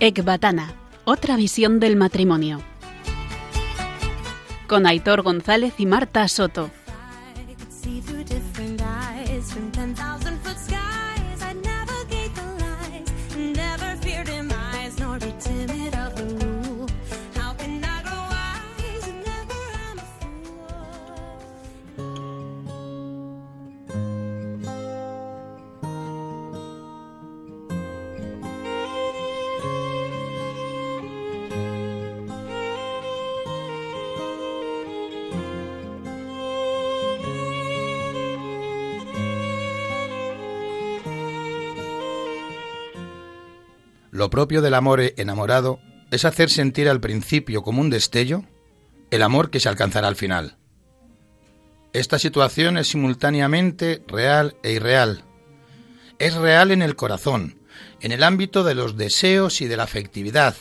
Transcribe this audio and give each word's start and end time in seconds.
Ecbatana, 0.00 0.72
otra 1.04 1.34
visión 1.34 1.80
del 1.80 1.96
matrimonio. 1.96 2.62
Con 4.68 4.86
Aitor 4.86 5.22
González 5.22 5.74
y 5.78 5.86
Marta 5.86 6.28
Soto. 6.28 6.70
Lo 44.28 44.30
propio 44.30 44.60
del 44.60 44.74
amor 44.74 45.00
enamorado 45.16 45.80
es 46.10 46.26
hacer 46.26 46.50
sentir 46.50 46.86
al 46.90 47.00
principio 47.00 47.62
como 47.62 47.80
un 47.80 47.88
destello 47.88 48.44
el 49.10 49.22
amor 49.22 49.48
que 49.48 49.58
se 49.58 49.70
alcanzará 49.70 50.06
al 50.06 50.16
final. 50.16 50.58
Esta 51.94 52.18
situación 52.18 52.76
es 52.76 52.88
simultáneamente 52.88 54.02
real 54.06 54.54
e 54.62 54.72
irreal. 54.72 55.24
Es 56.18 56.34
real 56.34 56.72
en 56.72 56.82
el 56.82 56.94
corazón, 56.94 57.58
en 58.02 58.12
el 58.12 58.22
ámbito 58.22 58.64
de 58.64 58.74
los 58.74 58.98
deseos 58.98 59.62
y 59.62 59.66
de 59.66 59.78
la 59.78 59.84
afectividad. 59.84 60.56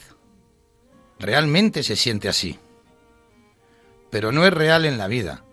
Realmente 1.19 1.83
se 1.83 1.97
siente 1.97 2.29
así. 2.29 2.59
Pero 4.09 4.31
no 4.31 4.45
es 4.45 4.53
real 4.53 4.85
en 4.85 4.97
la 4.97 5.09
vida, 5.09 5.43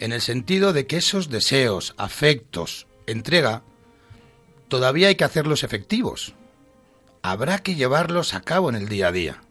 en 0.00 0.10
el 0.10 0.20
sentido 0.20 0.72
de 0.72 0.88
que 0.88 0.96
esos 0.96 1.30
deseos, 1.30 1.94
afectos, 1.96 2.88
entrega, 3.06 3.62
todavía 4.66 5.06
hay 5.06 5.14
que 5.14 5.22
hacerlos 5.22 5.62
efectivos 5.62 6.34
habrá 7.22 7.58
que 7.58 7.74
llevarlos 7.74 8.34
a 8.34 8.40
cabo 8.40 8.68
en 8.68 8.74
el 8.74 8.88
día 8.88 9.08
a 9.08 9.12
día. 9.12 9.42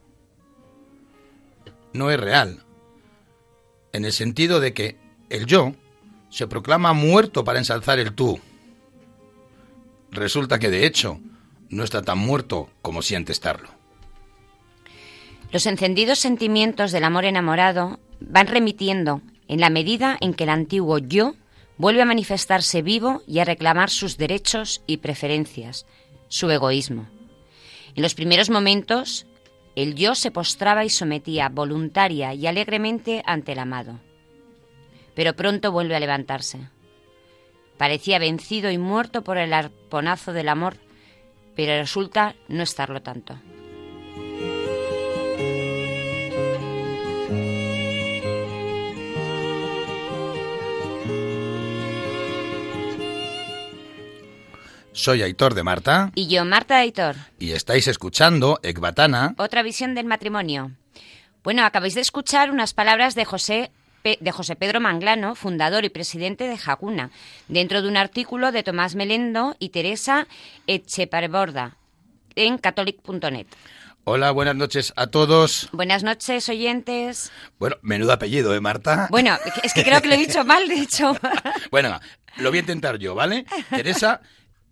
No 1.93 2.11
es 2.11 2.19
real, 2.19 2.63
en 3.93 4.05
el 4.05 4.13
sentido 4.13 4.59
de 4.59 4.73
que 4.73 4.97
el 5.29 5.45
yo 5.45 5.73
se 6.29 6.47
proclama 6.47 6.93
muerto 6.93 7.43
para 7.43 7.59
ensalzar 7.59 7.99
el 7.99 8.13
tú. 8.13 8.39
Resulta 10.11 10.59
que 10.59 10.69
de 10.69 10.85
hecho 10.85 11.19
no 11.69 11.83
está 11.83 12.01
tan 12.01 12.17
muerto 12.17 12.69
como 12.81 13.01
siente 13.01 13.31
estarlo. 13.31 13.69
Los 15.51 15.65
encendidos 15.65 16.19
sentimientos 16.19 16.91
del 16.91 17.03
amor 17.03 17.25
enamorado 17.25 17.99
van 18.21 18.47
remitiendo 18.47 19.21
en 19.47 19.59
la 19.59 19.69
medida 19.69 20.17
en 20.21 20.33
que 20.33 20.45
el 20.45 20.49
antiguo 20.49 20.97
yo 20.97 21.35
vuelve 21.77 22.01
a 22.01 22.05
manifestarse 22.05 22.81
vivo 22.81 23.21
y 23.27 23.39
a 23.39 23.45
reclamar 23.45 23.89
sus 23.89 24.17
derechos 24.17 24.81
y 24.87 24.97
preferencias, 24.97 25.85
su 26.29 26.49
egoísmo. 26.49 27.09
En 27.95 28.03
los 28.03 28.15
primeros 28.15 28.49
momentos, 28.49 29.25
el 29.75 29.95
yo 29.95 30.15
se 30.15 30.31
postraba 30.31 30.85
y 30.85 30.89
sometía 30.89 31.49
voluntaria 31.49 32.33
y 32.33 32.47
alegremente 32.47 33.21
ante 33.25 33.53
el 33.53 33.59
amado. 33.59 33.99
Pero 35.13 35.35
pronto 35.35 35.71
vuelve 35.71 35.95
a 35.95 35.99
levantarse. 35.99 36.69
Parecía 37.77 38.19
vencido 38.19 38.69
y 38.71 38.77
muerto 38.77 39.23
por 39.23 39.37
el 39.37 39.53
arponazo 39.53 40.33
del 40.33 40.49
amor, 40.49 40.75
pero 41.55 41.77
resulta 41.79 42.35
no 42.47 42.63
estarlo 42.63 43.01
tanto. 43.01 43.39
Soy 54.93 55.21
Aitor 55.21 55.53
de 55.53 55.63
Marta. 55.63 56.11
Y 56.15 56.27
yo, 56.27 56.43
Marta 56.43 56.75
de 56.75 56.81
Aitor. 56.81 57.15
Y 57.39 57.51
estáis 57.51 57.87
escuchando 57.87 58.59
Ecbatana. 58.61 59.35
Otra 59.37 59.63
visión 59.63 59.95
del 59.95 60.05
matrimonio. 60.05 60.71
Bueno, 61.43 61.63
acabáis 61.63 61.95
de 61.95 62.01
escuchar 62.01 62.51
unas 62.51 62.73
palabras 62.73 63.15
de 63.15 63.23
José, 63.23 63.71
de 64.03 64.31
José 64.31 64.55
Pedro 64.57 64.81
Manglano, 64.81 65.35
fundador 65.35 65.85
y 65.85 65.89
presidente 65.89 66.47
de 66.47 66.57
Jacuna, 66.57 67.09
dentro 67.47 67.81
de 67.81 67.87
un 67.87 67.95
artículo 67.95 68.51
de 68.51 68.63
Tomás 68.63 68.95
Melendo 68.95 69.55
y 69.59 69.69
Teresa 69.69 70.27
Echeparborda 70.67 71.77
en 72.35 72.57
catholic.net. 72.57 73.47
Hola, 74.03 74.31
buenas 74.31 74.55
noches 74.55 74.93
a 74.95 75.07
todos. 75.07 75.69
Buenas 75.71 76.03
noches, 76.03 76.49
oyentes. 76.49 77.31
Bueno, 77.59 77.77
menudo 77.81 78.11
apellido, 78.11 78.53
¿eh, 78.53 78.59
Marta? 78.59 79.07
Bueno, 79.09 79.37
es 79.63 79.73
que 79.73 79.83
creo 79.83 80.01
que 80.01 80.07
lo 80.07 80.15
he 80.15 80.17
dicho 80.17 80.43
mal, 80.43 80.67
de 80.67 80.81
hecho. 80.81 81.15
bueno, 81.71 81.99
lo 82.37 82.49
voy 82.49 82.57
a 82.57 82.61
intentar 82.61 82.97
yo, 82.97 83.13
¿vale? 83.13 83.45
Teresa 83.69 84.21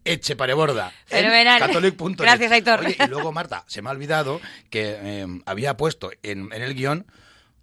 Eche 0.09 0.35
Pareborda. 0.35 0.91
Fenomenal. 1.05 1.59
Catholic.net. 1.59 2.17
Gracias, 2.17 2.51
Aitor. 2.51 2.79
Oye, 2.79 2.97
y 2.99 3.07
luego, 3.07 3.31
Marta, 3.31 3.63
se 3.67 3.81
me 3.81 3.89
ha 3.89 3.91
olvidado 3.91 4.41
que 4.71 4.97
eh, 4.99 5.27
había 5.45 5.77
puesto 5.77 6.11
en, 6.23 6.51
en 6.51 6.61
el 6.63 6.73
guion 6.73 7.05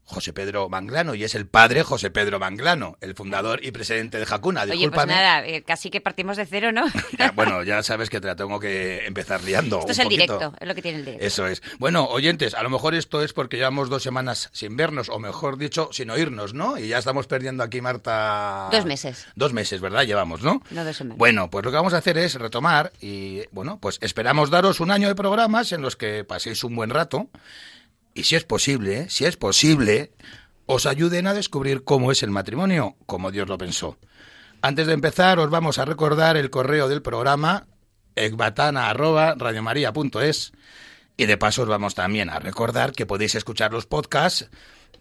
José 0.06 0.32
Pedro 0.32 0.68
Manglano 0.68 1.14
y 1.16 1.24
es 1.24 1.34
el 1.34 1.46
padre 1.48 1.82
José 1.82 2.10
Pedro 2.10 2.38
Manglano, 2.38 2.96
el 3.00 3.14
fundador 3.14 3.64
y 3.64 3.72
presidente 3.72 4.18
de 4.18 4.24
Jacuna. 4.24 4.62
Oye, 4.62 4.88
pues 4.88 5.06
nada, 5.06 5.44
eh, 5.44 5.64
casi 5.64 5.90
que 5.90 6.00
partimos 6.00 6.36
de 6.36 6.46
cero, 6.46 6.70
¿no? 6.70 6.86
bueno, 7.34 7.64
ya 7.64 7.82
sabes 7.82 8.08
que 8.08 8.20
te 8.20 8.28
la 8.28 8.36
tengo 8.36 8.60
que 8.60 9.04
empezar 9.04 9.42
liando. 9.42 9.80
Esto 9.80 9.92
es 9.92 9.98
el 9.98 10.08
directo, 10.08 10.54
es 10.60 10.68
lo 10.68 10.74
que 10.76 10.82
tiene 10.82 10.98
el 10.98 11.04
directo. 11.04 11.26
Eso 11.26 11.46
es. 11.48 11.60
Bueno, 11.78 12.04
oyentes, 12.04 12.54
a 12.54 12.62
lo 12.62 12.70
mejor 12.70 12.94
esto 12.94 13.20
es 13.22 13.32
porque 13.32 13.56
llevamos 13.56 13.88
dos 13.88 14.04
semanas 14.04 14.48
sin 14.52 14.76
vernos, 14.76 15.08
o 15.08 15.18
mejor 15.18 15.58
dicho, 15.58 15.88
sin 15.92 16.10
oírnos, 16.10 16.54
¿no? 16.54 16.78
Y 16.78 16.88
ya 16.88 16.98
estamos 16.98 17.26
perdiendo 17.26 17.64
aquí, 17.64 17.80
Marta. 17.80 18.68
Dos 18.70 18.86
meses. 18.86 19.26
Dos 19.34 19.52
meses, 19.52 19.80
¿verdad? 19.80 20.04
Llevamos, 20.04 20.42
¿no? 20.42 20.62
No, 20.70 20.84
dos 20.84 20.96
semanas. 20.96 21.18
Bueno, 21.18 21.50
pues 21.50 21.64
lo 21.64 21.72
que 21.72 21.76
vamos 21.76 21.94
a 21.94 21.98
hacer 21.98 22.16
es 22.18 22.34
retomar 22.36 22.92
y, 23.00 23.42
bueno, 23.50 23.78
pues 23.80 23.98
esperamos 24.02 24.50
daros 24.50 24.78
un 24.78 24.92
año 24.92 25.08
de 25.08 25.16
programas 25.16 25.72
en 25.72 25.82
los 25.82 25.96
que 25.96 26.22
paséis 26.22 26.62
un 26.62 26.76
buen 26.76 26.90
rato. 26.90 27.28
Y 28.16 28.24
si 28.24 28.34
es 28.34 28.42
posible, 28.44 29.08
si 29.10 29.26
es 29.26 29.36
posible, 29.36 30.10
os 30.64 30.86
ayuden 30.86 31.26
a 31.26 31.34
descubrir 31.34 31.84
cómo 31.84 32.10
es 32.10 32.22
el 32.22 32.30
matrimonio, 32.30 32.96
como 33.04 33.30
Dios 33.30 33.46
lo 33.46 33.58
pensó. 33.58 33.98
Antes 34.62 34.86
de 34.86 34.94
empezar, 34.94 35.38
os 35.38 35.50
vamos 35.50 35.78
a 35.78 35.84
recordar 35.84 36.38
el 36.38 36.48
correo 36.48 36.88
del 36.88 37.02
programa 37.02 37.66
ecbatana.radiomaria.es 38.14 40.52
y 41.18 41.26
de 41.26 41.36
paso 41.36 41.64
os 41.64 41.68
vamos 41.68 41.94
también 41.94 42.30
a 42.30 42.38
recordar 42.38 42.92
que 42.92 43.04
podéis 43.04 43.34
escuchar 43.34 43.72
los 43.72 43.84
podcasts 43.84 44.48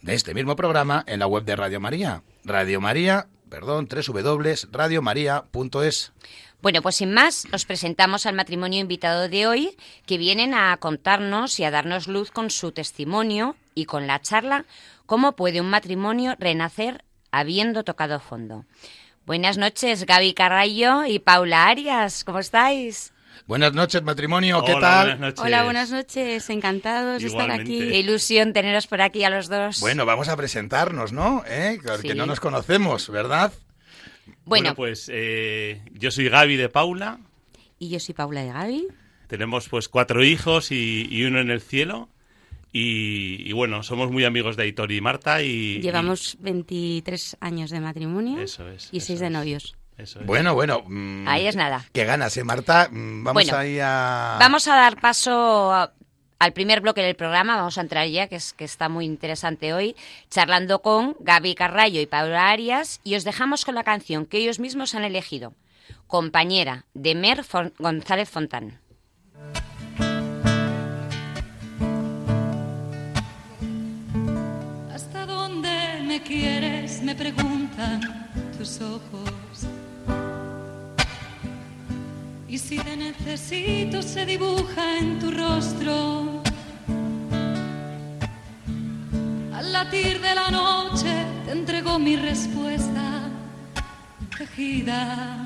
de 0.02 0.14
este 0.14 0.34
mismo 0.34 0.58
programa 0.58 1.06
en 1.08 1.20
la 1.20 1.28
web 1.28 1.46
de 1.46 1.56
Radio 1.56 1.80
María, 1.80 2.22
Radio 2.44 2.82
María, 2.82 3.30
perdón, 3.50 3.88
www.radiomaria.es. 3.88 6.12
Bueno, 6.66 6.82
pues 6.82 6.96
sin 6.96 7.14
más, 7.14 7.46
os 7.54 7.64
presentamos 7.64 8.26
al 8.26 8.34
matrimonio 8.34 8.80
invitado 8.80 9.30
de 9.30 9.46
hoy, 9.46 9.78
que 10.08 10.18
vienen 10.18 10.56
a 10.56 10.76
contarnos 10.78 11.60
y 11.60 11.64
a 11.64 11.70
darnos 11.70 12.08
luz 12.08 12.32
con 12.32 12.50
su 12.50 12.72
testimonio 12.72 13.56
y 13.76 13.86
con 13.86 14.08
la 14.08 14.20
charla 14.20 14.66
cómo 15.06 15.36
puede 15.36 15.62
un 15.62 15.70
matrimonio 15.70 16.36
renacer 16.40 17.04
habiendo 17.30 17.84
tocado 17.84 18.20
fondo. 18.20 18.66
Buenas 19.28 19.60
noches, 19.60 20.08
Gaby 20.08 20.34
Carrallo 20.34 21.06
y 21.06 21.20
Paula 21.20 21.68
Arias, 21.68 22.24
¿cómo 22.24 22.40
estáis? 22.40 23.14
Buenas 23.46 23.74
noches, 23.74 24.02
matrimonio, 24.02 24.64
¿qué 24.66 24.72
Hola, 24.74 24.82
tal? 24.82 25.06
buenas 25.06 25.20
noches. 25.20 25.46
Hola, 25.46 25.64
buenas 25.66 25.92
noches, 25.92 26.50
encantados 26.50 27.22
de 27.22 27.28
estar 27.28 27.52
aquí. 27.52 27.78
Qué 27.78 28.00
ilusión 28.00 28.54
teneros 28.54 28.88
por 28.88 29.04
aquí 29.04 29.24
a 29.24 29.30
los 29.30 29.50
dos. 29.50 29.82
Bueno, 29.82 30.08
vamos 30.08 30.30
a 30.30 30.36
presentarnos, 30.36 31.14
¿no? 31.14 31.44
¿Eh? 31.48 31.78
Porque 31.86 32.14
Sí. 32.14 32.16
no 32.16 32.26
nos 32.26 32.40
conocemos, 32.40 33.08
¿verdad? 33.12 33.54
Bueno, 34.26 34.42
bueno, 34.46 34.76
pues 34.76 35.10
eh, 35.14 35.82
yo 35.94 36.12
soy 36.12 36.30
Gaby 36.30 36.56
de 36.56 36.70
Paula. 36.70 37.20
Y 37.80 37.90
yo 37.90 38.00
soy 38.00 38.14
Paula 38.16 38.42
de 38.42 38.52
Gaby. 38.52 38.88
Tenemos 39.28 39.70
pues 39.70 39.90
cuatro 39.90 40.24
hijos 40.24 40.72
y, 40.72 41.08
y 41.10 41.24
uno 41.24 41.40
en 41.40 41.50
el 41.52 41.62
cielo. 41.62 42.10
Y, 42.72 43.48
y, 43.50 43.54
bueno, 43.54 43.84
somos 43.84 44.12
muy 44.12 44.26
amigos 44.26 44.58
de 44.58 44.64
Aitor 44.64 44.92
y 44.92 45.00
Marta 45.00 45.42
y... 45.42 45.80
Llevamos 45.82 46.36
23 46.42 47.38
años 47.40 47.70
de 47.70 47.80
matrimonio 47.80 48.42
y- 48.42 48.44
Eso 48.44 48.68
es. 48.70 48.90
y 48.92 48.98
eso 48.98 49.08
6 49.08 49.20
de 49.22 49.30
novios. 49.30 49.78
Eso 49.98 50.20
es. 50.20 50.26
Bueno, 50.26 50.54
bueno. 50.56 50.84
mm, 50.86 51.26
ahí 51.26 51.48
es 51.48 51.56
nada. 51.56 51.86
Qué 51.94 52.04
ganas, 52.04 52.36
¿eh, 52.36 52.44
Marta? 52.44 52.90
Mm, 52.92 53.24
Vamos 53.24 53.44
Bueno, 53.46 53.58
ahí 53.58 53.80
a... 53.82 54.36
Vamos 54.42 54.68
a 54.68 54.76
dar 54.76 55.00
paso 55.00 55.72
a- 55.72 55.94
al 56.40 56.54
primer 56.54 56.82
bloque 56.82 57.02
del 57.02 57.16
programa, 57.16 57.56
vamos 57.56 57.78
a 57.78 57.82
entrar 57.82 58.08
ya, 58.08 58.28
que, 58.28 58.36
es, 58.36 58.54
que 58.54 58.66
está 58.66 58.90
muy 58.90 59.06
interesante 59.06 59.74
hoy, 59.74 59.96
charlando 60.30 60.82
con 60.82 61.16
Gaby 61.20 61.56
Carrallo 61.56 62.02
y 62.02 62.06
Paula 62.06 62.50
Arias, 62.50 63.00
y 63.04 63.16
os 63.16 63.24
dejamos 63.24 63.66
con 63.66 63.76
la 63.76 63.84
canción 63.84 64.26
que 64.26 64.38
ellos 64.38 64.60
mismos 64.60 64.96
han 64.96 65.04
elegido, 65.04 65.54
Compañera, 66.08 66.86
de 66.94 67.16
Mer 67.16 67.44
González 67.80 68.30
Fontán. 68.30 68.80
¿Hasta 74.94 75.26
dónde 75.26 76.04
me 76.06 76.22
quieres? 76.22 77.02
Me 77.02 77.16
preguntan 77.16 78.02
tus 78.58 78.82
ojos. 78.82 79.45
Y 82.56 82.58
si 82.58 82.78
te 82.78 82.96
necesito 82.96 84.02
se 84.02 84.26
dibuja 84.26 85.00
en 85.00 85.20
tu 85.20 85.30
rostro. 85.30 86.42
Al 89.54 89.74
latir 89.74 90.22
de 90.22 90.34
la 90.34 90.50
noche 90.50 91.26
te 91.44 91.52
entregó 91.52 92.00
mi 92.00 92.16
respuesta 92.16 93.30
tejida 94.38 95.38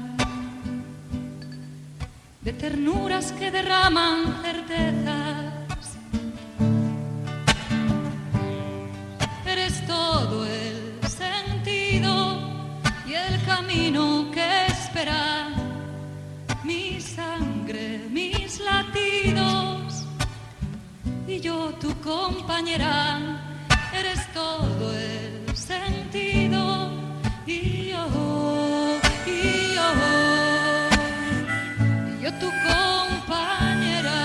de 2.42 2.54
ternuras 2.54 3.32
que 3.32 3.50
derraman 3.50 4.44
certezas. 4.44 5.49
Compañera. 22.10 23.20
Eres 23.94 24.22
todo 24.34 24.94
el 24.94 25.56
sentido 25.56 26.92
y 27.46 27.90
yo, 27.90 29.00
y 29.28 29.76
yo, 29.78 29.90
yo 32.24 32.30
tu 32.44 32.50
compañera. 32.70 34.20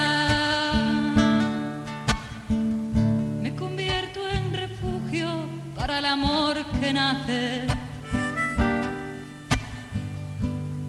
Me 3.42 3.54
convierto 3.54 4.20
en 4.30 4.44
refugio 4.54 5.28
para 5.76 5.98
el 5.98 6.06
amor 6.06 6.64
que 6.80 6.92
nace. 6.92 7.66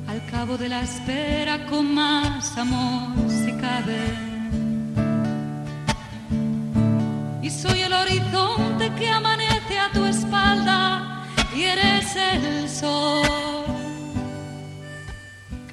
Al 0.07 0.25
cabo 0.31 0.57
de 0.57 0.69
la 0.69 0.81
espera 0.81 1.65
con 1.65 1.93
más 1.93 2.57
amor 2.57 3.29
si 3.29 3.51
cabe. 3.65 4.34
Horizonte 8.35 8.91
que 8.95 9.09
amanece 9.09 9.79
a 9.79 9.91
tu 9.91 10.05
espalda 10.05 11.23
y 11.55 11.63
eres 11.63 12.15
el 12.15 12.69
sol. 12.69 13.65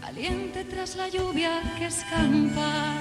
Caliente 0.01 0.65
tras 0.65 0.97
la 0.97 1.09
lluvia 1.09 1.61
que 1.79 1.87
escampa. 1.87 2.95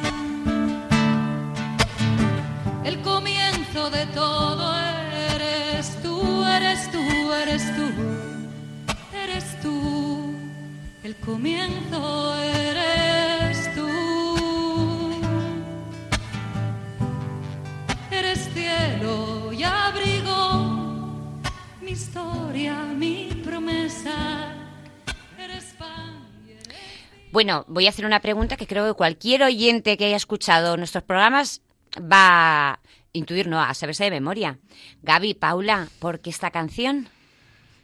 El 2.83 3.01
comienzo 3.01 3.89
de 3.89 4.05
todo 4.07 4.75
eres 5.35 6.01
tú, 6.01 6.45
eres 6.45 6.91
tú, 6.91 7.33
eres 7.33 7.75
tú, 7.75 7.87
eres 9.23 9.61
tú. 9.61 10.33
El 11.03 11.15
comienzo 11.17 12.35
eres 12.35 13.10
mi 21.91 21.97
historia, 21.97 22.85
mi 22.95 23.41
promesa. 23.43 24.55
Eres 25.37 25.75
pan 25.77 26.25
y 26.47 26.51
eres 26.51 26.69
Bueno, 27.33 27.65
voy 27.67 27.85
a 27.85 27.89
hacer 27.89 28.05
una 28.05 28.21
pregunta 28.21 28.55
que 28.55 28.65
creo 28.65 28.87
que 28.87 28.93
cualquier 28.93 29.43
oyente 29.43 29.97
que 29.97 30.05
haya 30.05 30.15
escuchado 30.15 30.77
nuestros 30.77 31.03
programas 31.03 31.61
va 31.99 32.69
a 32.69 32.79
intuir, 33.11 33.47
no, 33.47 33.61
a 33.61 33.73
saberse 33.73 34.05
de 34.05 34.11
memoria. 34.11 34.57
Gaby, 35.01 35.33
Paula, 35.33 35.89
¿por 35.99 36.21
qué 36.21 36.29
esta 36.29 36.49
canción? 36.49 37.09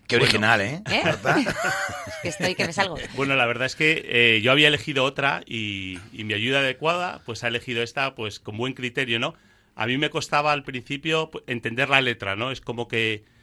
Qué 0.07 0.15
original, 0.15 0.61
¿eh? 0.61 0.81
¿Eh? 0.89 1.01
¿Verdad? 1.03 1.39
Es 2.07 2.15
que 2.21 2.29
estoy 2.29 2.55
que 2.55 2.65
me 2.65 2.71
salgo. 2.71 2.95
Bueno, 3.17 3.35
la 3.35 3.45
verdad 3.45 3.65
es 3.65 3.75
que 3.75 4.05
eh, 4.07 4.39
yo 4.41 4.53
había 4.53 4.69
elegido 4.69 5.03
otra 5.03 5.41
y, 5.45 5.99
y 6.13 6.23
mi 6.23 6.33
ayuda 6.33 6.59
adecuada 6.59 7.21
pues 7.25 7.43
ha 7.43 7.49
elegido 7.49 7.83
esta 7.83 8.15
pues 8.15 8.39
con 8.39 8.55
buen 8.55 8.71
criterio, 8.71 9.19
¿no? 9.19 9.33
A 9.75 9.85
mí 9.85 9.97
me 9.97 10.09
costaba 10.09 10.53
al 10.53 10.63
principio 10.63 11.29
pues, 11.29 11.43
entender 11.47 11.89
la 11.89 11.99
letra, 11.99 12.37
¿no? 12.37 12.51
Es 12.51 12.61
como 12.61 12.87
que... 12.87 13.35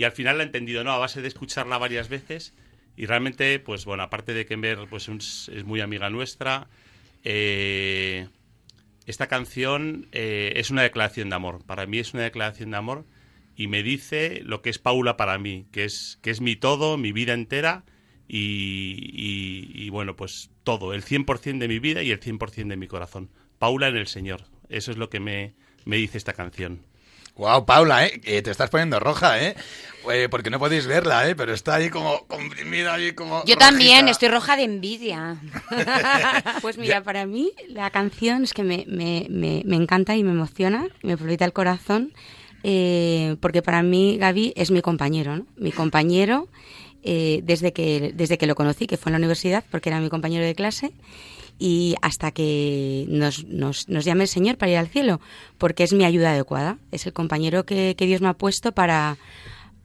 Y 0.00 0.04
al 0.04 0.12
final 0.12 0.38
la 0.38 0.44
he 0.44 0.46
entendido, 0.46 0.82
¿no? 0.82 0.92
A 0.92 0.98
base 0.98 1.20
de 1.20 1.28
escucharla 1.28 1.76
varias 1.76 2.08
veces 2.08 2.54
y 2.96 3.04
realmente, 3.06 3.58
pues 3.60 3.84
bueno, 3.84 4.02
aparte 4.02 4.32
de 4.34 4.46
que 4.46 4.56
Mer 4.56 4.78
pues, 4.88 5.08
es 5.08 5.50
es 5.54 5.64
muy 5.64 5.80
amiga 5.82 6.08
nuestra, 6.08 6.68
eh, 7.24 8.26
esta 9.06 9.26
canción 9.26 10.06
eh, 10.12 10.52
es 10.56 10.70
una 10.70 10.82
declaración 10.82 11.28
de 11.30 11.36
amor. 11.36 11.64
Para 11.66 11.86
mí 11.86 11.98
es 11.98 12.14
una 12.14 12.22
declaración 12.22 12.70
de 12.70 12.76
amor 12.78 13.04
y 13.56 13.66
me 13.66 13.82
dice 13.82 14.40
lo 14.44 14.62
que 14.62 14.70
es 14.70 14.78
Paula 14.78 15.16
para 15.18 15.38
mí, 15.38 15.66
que 15.72 15.84
es, 15.84 16.18
que 16.22 16.30
es 16.30 16.40
mi 16.40 16.56
todo, 16.56 16.96
mi 16.96 17.12
vida 17.12 17.34
entera 17.34 17.84
y, 18.28 18.38
y- 19.12 19.70
y, 19.74 19.90
bueno, 19.90 20.16
pues 20.16 20.50
todo, 20.64 20.94
el 20.94 21.02
100% 21.02 21.58
de 21.64 21.68
mi 21.68 21.78
vida 21.78 22.02
y 22.02 22.10
el 22.10 22.20
100% 22.20 22.68
de 22.70 22.76
mi 22.78 22.86
corazón. 22.88 23.28
Paula 23.58 23.88
en 23.88 23.96
el 23.96 24.06
Señor, 24.06 24.44
eso 24.70 24.92
es 24.92 24.96
lo 24.98 25.10
que 25.10 25.20
me, 25.20 25.54
me 25.84 25.96
dice 25.96 26.16
esta 26.18 26.32
canción. 26.32 26.80
Wow, 27.40 27.64
Paula, 27.64 28.04
¿eh? 28.04 28.20
Eh, 28.24 28.42
te 28.42 28.50
estás 28.50 28.68
poniendo 28.68 29.00
roja, 29.00 29.42
¿eh? 29.42 29.56
Eh, 30.12 30.28
Porque 30.30 30.50
no 30.50 30.58
podéis 30.58 30.86
verla, 30.86 31.26
¿eh? 31.26 31.34
Pero 31.34 31.54
está 31.54 31.76
ahí 31.76 31.88
como 31.88 32.26
comprimida, 32.26 32.92
ahí 32.92 33.12
como. 33.12 33.42
Yo 33.46 33.56
también, 33.56 34.08
estoy 34.08 34.28
roja 34.28 34.56
de 34.56 34.64
envidia. 34.64 35.38
Pues 36.60 36.76
mira, 36.76 37.02
para 37.02 37.24
mí 37.24 37.52
la 37.68 37.88
canción 37.88 38.44
es 38.44 38.52
que 38.52 38.62
me, 38.62 38.84
me, 38.86 39.26
me, 39.30 39.62
me 39.64 39.76
encanta 39.76 40.14
y 40.16 40.22
me 40.22 40.32
emociona, 40.32 40.86
me 41.02 41.16
palpita 41.16 41.46
el 41.46 41.54
corazón, 41.54 42.12
eh, 42.62 43.36
porque 43.40 43.62
para 43.62 43.82
mí 43.82 44.18
Gaby 44.18 44.52
es 44.54 44.70
mi 44.70 44.82
compañero, 44.82 45.34
¿no? 45.34 45.46
Mi 45.56 45.72
compañero 45.72 46.46
eh, 47.02 47.40
desde, 47.42 47.72
que, 47.72 48.12
desde 48.14 48.36
que 48.36 48.46
lo 48.46 48.54
conocí, 48.54 48.86
que 48.86 48.98
fue 48.98 49.08
en 49.08 49.14
la 49.14 49.18
universidad, 49.18 49.64
porque 49.70 49.88
era 49.88 49.98
mi 50.00 50.10
compañero 50.10 50.44
de 50.44 50.54
clase, 50.54 50.92
y 51.60 51.94
hasta 52.00 52.32
que 52.32 53.04
nos, 53.08 53.44
nos, 53.44 53.88
nos 53.88 54.04
llame 54.04 54.24
el 54.24 54.28
Señor 54.28 54.56
para 54.56 54.72
ir 54.72 54.78
al 54.78 54.88
cielo, 54.88 55.20
porque 55.58 55.84
es 55.84 55.92
mi 55.92 56.04
ayuda 56.04 56.30
adecuada, 56.32 56.78
es 56.90 57.06
el 57.06 57.12
compañero 57.12 57.64
que, 57.66 57.94
que 57.96 58.06
Dios 58.06 58.22
me 58.22 58.28
ha 58.28 58.34
puesto 58.34 58.72
para, 58.72 59.18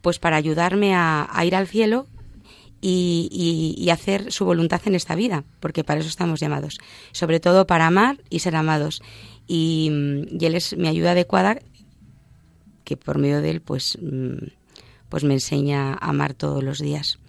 pues 0.02 0.18
para 0.18 0.38
ayudarme 0.38 0.96
a, 0.96 1.28
a 1.30 1.46
ir 1.46 1.54
al 1.54 1.68
cielo 1.68 2.08
y, 2.82 3.76
y- 3.78 3.90
hacer 3.90 4.32
su 4.32 4.46
voluntad 4.46 4.82
en 4.86 4.96
esta 4.96 5.16
vida, 5.16 5.44
porque 5.60 5.84
para 5.84 6.00
eso 6.00 6.10
estamos 6.10 6.40
llamados, 6.40 6.78
sobre 7.12 7.40
todo 7.40 7.66
para 7.68 7.88
amar 7.88 8.20
y 8.30 8.40
ser 8.40 8.56
amados. 8.56 9.02
Y, 9.48 9.92
y 10.32 10.46
él 10.46 10.56
es 10.56 10.78
mi 10.78 10.88
ayuda 10.88 11.12
adecuada, 11.12 11.60
que 12.84 12.96
por 12.98 13.18
medio 13.18 13.42
de 13.42 13.50
él, 13.50 13.62
pues, 13.62 13.98
mm, 14.02 14.48
pues 15.10 15.24
me 15.24 15.34
enseña 15.34 15.94
a 15.94 16.10
amar 16.10 16.36
todos 16.36 16.64
los 16.64 16.80
días. 16.80 17.20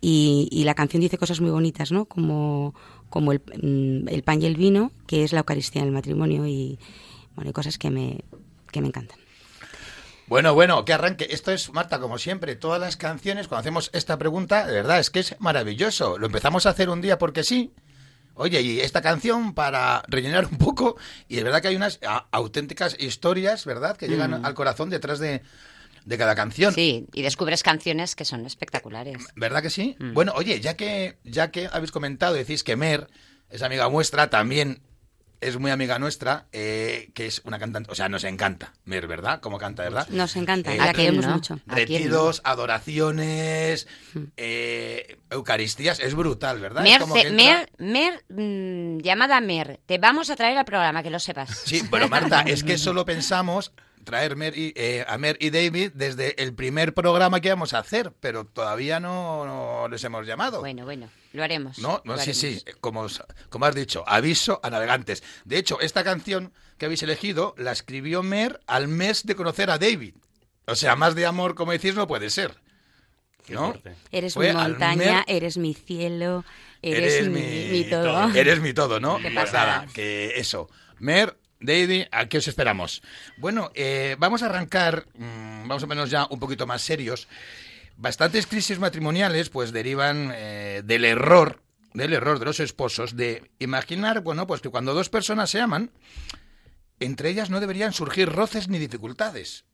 Y, 0.00 0.48
y 0.52 0.64
la 0.64 0.74
canción 0.74 1.00
dice 1.00 1.18
cosas 1.18 1.40
muy 1.40 1.50
bonitas, 1.50 1.90
¿no? 1.90 2.04
Como, 2.04 2.74
como 3.10 3.32
el, 3.32 3.40
mm, 3.40 4.08
el 4.08 4.22
pan 4.22 4.42
y 4.42 4.46
el 4.46 4.56
vino, 4.56 4.92
que 5.06 5.24
es 5.24 5.32
la 5.32 5.40
Eucaristía 5.40 5.82
en 5.82 5.88
el 5.88 5.94
matrimonio, 5.94 6.46
y 6.46 6.78
bueno, 7.34 7.48
hay 7.48 7.52
cosas 7.52 7.78
que 7.78 7.90
me, 7.90 8.24
que 8.70 8.80
me 8.80 8.88
encantan. 8.88 9.18
Bueno, 10.26 10.52
bueno, 10.52 10.84
que 10.84 10.92
arranque. 10.92 11.26
Esto 11.30 11.52
es, 11.52 11.72
Marta, 11.72 11.98
como 11.98 12.18
siempre, 12.18 12.54
todas 12.54 12.78
las 12.80 12.98
canciones, 12.98 13.48
cuando 13.48 13.60
hacemos 13.60 13.90
esta 13.94 14.18
pregunta, 14.18 14.66
de 14.66 14.74
verdad, 14.74 14.98
es 14.98 15.08
que 15.08 15.20
es 15.20 15.36
maravilloso. 15.38 16.18
Lo 16.18 16.26
empezamos 16.26 16.66
a 16.66 16.70
hacer 16.70 16.90
un 16.90 17.00
día 17.00 17.18
porque 17.18 17.44
sí. 17.44 17.72
Oye, 18.34 18.60
y 18.60 18.80
esta 18.80 19.00
canción 19.00 19.54
para 19.54 20.02
rellenar 20.06 20.46
un 20.46 20.58
poco, 20.58 20.96
y 21.28 21.36
de 21.36 21.44
verdad 21.44 21.62
que 21.62 21.68
hay 21.68 21.76
unas 21.76 21.98
auténticas 22.30 22.94
historias, 23.00 23.64
¿verdad?, 23.64 23.96
que 23.96 24.06
llegan 24.06 24.44
al 24.44 24.54
corazón 24.54 24.90
detrás 24.90 25.18
de, 25.18 25.42
de 26.08 26.16
cada 26.18 26.34
canción. 26.34 26.72
Sí, 26.72 27.06
y 27.12 27.20
descubres 27.22 27.62
canciones 27.62 28.16
que 28.16 28.24
son 28.24 28.46
espectaculares. 28.46 29.18
¿Verdad 29.36 29.60
que 29.62 29.68
sí? 29.70 29.94
Mm. 29.98 30.14
Bueno, 30.14 30.32
oye, 30.36 30.58
ya 30.60 30.74
que, 30.74 31.18
ya 31.22 31.50
que 31.50 31.68
habéis 31.70 31.92
comentado, 31.92 32.32
decís 32.34 32.64
que 32.64 32.76
Mer 32.76 33.08
es 33.50 33.60
amiga 33.62 33.86
vuestra, 33.86 34.30
también 34.30 34.80
es 35.40 35.56
muy 35.58 35.70
amiga 35.70 35.98
nuestra, 35.98 36.46
eh, 36.50 37.10
que 37.14 37.26
es 37.26 37.42
una 37.44 37.58
cantante, 37.58 37.92
o 37.92 37.94
sea, 37.94 38.08
nos 38.08 38.24
encanta 38.24 38.72
Mer, 38.86 39.06
¿verdad? 39.06 39.40
Como 39.40 39.58
canta, 39.58 39.82
¿verdad? 39.84 40.08
Nos 40.08 40.34
encanta, 40.34 40.74
Eh, 40.74 40.78
la 40.78 40.84
¿a 40.84 40.92
quién 40.94 41.06
queremos 41.08 41.26
no? 41.26 41.34
mucho. 41.34 41.54
¿A 41.68 41.74
quién 41.76 41.88
Retiros, 41.88 42.40
adoraciones, 42.42 43.86
eh, 44.36 45.18
Eucaristías, 45.30 46.00
es 46.00 46.14
brutal, 46.14 46.58
¿verdad? 46.60 46.84
Es 46.86 46.90
Mer, 46.90 47.00
como 47.00 47.14
te- 47.14 47.30
Mer, 47.30 47.70
Mer, 47.78 48.24
mm, 48.30 48.98
llamada 49.00 49.40
Mer, 49.40 49.78
te 49.86 49.98
vamos 49.98 50.30
a 50.30 50.36
traer 50.36 50.56
al 50.58 50.64
programa, 50.64 51.02
que 51.02 51.10
lo 51.10 51.18
sepas. 51.18 51.50
Sí, 51.64 51.82
pero 51.90 52.08
Marta, 52.08 52.40
es 52.46 52.64
que 52.64 52.78
solo 52.78 53.04
pensamos 53.04 53.72
traer 54.08 54.36
Mer 54.36 54.56
y- 54.56 54.72
eh, 54.74 55.04
a 55.06 55.18
Mer 55.18 55.36
y 55.38 55.50
David 55.50 55.90
desde 55.94 56.42
el 56.42 56.54
primer 56.54 56.94
programa 56.94 57.40
que 57.42 57.48
íbamos 57.48 57.74
a 57.74 57.80
hacer, 57.80 58.12
pero 58.20 58.46
todavía 58.46 59.00
no, 59.00 59.44
no 59.44 59.88
les 59.88 60.02
hemos 60.02 60.26
llamado. 60.26 60.60
Bueno, 60.60 60.86
bueno, 60.86 61.10
lo 61.34 61.44
haremos. 61.44 61.78
No, 61.78 62.00
no, 62.06 62.14
lo 62.14 62.18
sí, 62.18 62.30
haremos. 62.30 62.62
sí, 62.62 62.64
como, 62.80 63.06
como 63.50 63.66
has 63.66 63.74
dicho, 63.74 64.02
aviso 64.06 64.60
a 64.62 64.70
navegantes. 64.70 65.22
De 65.44 65.58
hecho, 65.58 65.78
esta 65.82 66.04
canción 66.04 66.54
que 66.78 66.86
habéis 66.86 67.02
elegido 67.02 67.54
la 67.58 67.72
escribió 67.72 68.22
Mer 68.22 68.60
al 68.66 68.88
mes 68.88 69.26
de 69.26 69.34
conocer 69.36 69.68
a 69.70 69.76
David. 69.76 70.14
O 70.66 70.74
sea, 70.74 70.96
más 70.96 71.14
de 71.14 71.26
amor, 71.26 71.54
como 71.54 71.72
decís, 71.72 71.94
no 71.94 72.06
puede 72.06 72.30
ser. 72.30 72.54
¿No? 73.48 73.74
Eres 74.10 74.34
Fue 74.34 74.48
mi 74.48 74.54
montaña, 74.54 74.96
Mer- 74.96 75.24
eres 75.26 75.56
mi 75.58 75.74
cielo, 75.74 76.44
eres, 76.82 77.14
Eres 77.14 77.28
mi, 77.28 77.40
mi- 77.40 77.68
mi 77.70 77.84
todo. 77.84 78.34
Eres 78.34 78.60
mi 78.60 78.72
todo, 78.74 79.00
¿no? 79.00 79.18
Qué 79.18 79.30
Pues 79.30 79.52
nada, 79.52 79.86
que 79.94 80.32
eso. 80.36 80.68
Mer, 80.98 81.36
David, 81.60 82.04
¿a 82.12 82.26
qué 82.26 82.38
os 82.38 82.48
esperamos? 82.48 83.02
Bueno, 83.36 83.70
eh, 83.74 84.16
vamos 84.18 84.42
a 84.42 84.46
arrancar, 84.46 85.06
mm, 85.14 85.66
vamos 85.66 85.82
a 85.82 85.86
menos 85.86 86.10
ya 86.10 86.26
un 86.30 86.38
poquito 86.38 86.66
más 86.66 86.82
serios. 86.82 87.28
Bastantes 87.96 88.46
crisis 88.46 88.78
matrimoniales 88.78 89.50
pues 89.50 89.72
derivan 89.72 90.30
eh, 90.34 90.82
del 90.84 91.04
error, 91.04 91.60
del 91.94 92.12
error 92.12 92.38
de 92.38 92.44
los 92.44 92.60
esposos 92.60 93.16
de 93.16 93.50
imaginar, 93.58 94.20
bueno, 94.20 94.46
pues 94.46 94.60
que 94.60 94.68
cuando 94.68 94.94
dos 94.94 95.08
personas 95.08 95.50
se 95.50 95.60
aman, 95.60 95.90
entre 97.00 97.30
ellas 97.30 97.50
no 97.50 97.58
deberían 97.58 97.92
surgir 97.92 98.28
roces 98.28 98.68
ni 98.68 98.78
dificultades. 98.78 99.64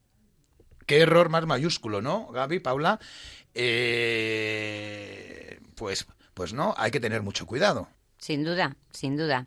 qué 0.86 1.00
error 1.00 1.28
más 1.28 1.46
mayúsculo, 1.46 2.02
¿no, 2.02 2.28
Gaby, 2.28 2.60
Paula? 2.60 2.98
Eh, 3.54 4.84
pues, 5.74 6.06
pues 6.34 6.52
no, 6.52 6.74
hay 6.76 6.90
que 6.90 7.00
tener 7.00 7.22
mucho 7.22 7.46
cuidado. 7.46 7.88
Sin 8.18 8.42
duda, 8.42 8.76
sin 8.90 9.16
duda. 9.16 9.46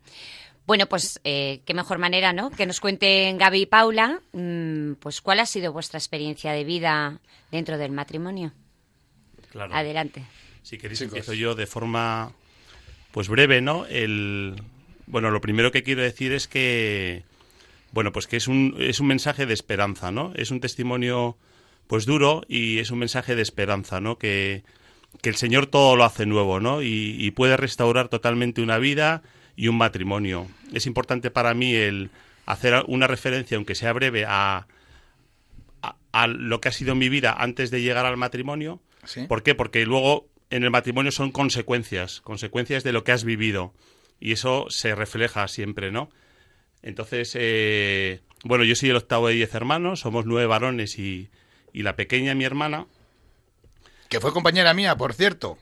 Bueno, 0.68 0.86
pues 0.88 1.22
eh, 1.24 1.62
qué 1.66 1.74
mejor 1.74 1.98
manera, 1.98 2.34
¿no? 2.34 2.52
Que 2.52 2.66
nos 2.66 2.82
cuenten 2.82 3.38
Gaby 3.38 3.62
y 3.62 3.66
Paula, 3.68 4.20
mm, 4.34 4.96
pues 5.00 5.22
cuál 5.22 5.40
ha 5.40 5.46
sido 5.46 5.72
vuestra 5.72 5.98
experiencia 5.98 6.52
de 6.52 6.66
vida 6.66 7.22
dentro 7.52 7.78
del 7.78 7.94
matrimonio. 7.94 8.52
Claro. 9.50 9.74
Adelante. 9.74 10.26
Si 10.64 10.78
queréis 10.78 11.00
Chicos. 11.00 11.14
empiezo 11.14 11.34
yo 11.34 11.56
de 11.56 11.68
forma 11.68 12.34
pues 13.12 13.30
breve, 13.30 13.62
¿no? 13.62 13.86
El 13.86 14.62
bueno, 15.06 15.32
lo 15.32 15.40
primero 15.40 15.72
que 15.72 15.84
quiero 15.84 16.02
decir 16.02 16.34
es 16.34 16.50
que 16.50 17.24
bueno, 17.94 18.12
pues 18.12 18.28
que 18.28 18.36
es 18.36 18.50
un 18.50 18.76
es 18.78 19.00
un 19.00 19.08
mensaje 19.08 19.46
de 19.46 19.54
esperanza, 19.54 20.12
¿no? 20.12 20.34
Es 20.36 20.52
un 20.52 20.60
testimonio 20.60 21.38
pues 21.88 22.06
duro 22.06 22.44
y 22.50 22.80
es 22.80 22.92
un 22.92 23.00
mensaje 23.00 23.38
de 23.38 23.42
esperanza, 23.42 24.02
¿no? 24.02 24.18
Que 24.18 24.66
que 25.22 25.30
el 25.30 25.38
Señor 25.38 25.68
todo 25.68 25.96
lo 25.96 26.04
hace 26.04 26.26
nuevo, 26.26 26.60
¿no? 26.60 26.82
Y, 26.82 27.16
y 27.18 27.32
puede 27.32 27.56
restaurar 27.56 28.10
totalmente 28.10 28.62
una 28.62 28.80
vida 28.80 29.24
y 29.58 29.68
un 29.68 29.78
matrimonio. 29.78 30.48
Es 30.72 30.86
importante 30.86 31.32
para 31.32 31.54
mí 31.54 31.76
el 31.76 32.10
hacer 32.46 32.82
una 32.88 33.08
referencia, 33.08 33.58
aunque 33.58 33.76
sea 33.76 33.92
breve, 33.92 34.24
a, 34.26 34.68
a, 35.82 35.96
a 36.14 36.28
lo 36.28 36.62
que 36.62 36.70
ha 36.70 36.72
sido 36.72 36.96
mi 36.96 37.10
vida 37.10 37.36
antes 37.38 37.72
de 37.72 37.82
llegar 37.82 38.06
al 38.06 38.16
matrimonio. 38.16 38.80
¿Sí? 39.04 39.26
¿Por 39.28 39.44
qué? 39.44 39.56
Porque 39.56 39.86
luego 39.86 40.28
en 40.50 40.64
el 40.64 40.70
matrimonio 40.70 41.12
son 41.12 41.32
consecuencias, 41.32 42.22
consecuencias 42.22 42.84
de 42.86 42.94
lo 42.94 43.04
que 43.04 43.12
has 43.12 43.26
vivido. 43.26 43.74
Y 44.20 44.32
eso 44.32 44.68
se 44.70 44.96
refleja 44.96 45.48
siempre, 45.48 45.92
¿no? 45.92 46.10
Entonces, 46.82 47.32
eh, 47.34 48.22
bueno, 48.44 48.64
yo 48.64 48.76
soy 48.76 48.92
el 48.92 48.96
octavo 48.96 49.28
de 49.28 49.34
diez 49.34 49.54
hermanos, 49.54 50.00
somos 50.00 50.26
nueve 50.26 50.48
varones 50.48 50.98
y, 51.00 51.30
y 51.74 51.84
la 51.84 51.96
pequeña, 51.96 52.34
mi 52.36 52.46
hermana, 52.46 52.86
Que 54.10 54.20
fue 54.22 54.32
compañera 54.32 54.74
mía, 54.74 54.96
por 54.96 55.14
cierto, 55.14 55.58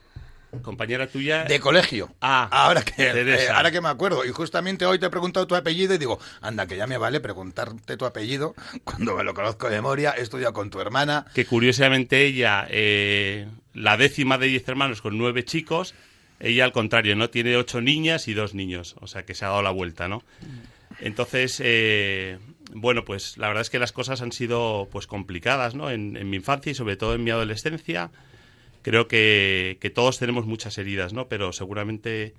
compañera 0.61 1.07
tuya. 1.07 1.43
de 1.45 1.59
colegio. 1.59 2.13
Ah, 2.21 2.47
ahora 2.51 2.83
que, 2.83 2.93
eh, 2.97 3.49
ahora 3.49 3.71
que 3.71 3.81
me 3.81 3.89
acuerdo. 3.89 4.25
Y 4.25 4.29
justamente 4.29 4.85
hoy 4.85 4.99
te 4.99 5.07
he 5.07 5.09
preguntado 5.09 5.47
tu 5.47 5.55
apellido 5.55 5.93
y 5.93 5.97
digo, 5.97 6.19
anda, 6.41 6.67
que 6.67 6.77
ya 6.77 6.87
me 6.87 6.97
vale 6.97 7.19
preguntarte 7.19 7.97
tu 7.97 8.05
apellido 8.05 8.55
cuando 8.83 9.15
me 9.15 9.23
lo 9.23 9.33
conozco 9.33 9.69
de 9.69 9.75
memoria. 9.75 10.13
He 10.17 10.21
estudiado 10.21 10.53
con 10.53 10.69
tu 10.69 10.79
hermana. 10.79 11.25
que 11.33 11.45
curiosamente 11.45 12.25
ella, 12.25 12.67
eh, 12.69 13.47
la 13.73 13.97
décima 13.97 14.37
de 14.37 14.47
diez 14.47 14.67
hermanos 14.67 15.01
con 15.01 15.17
nueve 15.17 15.43
chicos, 15.45 15.95
ella 16.39 16.65
al 16.65 16.71
contrario, 16.71 17.15
¿no? 17.15 17.29
Tiene 17.29 17.55
ocho 17.55 17.81
niñas 17.81 18.27
y 18.27 18.33
dos 18.33 18.53
niños, 18.53 18.95
o 18.99 19.07
sea 19.07 19.23
que 19.23 19.33
se 19.35 19.45
ha 19.45 19.49
dado 19.49 19.61
la 19.61 19.71
vuelta, 19.71 20.07
¿no? 20.07 20.23
Entonces, 20.99 21.61
eh, 21.63 22.39
bueno, 22.73 23.03
pues 23.05 23.37
la 23.37 23.47
verdad 23.47 23.61
es 23.61 23.69
que 23.69 23.79
las 23.79 23.91
cosas 23.91 24.21
han 24.21 24.31
sido 24.31 24.87
pues 24.91 25.07
complicadas, 25.07 25.75
¿no? 25.75 25.89
En, 25.89 26.15
en 26.17 26.29
mi 26.29 26.37
infancia 26.37 26.71
y 26.71 26.75
sobre 26.75 26.95
todo 26.97 27.15
en 27.15 27.23
mi 27.23 27.31
adolescencia. 27.31 28.11
Creo 28.85 29.07
que, 29.07 29.79
que 29.81 29.89
todos 29.89 30.19
tenemos 30.19 30.45
muchas 30.45 30.77
heridas, 30.77 31.11
¿no? 31.11 31.27
Pero 31.27 31.51
seguramente 31.53 32.35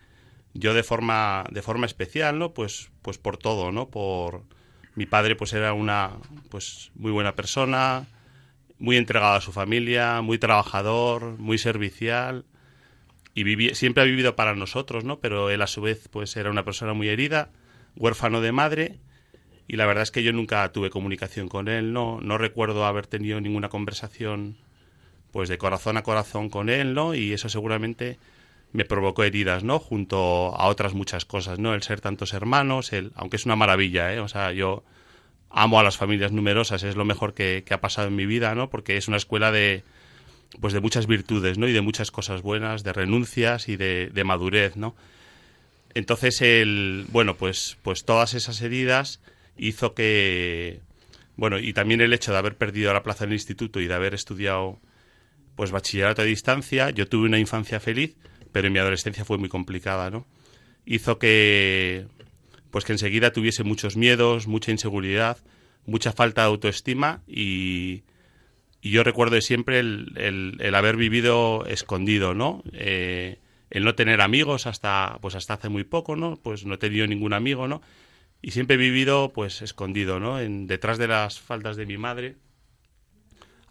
yo 0.54 0.74
de 0.74 0.84
forma, 0.84 1.44
de 1.50 1.60
forma 1.60 1.86
especial, 1.86 2.38
¿no? 2.38 2.54
Pues, 2.54 2.92
pues 3.02 3.18
por 3.18 3.36
todo, 3.36 3.72
¿no? 3.72 3.90
Por 3.90 4.44
mi 4.94 5.06
padre 5.06 5.34
pues 5.34 5.52
era 5.54 5.72
una 5.72 6.12
pues 6.48 6.92
muy 6.94 7.10
buena 7.10 7.34
persona, 7.34 8.06
muy 8.78 8.96
entregado 8.96 9.34
a 9.34 9.40
su 9.40 9.50
familia, 9.50 10.22
muy 10.22 10.38
trabajador, 10.38 11.36
muy 11.36 11.58
servicial 11.58 12.44
y 13.34 13.74
siempre 13.74 14.04
ha 14.04 14.06
vivido 14.06 14.36
para 14.36 14.54
nosotros, 14.54 15.02
¿no? 15.02 15.18
Pero 15.18 15.50
él 15.50 15.62
a 15.62 15.66
su 15.66 15.80
vez 15.80 16.06
pues 16.12 16.36
era 16.36 16.48
una 16.48 16.64
persona 16.64 16.92
muy 16.92 17.08
herida, 17.08 17.50
huérfano 17.96 18.40
de 18.40 18.52
madre 18.52 19.00
y 19.66 19.74
la 19.74 19.86
verdad 19.86 20.04
es 20.04 20.12
que 20.12 20.22
yo 20.22 20.32
nunca 20.32 20.70
tuve 20.70 20.90
comunicación 20.90 21.48
con 21.48 21.66
él, 21.66 21.92
no 21.92 22.20
no 22.20 22.38
recuerdo 22.38 22.86
haber 22.86 23.08
tenido 23.08 23.40
ninguna 23.40 23.68
conversación 23.68 24.58
pues 25.36 25.50
de 25.50 25.58
corazón 25.58 25.98
a 25.98 26.02
corazón 26.02 26.48
con 26.48 26.70
él, 26.70 26.94
¿no? 26.94 27.14
Y 27.14 27.34
eso 27.34 27.50
seguramente 27.50 28.18
me 28.72 28.86
provocó 28.86 29.22
heridas, 29.22 29.64
¿no? 29.64 29.78
Junto 29.78 30.56
a 30.56 30.66
otras 30.68 30.94
muchas 30.94 31.26
cosas, 31.26 31.58
¿no? 31.58 31.74
El 31.74 31.82
ser 31.82 32.00
tantos 32.00 32.32
hermanos, 32.32 32.94
el, 32.94 33.12
aunque 33.16 33.36
es 33.36 33.44
una 33.44 33.54
maravilla, 33.54 34.14
¿eh? 34.14 34.20
O 34.20 34.28
sea, 34.28 34.52
yo 34.52 34.82
amo 35.50 35.78
a 35.78 35.82
las 35.82 35.98
familias 35.98 36.32
numerosas, 36.32 36.84
es 36.84 36.96
lo 36.96 37.04
mejor 37.04 37.34
que, 37.34 37.62
ha 37.68 37.80
pasado 37.82 38.08
en 38.08 38.16
mi 38.16 38.24
vida, 38.24 38.54
¿no? 38.54 38.70
Porque 38.70 38.96
es 38.96 39.08
una 39.08 39.18
escuela 39.18 39.52
de, 39.52 39.84
pues 40.58 40.72
de 40.72 40.80
muchas 40.80 41.06
virtudes, 41.06 41.58
¿no? 41.58 41.68
Y 41.68 41.74
de 41.74 41.82
muchas 41.82 42.10
cosas 42.10 42.40
buenas, 42.40 42.82
de 42.82 42.94
renuncias 42.94 43.68
y 43.68 43.76
de, 43.76 44.08
de 44.14 44.24
madurez, 44.24 44.78
¿no? 44.78 44.96
Entonces, 45.92 46.40
el, 46.40 47.04
bueno, 47.10 47.36
pues, 47.36 47.76
pues 47.82 48.06
todas 48.06 48.32
esas 48.32 48.62
heridas 48.62 49.20
hizo 49.58 49.92
que, 49.92 50.80
bueno, 51.36 51.58
y 51.58 51.74
también 51.74 52.00
el 52.00 52.14
hecho 52.14 52.32
de 52.32 52.38
haber 52.38 52.56
perdido 52.56 52.94
la 52.94 53.02
plaza 53.02 53.24
en 53.24 53.32
el 53.32 53.34
instituto 53.34 53.80
y 53.80 53.86
de 53.86 53.92
haber 53.92 54.14
estudiado, 54.14 54.80
pues, 55.56 55.70
bachillerato 55.72 56.22
a 56.22 56.24
distancia, 56.26 56.90
yo 56.90 57.08
tuve 57.08 57.26
una 57.26 57.38
infancia 57.38 57.80
feliz, 57.80 58.16
pero 58.52 58.68
en 58.68 58.72
mi 58.74 58.78
adolescencia 58.78 59.24
fue 59.24 59.38
muy 59.38 59.48
complicada, 59.48 60.10
¿no? 60.10 60.26
Hizo 60.84 61.18
que, 61.18 62.06
pues, 62.70 62.84
que 62.84 62.92
enseguida 62.92 63.32
tuviese 63.32 63.64
muchos 63.64 63.96
miedos, 63.96 64.46
mucha 64.46 64.70
inseguridad, 64.70 65.38
mucha 65.86 66.12
falta 66.12 66.42
de 66.42 66.48
autoestima 66.48 67.22
y, 67.26 68.04
yo 68.82 69.02
recuerdo 69.02 69.40
siempre 69.40 69.80
el, 69.80 70.12
el- 70.16 70.56
el 70.60 70.74
haber 70.76 70.96
vivido 70.96 71.64
escondido, 71.66 72.34
¿no? 72.34 72.62
Eh, 72.72 73.40
el 73.70 73.82
no 73.84 73.96
tener 73.96 74.20
amigos 74.20 74.66
hasta, 74.68 75.18
pues 75.20 75.34
hasta 75.34 75.54
hace 75.54 75.68
muy 75.68 75.82
poco, 75.82 76.14
¿no? 76.14 76.36
Pues 76.36 76.64
no 76.64 76.74
he 76.74 76.78
tenido 76.78 77.04
ningún 77.08 77.32
amigo, 77.32 77.66
¿no? 77.66 77.82
Y 78.42 78.52
siempre 78.52 78.74
he 78.76 78.78
vivido, 78.78 79.32
pues, 79.32 79.60
escondido, 79.62 80.20
¿no? 80.20 80.38
En, 80.38 80.68
detrás 80.68 80.98
de 80.98 81.08
las 81.08 81.40
faldas 81.40 81.76
de 81.76 81.86
mi 81.86 81.98
madre, 81.98 82.36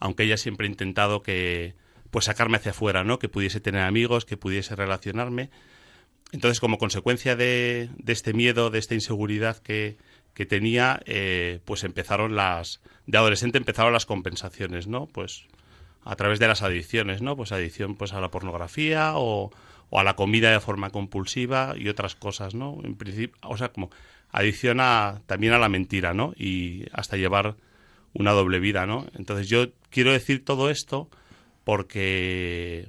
aunque 0.05 0.23
ella 0.23 0.37
siempre 0.37 0.67
ha 0.67 0.69
intentado 0.69 1.21
que, 1.23 1.73
pues, 2.11 2.25
sacarme 2.25 2.57
hacia 2.57 2.71
afuera, 2.71 3.03
¿no? 3.03 3.19
Que 3.19 3.27
pudiese 3.27 3.59
tener 3.59 3.81
amigos, 3.81 4.25
que 4.25 4.37
pudiese 4.37 4.75
relacionarme. 4.75 5.49
Entonces, 6.31 6.59
como 6.59 6.77
consecuencia 6.77 7.35
de, 7.35 7.89
este 8.05 8.33
miedo, 8.33 8.69
de 8.69 8.79
esta 8.79 8.93
inseguridad 8.93 9.57
que, 9.57 9.97
tenía, 10.47 11.01
eh, 11.05 11.59
pues 11.65 11.83
empezaron 11.83 12.35
las... 12.35 12.81
De 13.07 13.17
adolescente 13.17 13.57
empezaron 13.57 13.93
las 13.93 14.05
compensaciones, 14.05 14.87
¿no? 14.87 15.07
Pues 15.07 15.45
a 16.03 16.15
través 16.15 16.39
de 16.39 16.47
las 16.47 16.61
adicciones, 16.61 17.21
¿no? 17.21 17.35
Pues 17.35 17.51
adicción 17.51 17.95
pues 17.95 18.13
a 18.13 18.21
la 18.21 18.31
pornografía 18.31 19.13
o, 19.15 19.51
o 19.89 19.99
a 19.99 20.03
la 20.03 20.15
comida 20.15 20.51
de 20.51 20.59
forma 20.59 20.89
compulsiva 20.89 21.73
y 21.77 21.89
otras 21.89 22.15
cosas, 22.15 22.53
¿no? 22.53 22.79
En 22.83 22.95
principio, 22.95 23.35
o 23.43 23.57
sea, 23.57 23.69
como 23.69 23.89
adicción 24.31 24.79
a, 24.81 25.21
también 25.25 25.53
a 25.53 25.57
la 25.57 25.69
mentira, 25.69 26.13
¿no? 26.13 26.33
Y 26.37 26.85
hasta 26.91 27.17
llevar 27.17 27.55
una 28.15 28.31
doble 28.31 28.59
vida, 28.59 28.87
¿no? 28.87 29.05
Entonces 29.15 29.47
yo 29.47 29.67
quiero 29.91 30.11
decir 30.11 30.43
todo 30.43 30.69
esto 30.69 31.09
porque 31.63 32.87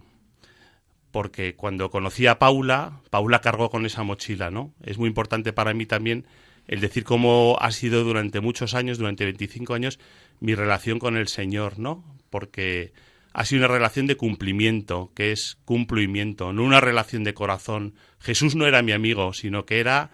porque 1.11 1.55
cuando 1.55 1.91
conocí 1.91 2.27
a 2.27 2.39
Paula, 2.39 3.01
Paula 3.11 3.41
cargó 3.41 3.71
con 3.71 3.87
esa 3.87 4.03
mochila, 4.03 4.51
¿no? 4.51 4.73
Es 4.83 4.99
muy 4.99 5.09
importante 5.09 5.53
para 5.53 5.73
mí 5.75 5.87
también 5.87 6.27
el 6.69 6.81
decir 6.81 7.05
cómo 7.05 7.57
ha 7.61 7.73
sido 7.73 8.05
durante 8.05 8.41
muchos 8.41 8.75
años, 8.75 8.99
durante 8.99 9.25
25 9.25 9.75
años, 9.75 9.99
mi 10.41 10.55
relación 10.55 10.99
con 10.99 11.17
el 11.17 11.29
Señor, 11.29 11.79
¿no? 11.79 12.05
Porque 12.29 12.93
ha 13.33 13.45
sido 13.45 13.61
una 13.61 13.75
relación 13.75 14.07
de 14.07 14.17
cumplimiento, 14.17 15.11
que 15.15 15.33
es 15.33 15.59
cumplimiento, 15.65 16.53
no 16.53 16.65
una 16.65 16.81
relación 16.81 17.25
de 17.25 17.35
corazón. 17.35 17.95
Jesús 18.19 18.55
no 18.55 18.67
era 18.67 18.83
mi 18.83 18.93
amigo, 18.93 19.33
sino 19.33 19.65
que 19.65 19.81
era 19.81 20.11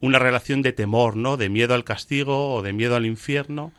una 0.00 0.18
relación 0.18 0.62
de 0.62 0.72
temor, 0.72 1.16
¿no? 1.16 1.36
De 1.36 1.48
miedo 1.48 1.74
al 1.74 1.84
castigo 1.84 2.54
o 2.54 2.62
de 2.62 2.72
miedo 2.72 2.96
al 2.96 3.06
infierno. 3.06 3.72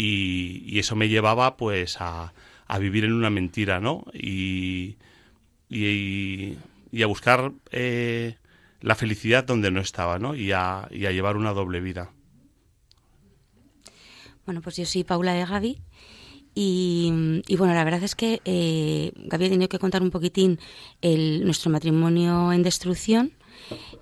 Y, 0.00 0.78
eso 0.78 0.94
me 0.94 1.08
llevaba, 1.08 1.56
pues, 1.56 1.96
a, 2.00 2.32
a 2.68 2.78
vivir 2.78 3.04
en 3.04 3.12
una 3.14 3.30
mentira, 3.30 3.80
¿no? 3.80 4.04
Y, 4.14 4.96
y, 5.68 6.56
y 6.92 7.02
a 7.02 7.06
buscar 7.08 7.52
eh, 7.72 8.36
la 8.80 8.94
felicidad 8.94 9.42
donde 9.42 9.72
no 9.72 9.80
estaba, 9.80 10.20
¿no? 10.20 10.36
Y 10.36 10.52
a, 10.52 10.86
y 10.92 11.06
a 11.06 11.10
llevar 11.10 11.36
una 11.36 11.52
doble 11.52 11.80
vida. 11.80 12.12
Bueno, 14.46 14.62
pues 14.62 14.76
yo 14.76 14.86
soy 14.86 15.02
Paula 15.02 15.34
de 15.34 15.44
Gaby. 15.44 15.82
Y, 16.54 17.42
y 17.48 17.56
bueno, 17.56 17.74
la 17.74 17.82
verdad 17.82 18.02
es 18.04 18.14
que 18.14 18.40
eh, 18.44 19.12
Gaby 19.16 19.46
ha 19.46 19.50
tenido 19.50 19.68
que 19.68 19.80
contar 19.80 20.02
un 20.02 20.10
poquitín 20.10 20.60
el, 21.02 21.44
nuestro 21.44 21.72
matrimonio 21.72 22.52
en 22.52 22.62
destrucción 22.62 23.32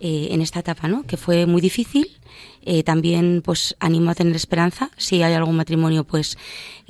eh, 0.00 0.28
en 0.30 0.40
esta 0.40 0.60
etapa, 0.60 0.88
¿no? 0.88 1.04
Que 1.04 1.16
fue 1.16 1.46
muy 1.46 1.60
difícil. 1.60 2.18
Eh, 2.62 2.82
también, 2.82 3.42
pues, 3.44 3.76
animo 3.78 4.10
a 4.10 4.14
tener 4.14 4.34
esperanza. 4.34 4.90
Si 4.96 5.22
hay 5.22 5.34
algún 5.34 5.56
matrimonio, 5.56 6.04
pues, 6.04 6.36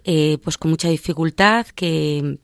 eh, 0.05 0.39
pues 0.43 0.57
con 0.59 0.71
mucha 0.71 0.89
dificultad, 0.89 1.67
que, 1.67 2.39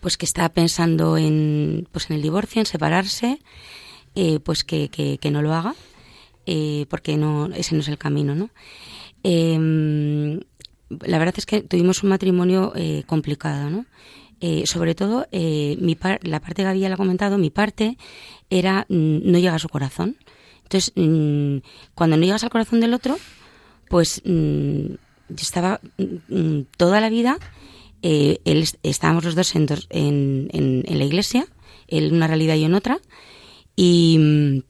pues, 0.00 0.16
que 0.16 0.24
está 0.24 0.48
pensando 0.48 1.16
en, 1.18 1.86
pues, 1.92 2.08
en 2.10 2.16
el 2.16 2.22
divorcio, 2.22 2.60
en 2.60 2.66
separarse, 2.66 3.40
eh, 4.14 4.40
pues 4.40 4.64
que, 4.64 4.88
que, 4.88 5.18
que 5.18 5.30
no 5.30 5.42
lo 5.42 5.54
haga, 5.54 5.74
eh, 6.46 6.86
porque 6.88 7.16
no, 7.16 7.46
ese 7.54 7.74
no 7.74 7.82
es 7.82 7.88
el 7.88 7.98
camino, 7.98 8.34
¿no? 8.34 8.50
Eh, 9.22 10.40
la 10.88 11.18
verdad 11.18 11.34
es 11.36 11.46
que 11.46 11.60
tuvimos 11.62 12.02
un 12.02 12.08
matrimonio 12.08 12.72
complicado, 13.06 13.68
¿no? 13.68 13.84
Eh, 14.40 14.66
sobre 14.66 14.94
todo, 14.94 15.26
eh, 15.32 15.76
mi 15.80 15.96
par- 15.96 16.20
la 16.22 16.40
parte 16.40 16.62
que 16.62 16.68
había 16.68 16.96
comentado, 16.96 17.38
mi 17.38 17.50
parte 17.50 17.96
era 18.50 18.86
mm, 18.88 19.30
no 19.30 19.38
llega 19.38 19.54
a 19.56 19.58
su 19.58 19.68
corazón. 19.68 20.16
Entonces, 20.62 20.92
mm, 20.94 21.58
cuando 21.94 22.16
no 22.16 22.24
llegas 22.24 22.44
al 22.44 22.50
corazón 22.50 22.80
del 22.80 22.94
otro, 22.94 23.16
pues 23.88 24.22
mm, 24.24 24.86
yo 25.28 25.42
estaba 25.42 25.80
toda 26.76 27.00
la 27.00 27.08
vida, 27.08 27.38
eh, 28.02 28.38
él, 28.44 28.64
estábamos 28.82 29.24
los 29.24 29.34
dos 29.34 29.54
en, 29.56 29.66
en, 29.90 30.48
en, 30.86 30.98
la 30.98 31.04
iglesia, 31.04 31.46
él 31.88 32.04
en 32.08 32.14
una 32.14 32.26
realidad 32.28 32.54
y 32.54 32.60
yo 32.60 32.66
en 32.66 32.74
otra, 32.74 33.00
y, 33.74 34.62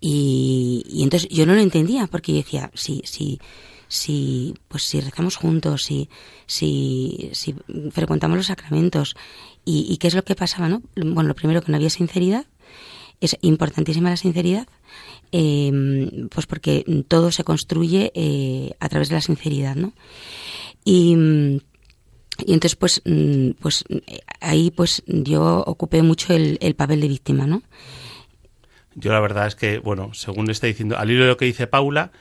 y, 0.00 0.82
y, 0.88 1.02
entonces 1.02 1.28
yo 1.30 1.44
no 1.46 1.54
lo 1.54 1.60
entendía, 1.60 2.06
porque 2.06 2.32
yo 2.32 2.38
decía, 2.38 2.70
sí, 2.74 3.02
sí, 3.04 3.38
si 3.90 4.54
pues 4.68 4.84
si 4.84 5.00
rezamos 5.00 5.36
juntos, 5.36 5.82
si, 5.82 6.08
si, 6.46 7.28
si 7.32 7.56
frecuentamos 7.90 8.36
los 8.36 8.46
sacramentos 8.46 9.16
y, 9.64 9.96
qué 9.98 10.06
es 10.06 10.14
lo 10.14 10.22
que 10.24 10.36
pasaba, 10.36 10.68
¿no? 10.68 10.80
Bueno, 10.94 11.24
lo 11.24 11.34
primero 11.34 11.60
que 11.60 11.70
no 11.70 11.76
había 11.76 11.90
sinceridad, 11.90 12.46
es 13.20 13.36
importantísima 13.42 14.08
la 14.08 14.16
sinceridad, 14.16 14.66
eh, 15.32 16.28
pues 16.30 16.46
porque 16.46 17.04
todo 17.08 17.30
se 17.30 17.44
construye 17.44 18.12
eh, 18.14 18.72
a 18.80 18.88
través 18.88 19.08
de 19.08 19.16
la 19.16 19.20
sinceridad, 19.20 19.74
¿no? 19.74 19.92
Y, 20.84 21.60
y 22.46 22.52
entonces 22.54 22.76
pues 22.76 23.02
pues 23.60 23.84
ahí 24.40 24.70
pues 24.70 25.02
yo 25.06 25.64
ocupé 25.66 26.02
mucho 26.02 26.32
el, 26.32 26.58
el 26.60 26.74
papel 26.74 27.00
de 27.00 27.08
víctima, 27.08 27.46
¿no? 27.46 27.62
Yo 28.94 29.12
la 29.12 29.20
verdad 29.20 29.46
es 29.46 29.56
que, 29.56 29.78
bueno, 29.78 30.14
según 30.14 30.48
está 30.50 30.66
diciendo, 30.68 30.96
al 30.96 31.10
hilo 31.10 31.22
de 31.22 31.30
lo 31.30 31.36
que 31.36 31.44
dice 31.44 31.66
Paula, 31.66 32.12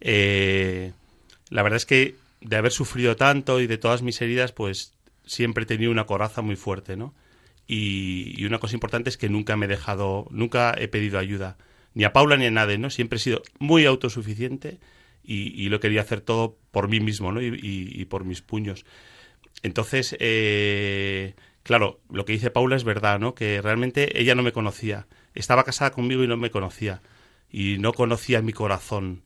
eh, 0.00 0.92
la 1.50 1.62
verdad 1.62 1.76
es 1.76 1.86
que 1.86 2.16
de 2.40 2.56
haber 2.56 2.72
sufrido 2.72 3.16
tanto 3.16 3.60
y 3.60 3.66
de 3.66 3.78
todas 3.78 4.02
mis 4.02 4.20
heridas, 4.20 4.52
pues 4.52 4.94
siempre 5.24 5.64
he 5.64 5.66
tenido 5.66 5.90
una 5.90 6.06
coraza 6.06 6.42
muy 6.42 6.56
fuerte, 6.56 6.96
¿no? 6.96 7.14
Y, 7.66 8.44
una 8.44 8.58
cosa 8.58 8.74
importante 8.74 9.08
es 9.08 9.16
que 9.16 9.28
nunca 9.28 9.56
me 9.56 9.66
he 9.66 9.68
dejado, 9.68 10.26
nunca 10.30 10.74
he 10.76 10.88
pedido 10.88 11.18
ayuda, 11.18 11.56
ni 11.94 12.04
a 12.04 12.12
Paula 12.12 12.36
ni 12.36 12.46
a 12.46 12.50
nadie, 12.50 12.76
¿no? 12.76 12.90
Siempre 12.90 13.16
he 13.16 13.20
sido 13.20 13.42
muy 13.58 13.86
autosuficiente 13.86 14.78
y, 15.22 15.68
lo 15.70 15.80
quería 15.80 16.02
hacer 16.02 16.20
todo 16.20 16.58
por 16.70 16.88
mí 16.88 17.00
mismo, 17.00 17.32
¿no? 17.32 17.40
Y, 17.40 18.04
por 18.10 18.24
mis 18.24 18.42
puños. 18.42 18.84
Entonces, 19.62 20.14
eh, 20.20 21.34
claro, 21.62 22.00
lo 22.10 22.26
que 22.26 22.34
dice 22.34 22.50
Paula 22.50 22.76
es 22.76 22.84
verdad, 22.84 23.18
¿no? 23.18 23.34
Que 23.34 23.62
realmente 23.62 24.20
ella 24.20 24.34
no 24.34 24.42
me 24.42 24.52
conocía. 24.52 25.06
Estaba 25.34 25.64
casada 25.64 25.92
conmigo 25.92 26.22
y 26.22 26.28
no 26.28 26.36
me 26.36 26.50
conocía. 26.50 27.00
Y 27.50 27.78
no 27.78 27.94
conocía 27.94 28.42
mi 28.42 28.52
corazón. 28.52 29.22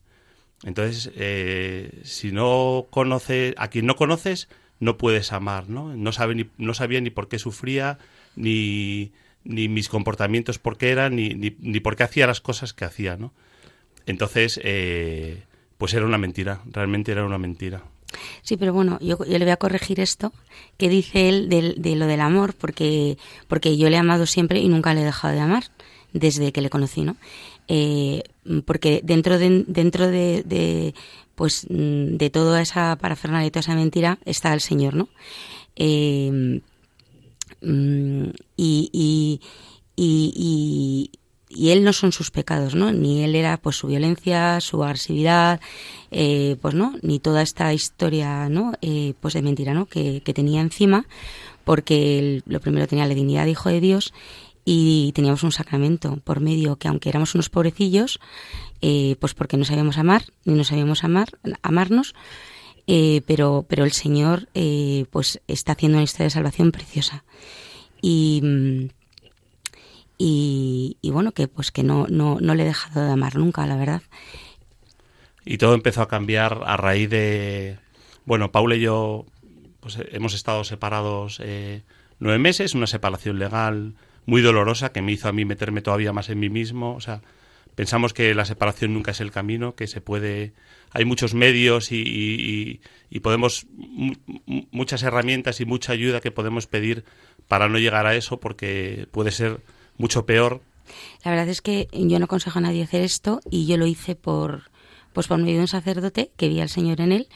Entonces, 0.63 1.11
eh, 1.15 2.01
si 2.03 2.31
no 2.31 2.87
conoces, 2.89 3.53
a 3.57 3.69
quien 3.69 3.85
no 3.85 3.95
conoces, 3.95 4.49
no 4.79 4.97
puedes 4.97 5.31
amar, 5.31 5.69
¿no? 5.69 5.95
No, 5.95 6.11
sabe 6.11 6.35
ni, 6.35 6.49
no 6.57 6.73
sabía 6.73 7.01
ni 7.01 7.09
por 7.09 7.27
qué 7.27 7.39
sufría, 7.39 7.97
ni, 8.35 9.11
ni 9.43 9.67
mis 9.67 9.89
comportamientos 9.89 10.59
por 10.59 10.77
qué 10.77 10.89
eran, 10.89 11.15
ni, 11.15 11.29
ni, 11.29 11.79
por 11.79 11.95
qué 11.95 12.03
hacía 12.03 12.27
las 12.27 12.41
cosas 12.41 12.73
que 12.73 12.85
hacía, 12.85 13.15
¿no? 13.15 13.33
Entonces, 14.05 14.59
eh, 14.63 15.43
pues 15.77 15.93
era 15.93 16.05
una 16.05 16.17
mentira, 16.17 16.61
realmente 16.71 17.11
era 17.11 17.25
una 17.25 17.37
mentira. 17.37 17.83
Sí, 18.41 18.57
pero 18.57 18.73
bueno, 18.73 18.97
yo, 19.01 19.17
yo, 19.25 19.37
le 19.37 19.45
voy 19.45 19.51
a 19.51 19.57
corregir 19.57 19.99
esto 19.99 20.33
que 20.77 20.89
dice 20.89 21.29
él 21.29 21.47
de, 21.47 21.75
de, 21.77 21.95
lo 21.95 22.07
del 22.07 22.21
amor, 22.21 22.53
porque, 22.55 23.17
porque 23.47 23.77
yo 23.77 23.89
le 23.89 23.95
he 23.95 23.99
amado 23.99 24.25
siempre 24.25 24.59
y 24.59 24.67
nunca 24.67 24.93
le 24.93 25.01
he 25.01 25.05
dejado 25.05 25.33
de 25.33 25.41
amar 25.41 25.65
desde 26.13 26.51
que 26.51 26.61
le 26.61 26.69
conocí, 26.69 27.03
¿no? 27.03 27.17
Eh, 27.71 28.23
porque 28.65 29.01
dentro 29.03 29.37
de, 29.37 29.63
dentro 29.67 30.07
de, 30.07 30.95
pues 31.35 31.67
de 31.69 32.29
toda 32.31 32.61
esa 32.61 32.95
parafernalia 32.97 33.47
y 33.47 33.51
toda 33.51 33.61
esa 33.61 33.75
mentira 33.75 34.17
está 34.25 34.53
el 34.55 34.59
Señor, 34.59 34.95
¿no? 34.95 35.07
Eh, 35.75 36.61
mm, 37.61 38.23
y, 38.57 39.39
y, 39.95 41.11
y, 41.47 41.69
él 41.69 41.83
no 41.83 41.93
son 41.93 42.11
sus 42.11 42.31
pecados, 42.31 42.73
¿no? 42.73 42.91
Ni 42.91 43.23
él 43.23 43.35
era 43.35 43.57
pues 43.57 43.75
su 43.75 43.87
violencia, 43.87 44.59
su 44.61 44.83
agresividad, 44.83 45.61
eh, 46.09 46.57
pues 46.61 46.73
no, 46.73 46.95
ni 47.03 47.19
toda 47.19 47.43
esta 47.43 47.71
historia, 47.71 48.49
¿no? 48.49 48.73
Eh, 48.81 49.13
pues 49.19 49.35
de 49.35 49.43
mentira, 49.43 49.75
¿no? 49.75 49.85
Que, 49.85 50.21
que 50.21 50.33
tenía 50.33 50.61
encima, 50.61 51.05
porque 51.65 52.17
él, 52.17 52.43
lo 52.47 52.59
primero 52.61 52.87
tenía 52.87 53.05
la 53.05 53.13
dignidad 53.13 53.45
de 53.45 53.51
hijo 53.51 53.69
de 53.69 53.79
Dios 53.79 54.11
y 54.71 55.13
teníamos 55.13 55.41
un 55.41 55.51
sacramento 55.51 56.17
por 56.17 56.41
medio 56.41 56.75
que 56.75 56.87
aunque 56.87 57.09
éramos 57.09 57.33
unos 57.33 57.49
pobrecillos, 57.49 58.19
eh, 58.81 59.15
pues 59.19 59.33
porque 59.33 59.57
no 59.57 59.65
sabíamos 59.65 59.97
amar, 59.97 60.25
ni 60.45 60.53
no 60.53 60.63
sabíamos 60.63 61.03
amar, 61.03 61.29
amarnos, 61.63 62.13
eh, 62.85 63.23
pero, 63.25 63.65
pero 63.67 63.83
el 63.83 63.93
Señor 63.93 64.47
eh, 64.53 65.05
pues 65.09 65.41
está 65.47 65.71
haciendo 65.71 65.97
una 65.97 66.03
historia 66.03 66.25
de 66.25 66.29
salvación 66.29 66.71
preciosa. 66.71 67.23
Y, 67.99 68.91
y, 70.19 71.09
bueno, 71.11 71.31
que 71.31 71.47
pues 71.47 71.71
que 71.71 71.81
no, 71.81 72.05
no, 72.07 72.37
no 72.39 72.53
le 72.53 72.61
he 72.61 72.67
dejado 72.67 73.03
de 73.03 73.11
amar 73.11 73.37
nunca, 73.37 73.65
la 73.65 73.75
verdad. 73.75 74.03
Y 75.45 75.57
todo 75.57 75.73
empezó 75.73 76.03
a 76.03 76.07
cambiar 76.07 76.61
a 76.63 76.77
raíz 76.77 77.09
de... 77.09 77.79
Bueno, 78.23 78.51
Paula 78.51 78.75
y 78.75 78.81
yo 78.81 79.25
pues 79.79 79.97
hemos 80.11 80.35
estado 80.35 80.63
separados 80.63 81.41
nueve 82.19 82.37
meses, 82.37 82.75
una 82.75 82.85
separación 82.85 83.39
legal 83.39 83.95
muy 84.25 84.41
dolorosa 84.41 84.91
que 84.91 85.01
me 85.01 85.11
hizo 85.11 85.27
a 85.27 85.31
mí 85.31 85.45
meterme 85.45 85.81
todavía 85.81 86.13
más 86.13 86.29
en 86.29 86.39
mí 86.39 86.49
mismo. 86.49 86.95
O 86.95 87.01
sea, 87.01 87.21
pensamos 87.75 88.13
que 88.13 88.33
la 88.35 88.45
separación 88.45 88.93
nunca 88.93 89.11
es 89.11 89.21
el 89.21 89.31
camino, 89.31 89.75
que 89.75 89.87
se 89.87 90.01
puede. 90.01 90.53
Hay 90.91 91.05
muchos 91.05 91.33
medios 91.33 91.91
y, 91.91 92.81
y, 93.09 93.19
podemos. 93.19 93.67
muchas 94.71 95.03
herramientas 95.03 95.61
y 95.61 95.65
mucha 95.65 95.93
ayuda 95.93 96.21
que 96.21 96.31
podemos 96.31 96.67
pedir 96.67 97.03
para 97.47 97.69
no 97.69 97.77
llegar 97.77 98.05
a 98.05 98.15
eso, 98.15 98.39
porque 98.39 99.07
puede 99.11 99.31
ser 99.31 99.61
mucho 99.97 100.25
peor. 100.25 100.61
La 101.23 101.31
verdad 101.31 101.47
es 101.49 101.61
que 101.61 101.87
yo 101.93 102.19
no 102.19 102.25
aconsejo 102.25 102.59
a 102.59 102.61
nadie 102.61 102.83
hacer 102.83 103.01
esto 103.01 103.41
y 103.49 103.67
yo 103.67 103.77
lo 103.77 103.85
hice 103.85 104.15
por, 104.15 104.71
pues 105.13 105.27
por 105.27 105.37
medio 105.37 105.55
de 105.55 105.61
un 105.61 105.67
sacerdote 105.67 106.31
que 106.37 106.47
vi 106.47 106.61
al 106.61 106.69
Señor 106.69 107.01
en 107.01 107.11
él, 107.11 107.27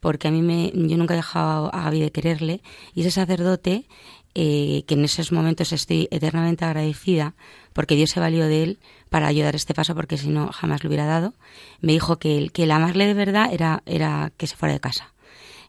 porque 0.00 0.28
a 0.28 0.30
mí 0.30 0.42
me, 0.42 0.72
yo 0.74 0.96
nunca 0.96 1.14
he 1.14 1.16
dejado 1.16 1.72
a 1.74 1.84
Gaby 1.84 2.00
de 2.00 2.12
quererle 2.12 2.62
y 2.94 3.02
ese 3.02 3.10
sacerdote 3.10 3.86
eh, 4.34 4.84
que 4.86 4.94
en 4.94 5.04
esos 5.04 5.32
momentos 5.32 5.72
estoy 5.72 6.08
eternamente 6.10 6.64
agradecida 6.64 7.34
porque 7.72 7.96
Dios 7.96 8.10
se 8.10 8.20
valió 8.20 8.46
de 8.46 8.62
él 8.62 8.78
para 9.10 9.26
ayudar 9.26 9.54
este 9.54 9.74
paso 9.74 9.94
porque 9.94 10.16
si 10.16 10.28
no 10.28 10.50
jamás 10.52 10.82
lo 10.82 10.88
hubiera 10.88 11.06
dado. 11.06 11.34
Me 11.80 11.92
dijo 11.92 12.18
que 12.18 12.38
el, 12.38 12.52
que 12.52 12.64
el 12.64 12.70
amarle 12.70 13.06
de 13.06 13.14
verdad 13.14 13.52
era, 13.52 13.82
era 13.86 14.32
que 14.36 14.46
se 14.46 14.56
fuera 14.56 14.72
de 14.72 14.80
casa. 14.80 15.12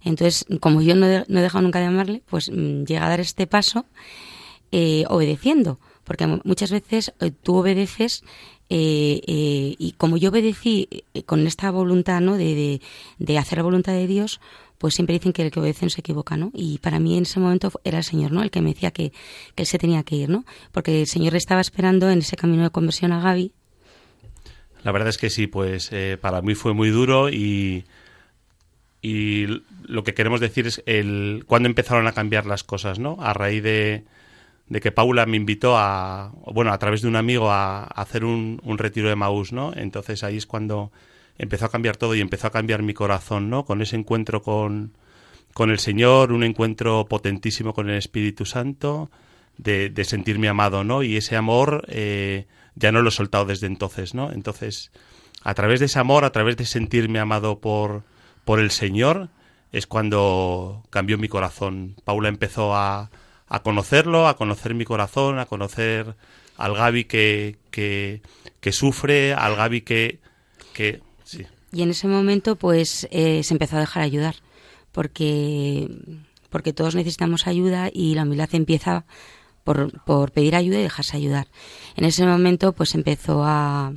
Entonces, 0.03 0.45
como 0.59 0.81
yo 0.81 0.95
no, 0.95 1.07
he 1.07 1.23
dejado 1.27 1.61
nunca 1.61 1.79
de 1.79 1.85
amarle, 1.85 2.23
pues 2.29 2.49
mm, 2.49 2.83
llega 2.83 3.05
a 3.05 3.09
dar 3.09 3.19
este 3.19 3.47
paso 3.47 3.85
eh, 4.71 5.05
obedeciendo. 5.07 5.79
Porque 6.03 6.27
muchas 6.43 6.71
veces 6.71 7.13
eh, 7.19 7.31
tú 7.31 7.55
obedeces 7.55 8.23
y 8.75 9.95
como 9.97 10.17
yo 10.17 10.29
obedecí 10.29 10.87
con 11.25 11.45
esta 11.45 11.71
voluntad 11.71 12.21
¿no? 12.21 12.37
de, 12.37 12.81
de, 13.19 13.37
hacer 13.37 13.57
la 13.59 13.63
voluntad 13.63 13.93
de 13.93 14.07
Dios, 14.07 14.39
pues 14.83 14.95
siempre 14.95 15.13
dicen 15.13 15.31
que 15.31 15.43
el 15.43 15.51
que 15.51 15.61
obedece 15.61 15.85
no 15.85 15.89
se 15.89 16.01
equivoca, 16.01 16.35
¿no? 16.35 16.51
Y 16.53 16.79
para 16.79 16.99
mí 16.99 17.17
en 17.17 17.23
ese 17.23 17.39
momento 17.39 17.71
era 17.85 17.99
el 17.99 18.03
Señor, 18.03 18.33
¿no? 18.33 18.43
El 18.43 18.51
que 18.51 18.61
me 18.61 18.73
decía 18.73 18.91
que, 18.91 19.13
él 19.55 19.65
se 19.65 19.77
tenía 19.77 20.03
que 20.03 20.15
ir, 20.15 20.29
¿no? 20.29 20.43
Porque 20.73 20.99
el 20.99 21.07
Señor 21.07 21.31
le 21.31 21.37
estaba 21.37 21.61
esperando 21.61 22.09
en 22.09 22.19
ese 22.19 22.35
camino 22.35 22.63
de 22.63 22.69
conversión 22.69 23.13
a 23.13 23.21
Gaby. 23.21 23.53
La 24.83 24.91
verdad 24.91 25.07
es 25.07 25.17
que 25.17 25.29
sí, 25.29 25.47
pues 25.47 25.89
eh, 25.93 26.17
para 26.19 26.41
mí 26.41 26.53
fue 26.53 26.73
muy 26.73 26.89
duro 26.89 27.29
y, 27.29 27.85
y 29.01 29.45
lo 29.83 30.03
que 30.03 30.13
queremos 30.13 30.41
decir 30.41 30.67
es 30.67 30.83
el 30.85 31.45
cuándo 31.47 31.69
empezaron 31.69 32.07
a 32.07 32.11
cambiar 32.11 32.45
las 32.45 32.65
cosas, 32.65 32.99
¿no? 32.99 33.15
A 33.21 33.33
raíz 33.33 33.63
de, 33.63 34.03
de 34.67 34.79
que 34.79 34.91
Paula 34.91 35.25
me 35.25 35.37
invitó 35.37 35.77
a, 35.77 36.31
bueno, 36.45 36.71
a 36.71 36.77
través 36.79 37.01
de 37.01 37.07
un 37.07 37.15
amigo 37.15 37.51
a, 37.51 37.83
hacer 37.83 38.25
un, 38.25 38.59
un, 38.63 38.77
retiro 38.77 39.09
de 39.09 39.15
Maús, 39.15 39.51
¿no? 39.51 39.71
Entonces 39.75 40.23
ahí 40.23 40.37
es 40.37 40.45
cuando 40.45 40.91
empezó 41.37 41.65
a 41.65 41.69
cambiar 41.69 41.97
todo 41.97 42.15
y 42.15 42.21
empezó 42.21 42.47
a 42.47 42.51
cambiar 42.51 42.81
mi 42.81 42.93
corazón, 42.93 43.49
¿no? 43.49 43.65
Con 43.65 43.81
ese 43.81 43.95
encuentro 43.95 44.41
con, 44.41 44.93
con 45.53 45.69
el 45.69 45.79
Señor, 45.79 46.31
un 46.31 46.43
encuentro 46.43 47.05
potentísimo 47.05 47.73
con 47.73 47.89
el 47.89 47.97
Espíritu 47.97 48.45
Santo, 48.45 49.09
de, 49.57 49.89
de 49.89 50.03
sentirme 50.05 50.47
amado, 50.47 50.83
¿no? 50.83 51.03
Y 51.03 51.17
ese 51.17 51.35
amor 51.35 51.85
eh, 51.87 52.47
ya 52.75 52.91
no 52.91 53.01
lo 53.01 53.09
he 53.09 53.11
soltado 53.11 53.45
desde 53.45 53.67
entonces, 53.67 54.13
¿no? 54.13 54.31
Entonces, 54.31 54.91
a 55.43 55.53
través 55.53 55.79
de 55.79 55.87
ese 55.87 55.99
amor, 55.99 56.25
a 56.25 56.31
través 56.31 56.57
de 56.57 56.65
sentirme 56.65 57.19
amado 57.19 57.59
por, 57.59 58.03
por 58.45 58.59
el 58.59 58.71
Señor, 58.71 59.29
es 59.71 59.87
cuando 59.87 60.83
cambió 60.89 61.17
mi 61.17 61.27
corazón. 61.27 61.95
Paula 62.03 62.29
empezó 62.29 62.75
a, 62.75 63.11
a 63.53 63.61
conocerlo, 63.61 64.27
a 64.27 64.35
conocer 64.35 64.73
mi 64.73 64.83
corazón, 64.83 65.37
a 65.37 65.45
conocer 65.45 66.15
al 66.57 66.73
Gaby 66.73 67.05
que, 67.05 67.57
que, 67.69 68.71
sufre, 68.71 69.33
al 69.33 69.55
Gaby 69.55 69.81
que, 69.81 70.19
que 70.73 71.01
y 71.71 71.83
en 71.83 71.91
ese 71.91 72.07
momento, 72.07 72.55
pues, 72.55 73.07
eh, 73.11 73.43
se 73.43 73.53
empezó 73.53 73.77
a 73.77 73.81
dejar 73.81 74.01
ayudar, 74.01 74.35
porque, 74.91 75.87
porque 76.49 76.73
todos 76.73 76.95
necesitamos 76.95 77.45
ayuda 77.45 77.91
y 77.93 78.15
la 78.15 78.23
humildad 78.23 78.49
empieza 78.53 79.05
por, 79.63 80.01
por 80.03 80.31
pedir 80.31 80.55
ayuda 80.55 80.79
y 80.79 80.83
dejarse 80.83 81.15
ayudar. 81.15 81.47
En 81.95 82.05
ese 82.05 82.25
momento, 82.25 82.73
pues, 82.73 82.95
empezó 82.95 83.43
a, 83.43 83.93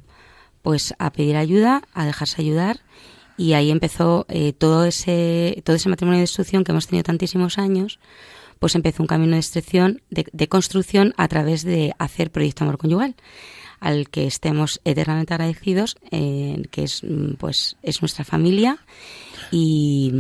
pues, 0.61 0.95
a 0.99 1.13
pedir 1.13 1.37
ayuda, 1.37 1.83
a 1.95 2.05
dejarse 2.05 2.43
ayudar 2.43 2.81
y 3.39 3.55
ahí 3.55 3.71
empezó 3.71 4.27
eh, 4.29 4.53
todo 4.53 4.85
ese 4.85 5.63
todo 5.65 5.77
ese 5.77 5.91
matrimonio 5.91 6.19
de 6.19 6.23
destrucción 6.23 6.65
que 6.65 6.73
hemos 6.73 6.87
tenido 6.87 7.05
tantísimos 7.05 7.59
años 7.59 7.99
pues 8.59 8.75
empezó 8.75 9.03
un 9.03 9.07
camino 9.07 9.37
de 9.37 9.43
de, 10.11 10.27
de 10.33 10.49
construcción 10.49 11.15
a 11.17 11.29
través 11.29 11.65
de 11.65 11.93
hacer 11.99 12.31
proyecto 12.31 12.65
amor 12.65 12.79
conyugal 12.79 13.15
al 13.79 14.09
que 14.09 14.27
estemos 14.27 14.81
eternamente 14.85 15.35
agradecidos, 15.35 15.97
eh, 16.11 16.63
que 16.71 16.85
es, 16.85 17.03
mm, 17.05 17.35
pues, 17.35 17.77
es 17.83 18.01
nuestra 18.01 18.25
familia. 18.25 18.79
y 19.53 20.11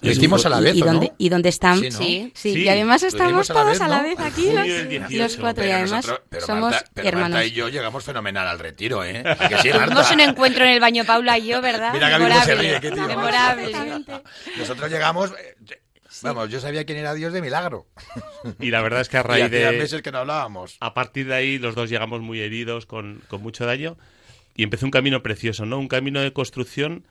Lo 0.00 0.10
hicimos 0.10 0.44
a 0.46 0.48
la 0.48 0.58
vez, 0.58 0.74
y, 0.74 0.82
¿o 0.82 0.86
no? 0.86 0.92
donde, 0.92 1.12
y 1.18 1.28
donde 1.28 1.48
están 1.50 1.78
Sí, 1.78 1.90
¿no? 1.90 1.98
sí, 1.98 2.32
Sí. 2.34 2.48
y 2.62 2.68
además 2.68 3.02
estamos 3.02 3.48
a 3.50 3.54
la 3.54 3.60
todos 3.60 3.72
vez, 3.72 3.80
a 3.82 3.88
la 3.88 3.98
¿no? 3.98 4.02
vez 4.08 4.18
aquí 4.18 4.50
los, 4.52 4.66
del 4.66 4.88
18. 4.88 5.22
los 5.22 5.36
cuatro 5.36 5.64
y 5.66 5.70
además 5.70 5.90
nosotros- 6.06 6.20
pero 6.30 6.46
somos 6.46 6.70
Marta, 6.72 6.90
pero 6.94 7.08
hermanos 7.08 7.30
Marta 7.30 7.44
y 7.46 7.50
yo 7.52 7.68
llegamos 7.68 8.02
fenomenal 8.04 8.48
al 8.48 8.58
retiro, 8.58 9.04
¿eh? 9.04 9.22
¿A 9.24 9.48
que 9.48 9.58
sí, 9.58 9.68
Tuvimos 9.70 10.10
un 10.10 10.20
encuentro 10.20 10.64
en 10.64 10.70
el 10.70 10.80
baño 10.80 11.04
Paula 11.04 11.38
y 11.38 11.46
yo, 11.48 11.60
¿verdad? 11.60 11.92
Mira 11.92 12.08
Gaby 12.08 12.24
cómo 12.24 12.34
se 12.42 12.56
Memorable. 12.56 12.68
ríe, 12.70 12.80
qué 12.80 12.90
tío. 12.90 13.06
Memorable. 13.06 13.72
Nosotros 14.58 14.90
llegamos... 14.90 15.30
Vamos, 16.22 16.50
yo 16.50 16.60
sabía 16.60 16.84
quién 16.84 16.98
era 16.98 17.14
Dios 17.14 17.32
de 17.32 17.42
milagro. 17.42 17.86
Y 18.60 18.70
la 18.70 18.82
verdad 18.82 19.00
es 19.00 19.08
que 19.08 19.16
a 19.16 19.22
raíz 19.24 19.50
de... 19.50 19.70
meses 19.72 20.02
que 20.02 20.12
no 20.12 20.18
hablábamos. 20.18 20.76
A 20.80 20.94
partir 20.94 21.26
de 21.26 21.34
ahí 21.34 21.58
los 21.58 21.74
dos 21.74 21.90
llegamos 21.90 22.20
muy 22.20 22.40
heridos, 22.40 22.86
con, 22.86 23.22
con 23.28 23.42
mucho 23.42 23.66
daño, 23.66 23.96
y 24.54 24.62
empezó 24.62 24.86
un 24.86 24.92
camino 24.92 25.22
precioso, 25.22 25.66
¿no? 25.66 25.78
Un 25.78 25.88
camino 25.88 26.20
de 26.20 26.32
construcción 26.32 27.04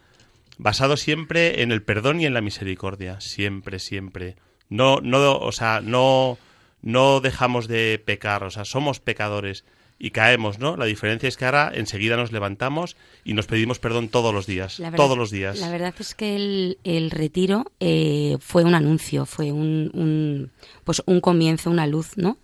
basado 0.57 0.97
siempre 0.97 1.61
en 1.61 1.71
el 1.71 1.81
perdón 1.81 2.21
y 2.21 2.25
en 2.25 2.33
la 2.33 2.41
misericordia, 2.41 3.19
siempre, 3.19 3.79
siempre. 3.79 4.35
No, 4.69 4.99
no, 5.01 5.37
o 5.37 5.51
sea, 5.51 5.81
no, 5.81 6.37
no 6.81 7.19
dejamos 7.19 7.67
de 7.67 8.01
pecar, 8.03 8.43
o 8.43 8.51
sea, 8.51 8.65
somos 8.65 8.99
pecadores 8.99 9.65
y 9.99 10.12
caemos, 10.12 10.60
¿no? 10.60 10.75
La 10.75 10.86
diferencia 10.86 11.29
es 11.29 11.38
que 11.38 11.45
ahora 11.45 11.71
enseguida 11.73 12.17
nos 12.17 12.32
levantamos 12.32 12.95
y 13.23 13.34
nos 13.34 13.45
pedimos 13.47 13.79
perdón 13.79 14.10
todos 14.10 14.34
los 14.34 14.45
días, 14.45 14.79
verdad- 14.79 14.97
todos 14.97 15.17
los 15.17 15.32
días. 15.32 15.60
La 15.60 15.69
verdad 15.69 15.93
es 15.99 16.13
que 16.15 16.36
el, 16.36 16.77
el 16.84 17.10
retiro 17.12 17.71
eh, 17.79 18.38
fue 18.39 18.63
un 18.63 18.75
anuncio, 18.75 19.25
fue 19.25 19.51
un, 19.51 19.91
un- 19.93 20.51
pues 20.84 21.01
un 21.06 21.21
comienzo, 21.21 21.69
una 21.69 21.88
luz, 21.88 22.17
¿no? 22.17 22.38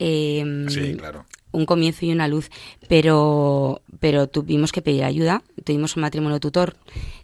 Eh, 0.00 0.66
Sí, 0.68 0.94
claro. 0.96 1.24
un 1.50 1.66
comienzo 1.66 2.06
y 2.06 2.12
una 2.12 2.28
luz, 2.28 2.50
pero, 2.88 3.82
pero 4.00 4.28
tuvimos 4.28 4.70
que 4.72 4.82
pedir 4.82 5.04
ayuda. 5.04 5.42
Tuvimos 5.64 5.96
un 5.96 6.02
matrimonio 6.02 6.38
tutor 6.40 6.76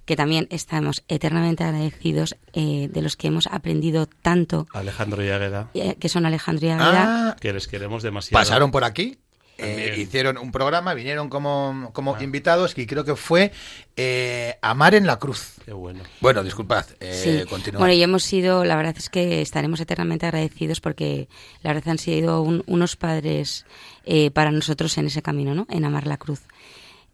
que 0.05 0.17
también 0.17 0.47
estamos 0.51 1.03
eternamente 1.09 1.65
agradecidos, 1.65 2.37
eh, 2.53 2.89
de 2.93 3.03
los 3.03 3.17
que 3.17 3.29
hemos 3.29 3.47
aprendido 3.47 4.07
tanto, 4.07 4.67
Alejandro 4.75 5.25
y 5.25 5.29
Águeda, 5.31 5.71
eh, 5.75 5.97
que 5.99 6.09
son 6.09 6.27
Alejandro 6.27 6.67
y 6.67 6.71
Águeda. 6.71 7.31
Ah, 7.31 7.37
que 7.41 7.53
les 7.53 7.67
queremos 7.69 8.03
demasiado. 8.03 8.41
pasaron 8.41 8.71
por 8.71 8.85
aquí. 8.85 9.17
Eh, 9.59 9.95
hicieron 9.99 10.37
un 10.39 10.51
programa, 10.53 10.95
vinieron 10.95 11.29
como, 11.29 11.91
como 11.93 12.17
Ah. 12.17 12.23
invitados 12.23 12.77
y 12.77 12.87
creo 12.87 13.05
que 13.05 13.15
fue 13.17 13.53
eh, 13.97 14.57
Amar 14.63 14.95
en 14.95 15.07
la 15.07 15.19
Cruz. 15.19 15.53
Qué 15.65 15.73
bueno. 15.73 16.03
Bueno, 16.21 16.43
disculpad, 16.43 16.85
eh, 17.01 17.41
Sí. 17.43 17.49
continúa. 17.49 17.79
Bueno, 17.79 17.95
y 17.95 18.03
hemos 18.03 18.25
sido, 18.25 18.65
la 18.65 18.77
verdad 18.77 18.95
es 18.99 19.09
que 19.09 19.41
estaremos 19.43 19.81
eternamente 19.81 20.27
agradecidos 20.27 20.81
porque 20.81 21.29
la 21.63 21.73
verdad 21.73 21.91
han 21.91 21.99
sido 21.99 22.43
un- 22.43 22.65
unos 22.67 22.97
padres 22.97 23.65
eh, 24.05 24.31
para 24.31 24.51
nosotros 24.51 24.99
en 24.99 25.07
ese 25.07 25.23
camino, 25.23 25.55
¿no? 25.55 25.67
En 25.71 25.85
amar 25.85 26.07
la 26.07 26.17
cruz. 26.19 26.41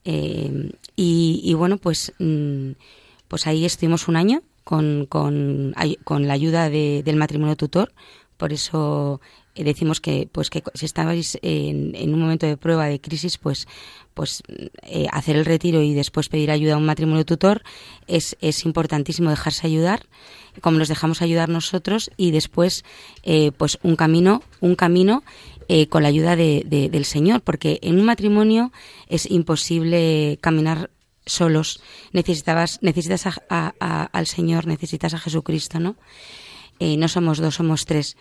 Eh, 0.04 0.72
y, 0.96 1.40
y 1.44 1.54
bueno, 1.54 1.76
pues, 1.76 2.12
mm, 2.18 2.70
pues 3.28 3.46
ahí 3.46 3.64
estuvimos 3.64 4.08
un 4.08 4.16
año 4.16 4.42
con, 4.64 5.06
con, 5.06 5.74
con 6.04 6.26
la 6.26 6.34
ayuda 6.34 6.70
de- 6.70 7.02
del 7.04 7.16
matrimonio 7.16 7.56
tutor. 7.56 7.92
Por 8.36 8.52
eso 8.52 9.20
decimos 9.54 10.00
que, 10.00 10.28
pues 10.30 10.50
que 10.50 10.62
si 10.74 10.86
estabais 10.86 11.38
en, 11.42 11.94
en 11.94 12.14
un 12.14 12.20
momento 12.20 12.46
de 12.46 12.56
prueba, 12.56 12.86
de 12.86 13.00
crisis, 13.00 13.38
pues, 13.38 13.66
pues 14.14 14.42
eh, 14.82 15.06
hacer 15.12 15.36
el 15.36 15.44
retiro 15.44 15.82
y 15.82 15.94
después 15.94 16.28
pedir 16.28 16.50
ayuda 16.50 16.74
a 16.74 16.76
un 16.76 16.86
matrimonio 16.86 17.24
tutor 17.24 17.62
es, 18.06 18.36
es 18.40 18.64
importantísimo 18.64 19.30
dejarse 19.30 19.66
ayudar, 19.66 20.06
como 20.60 20.78
nos 20.78 20.88
dejamos 20.88 21.22
ayudar 21.22 21.48
nosotros 21.48 22.10
y 22.16 22.30
después, 22.30 22.84
eh, 23.22 23.52
pues 23.56 23.78
un 23.82 23.96
camino, 23.96 24.42
un 24.60 24.74
camino 24.74 25.22
eh, 25.68 25.86
con 25.88 26.02
la 26.02 26.08
ayuda 26.08 26.34
de- 26.34 26.64
de- 26.66 26.88
del 26.88 27.04
Señor, 27.04 27.42
porque 27.42 27.78
en 27.82 27.98
un 28.00 28.04
matrimonio 28.04 28.72
es 29.08 29.30
imposible 29.30 30.38
caminar 30.40 30.90
solos. 31.26 31.80
Necesitabas, 32.12 32.78
necesitas 32.82 33.24
a- 33.48 34.08
al 34.12 34.26
Señor, 34.26 34.66
necesitas 34.66 35.14
a 35.14 35.18
Jesucristo, 35.18 35.78
¿no? 35.78 35.94
Eh, 36.80 36.96
no 36.96 37.06
somos 37.08 37.38
dos, 37.38 37.54
somos 37.54 37.84
tres. 37.84 38.16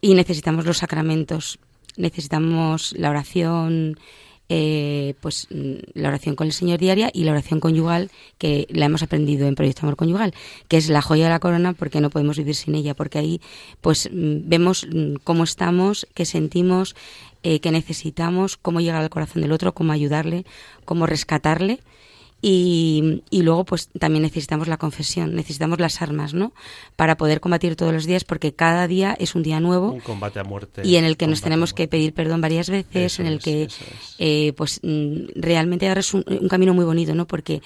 Y 0.00 0.14
necesitamos 0.14 0.64
los 0.64 0.78
sacramentos, 0.78 1.58
necesitamos 1.96 2.94
la 2.96 3.10
oración, 3.10 3.98
eh, 4.52 5.14
pues 5.20 5.46
la 5.94 6.08
oración 6.08 6.34
con 6.34 6.48
el 6.48 6.52
Señor 6.52 6.80
diaria 6.80 7.08
y 7.12 7.22
la 7.22 7.30
oración 7.30 7.60
conyugal 7.60 8.10
que 8.36 8.66
la 8.70 8.86
hemos 8.86 9.00
aprendido 9.04 9.46
en 9.46 9.54
Proyecto 9.54 9.82
Amor 9.82 9.94
Conyugal, 9.94 10.34
que 10.66 10.76
es 10.76 10.88
la 10.88 11.02
joya 11.02 11.24
de 11.24 11.30
la 11.30 11.38
corona 11.38 11.72
porque 11.72 12.00
no 12.00 12.10
podemos 12.10 12.36
vivir 12.36 12.56
sin 12.56 12.74
ella, 12.74 12.94
porque 12.94 13.18
ahí 13.18 13.40
pues 13.80 14.10
vemos 14.12 14.88
mm, 14.92 15.14
cómo 15.22 15.44
estamos, 15.44 16.08
qué 16.14 16.24
sentimos, 16.24 16.96
eh, 17.44 17.60
qué 17.60 17.70
necesitamos, 17.70 18.56
cómo 18.56 18.80
llegar 18.80 19.02
al 19.02 19.08
corazón 19.10 19.42
del 19.42 19.52
otro, 19.52 19.72
cómo 19.72 19.92
ayudarle, 19.92 20.44
cómo 20.84 21.06
rescatarle. 21.06 21.78
Y, 22.42 23.22
y 23.30 23.42
luego, 23.42 23.64
pues 23.66 23.88
también 23.98 24.22
necesitamos 24.22 24.66
la 24.66 24.78
confesión, 24.78 25.34
necesitamos 25.34 25.78
las 25.78 26.00
armas, 26.00 26.32
¿no? 26.32 26.52
Para 26.96 27.16
poder 27.16 27.40
combatir 27.40 27.76
todos 27.76 27.92
los 27.92 28.06
días, 28.06 28.24
porque 28.24 28.54
cada 28.54 28.86
día 28.88 29.14
es 29.18 29.34
un 29.34 29.42
día 29.42 29.60
nuevo 29.60 29.90
Un 29.92 30.00
combate 30.00 30.40
a 30.40 30.44
muerte. 30.44 30.80
y 30.84 30.96
en 30.96 31.04
el 31.04 31.16
que 31.18 31.26
nos 31.26 31.42
tenemos 31.42 31.74
que 31.74 31.86
pedir 31.86 32.14
perdón 32.14 32.40
varias 32.40 32.70
veces, 32.70 33.12
Eso 33.14 33.22
en 33.22 33.28
el 33.28 33.34
es, 33.38 33.44
que, 33.44 33.62
es. 33.64 33.78
eh, 34.18 34.52
pues 34.56 34.80
mm, 34.82 35.32
realmente 35.36 35.86
ahora 35.88 36.00
es 36.00 36.14
un, 36.14 36.24
un 36.26 36.48
camino 36.48 36.72
muy 36.72 36.84
bonito, 36.86 37.14
¿no? 37.14 37.26
Porque 37.26 37.60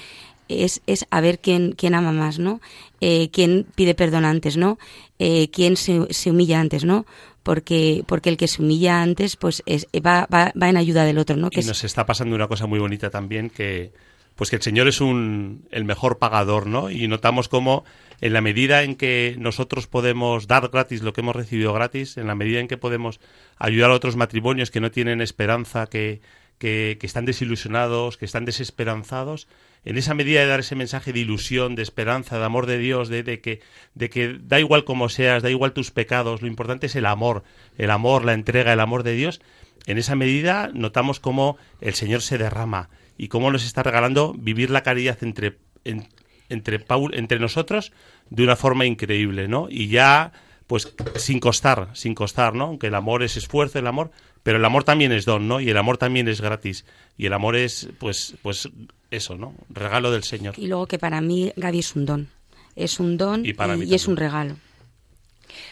es, 0.48 0.82
es 0.86 1.06
a 1.10 1.20
ver 1.20 1.38
quién, 1.38 1.72
quién 1.72 1.94
ama 1.94 2.10
más, 2.12 2.38
¿no? 2.40 2.60
Eh, 3.00 3.30
quién 3.32 3.66
pide 3.76 3.94
perdón 3.94 4.24
antes, 4.24 4.56
¿no? 4.56 4.78
Eh, 5.20 5.48
quién 5.52 5.76
se, 5.76 6.12
se 6.12 6.30
humilla 6.32 6.58
antes, 6.60 6.84
¿no? 6.84 7.06
Porque, 7.44 8.02
porque 8.08 8.28
el 8.30 8.36
que 8.36 8.48
se 8.48 8.60
humilla 8.60 9.02
antes, 9.02 9.36
pues 9.36 9.62
es, 9.66 9.86
va, 10.04 10.26
va, 10.32 10.52
va 10.60 10.68
en 10.68 10.76
ayuda 10.78 11.04
del 11.04 11.18
otro, 11.18 11.36
¿no? 11.36 11.50
Que 11.50 11.60
y 11.60 11.60
es- 11.60 11.66
nos 11.68 11.84
está 11.84 12.04
pasando 12.04 12.34
una 12.34 12.48
cosa 12.48 12.66
muy 12.66 12.78
bonita 12.80 13.08
también 13.10 13.50
que 13.50 13.92
pues 14.34 14.50
que 14.50 14.56
el 14.56 14.62
Señor 14.62 14.88
es 14.88 15.00
un 15.00 15.66
el 15.70 15.84
mejor 15.84 16.18
pagador, 16.18 16.66
¿no? 16.66 16.90
Y 16.90 17.08
notamos 17.08 17.48
como 17.48 17.84
en 18.20 18.32
la 18.32 18.40
medida 18.40 18.82
en 18.82 18.96
que 18.96 19.36
nosotros 19.38 19.86
podemos 19.86 20.46
dar 20.46 20.68
gratis 20.68 21.02
lo 21.02 21.12
que 21.12 21.20
hemos 21.20 21.36
recibido 21.36 21.72
gratis, 21.72 22.16
en 22.16 22.26
la 22.26 22.34
medida 22.34 22.60
en 22.60 22.68
que 22.68 22.76
podemos 22.76 23.20
ayudar 23.58 23.90
a 23.90 23.94
otros 23.94 24.16
matrimonios 24.16 24.70
que 24.70 24.80
no 24.80 24.90
tienen 24.90 25.20
esperanza, 25.20 25.86
que 25.86 26.20
que, 26.58 26.96
que 27.00 27.06
están 27.06 27.24
desilusionados, 27.24 28.16
que 28.16 28.24
están 28.24 28.44
desesperanzados, 28.44 29.48
en 29.84 29.98
esa 29.98 30.14
medida 30.14 30.40
de 30.40 30.46
dar 30.46 30.60
ese 30.60 30.76
mensaje 30.76 31.12
de 31.12 31.20
ilusión, 31.20 31.74
de 31.74 31.82
esperanza, 31.82 32.38
de 32.38 32.44
amor 32.44 32.66
de 32.66 32.78
Dios, 32.78 33.08
de, 33.08 33.22
de 33.22 33.40
que, 33.40 33.60
de 33.94 34.08
que 34.08 34.38
da 34.40 34.60
igual 34.60 34.84
como 34.84 35.08
seas, 35.08 35.42
da 35.42 35.50
igual 35.50 35.72
tus 35.72 35.90
pecados, 35.90 36.40
lo 36.40 36.48
importante 36.48 36.86
es 36.86 36.96
el 36.96 37.06
amor, 37.06 37.44
el 37.76 37.90
amor, 37.90 38.24
la 38.24 38.32
entrega, 38.32 38.72
el 38.72 38.80
amor 38.80 39.02
de 39.02 39.12
Dios, 39.12 39.40
en 39.86 39.98
esa 39.98 40.14
medida 40.14 40.70
notamos 40.72 41.20
cómo 41.20 41.58
el 41.80 41.94
Señor 41.94 42.22
se 42.22 42.38
derrama 42.38 42.88
y 43.18 43.28
cómo 43.28 43.50
nos 43.50 43.64
está 43.64 43.82
regalando 43.82 44.34
vivir 44.36 44.70
la 44.70 44.82
caridad 44.82 45.18
entre, 45.22 45.58
en- 45.84 46.08
entre, 46.48 46.78
Paul, 46.78 47.14
entre 47.14 47.38
nosotros 47.38 47.92
de 48.30 48.42
una 48.44 48.56
forma 48.56 48.84
increíble, 48.86 49.48
¿no? 49.48 49.68
Y 49.70 49.88
ya, 49.88 50.32
pues, 50.66 50.92
sin 51.16 51.40
costar, 51.40 51.88
sin 51.94 52.14
costar, 52.14 52.54
¿no? 52.54 52.64
Aunque 52.64 52.88
el 52.88 52.94
amor 52.94 53.22
es 53.22 53.36
esfuerzo, 53.36 53.78
el 53.78 53.86
amor, 53.86 54.10
pero 54.42 54.58
el 54.58 54.64
amor 54.64 54.84
también 54.84 55.12
es 55.12 55.24
don, 55.24 55.48
¿no? 55.48 55.60
Y 55.60 55.70
el 55.70 55.76
amor 55.76 55.96
también 55.98 56.28
es 56.28 56.40
gratis. 56.40 56.84
Y 57.16 57.26
el 57.26 57.32
amor 57.32 57.56
es, 57.56 57.88
pues, 57.98 58.34
pues, 58.42 58.68
eso, 59.10 59.36
¿no? 59.36 59.54
Regalo 59.70 60.10
del 60.10 60.24
Señor. 60.24 60.54
Y 60.58 60.66
luego 60.66 60.86
que 60.86 60.98
para 60.98 61.20
mí 61.20 61.52
Gaby 61.56 61.78
es 61.78 61.96
un 61.96 62.04
don. 62.06 62.28
Es 62.76 62.98
un 63.00 63.16
don 63.16 63.46
Y 63.46 63.52
para 63.54 63.74
es 63.74 64.08
un 64.08 64.16
regalo. 64.16 64.56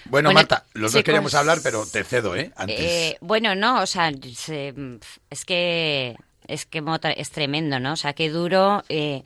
Bueno, 0.05 0.29
Bueno, 0.29 0.33
Marta, 0.33 0.65
los 0.75 0.93
dos 0.93 1.03
queremos 1.03 1.35
hablar, 1.35 1.59
pero 1.63 1.85
te 1.87 2.05
cedo, 2.05 2.37
¿eh? 2.37 2.53
Antes. 2.57 2.79
Eh, 2.81 3.17
bueno, 3.21 3.55
no, 3.55 3.83
o 3.83 3.87
sea, 3.87 4.13
se- 4.35 4.73
es 5.31 5.45
que 5.45 6.17
es 6.49 6.67
que 6.67 6.83
es 7.17 7.31
tremendo, 7.31 7.79
¿no? 7.81 7.93
O 7.93 7.97
sea, 7.97 8.13
qué 8.13 8.31
duro 8.31 8.83
eh, 8.89 9.23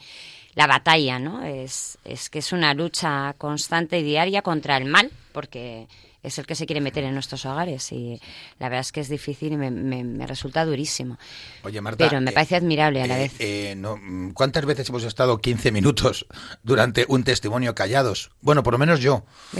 la 0.54 0.66
batalla, 0.66 1.18
¿no? 1.18 1.42
Es, 1.44 1.98
es 2.04 2.30
que 2.30 2.38
es 2.40 2.52
una 2.52 2.74
lucha 2.74 3.34
constante 3.38 3.98
y 3.98 4.02
diaria 4.02 4.42
contra 4.42 4.76
el 4.76 4.84
mal, 4.86 5.10
porque 5.32 5.86
es 6.22 6.38
el 6.38 6.46
que 6.46 6.56
se 6.56 6.66
quiere 6.66 6.80
meter 6.80 7.04
en 7.04 7.14
nuestros 7.14 7.46
hogares 7.46 7.92
y 7.92 8.20
la 8.58 8.68
verdad 8.68 8.80
es 8.80 8.90
que 8.90 9.00
es 9.00 9.08
difícil 9.08 9.52
y 9.52 9.56
me, 9.56 9.70
me- 9.70 10.02
me 10.02 10.26
resulta 10.26 10.64
durísimo. 10.64 11.18
Oye, 11.62 11.80
Marta. 11.80 12.08
Pero 12.08 12.20
me 12.20 12.30
eh, 12.30 12.34
parece 12.34 12.56
admirable 12.56 13.00
a 13.00 13.06
la 13.06 13.16
eh, 13.16 13.22
vez. 13.22 13.32
eh, 13.38 13.74
no, 13.76 13.96
¿Cuántas 14.34 14.64
veces 14.66 14.88
hemos 14.88 15.04
estado 15.04 15.38
15 15.38 15.70
minutos 15.70 16.26
durante 16.64 17.04
un 17.08 17.22
testimonio 17.22 17.76
callados? 17.76 18.32
Bueno, 18.40 18.64
por 18.64 18.72
lo 18.74 18.78
menos 18.78 18.98
yo. 19.00 19.24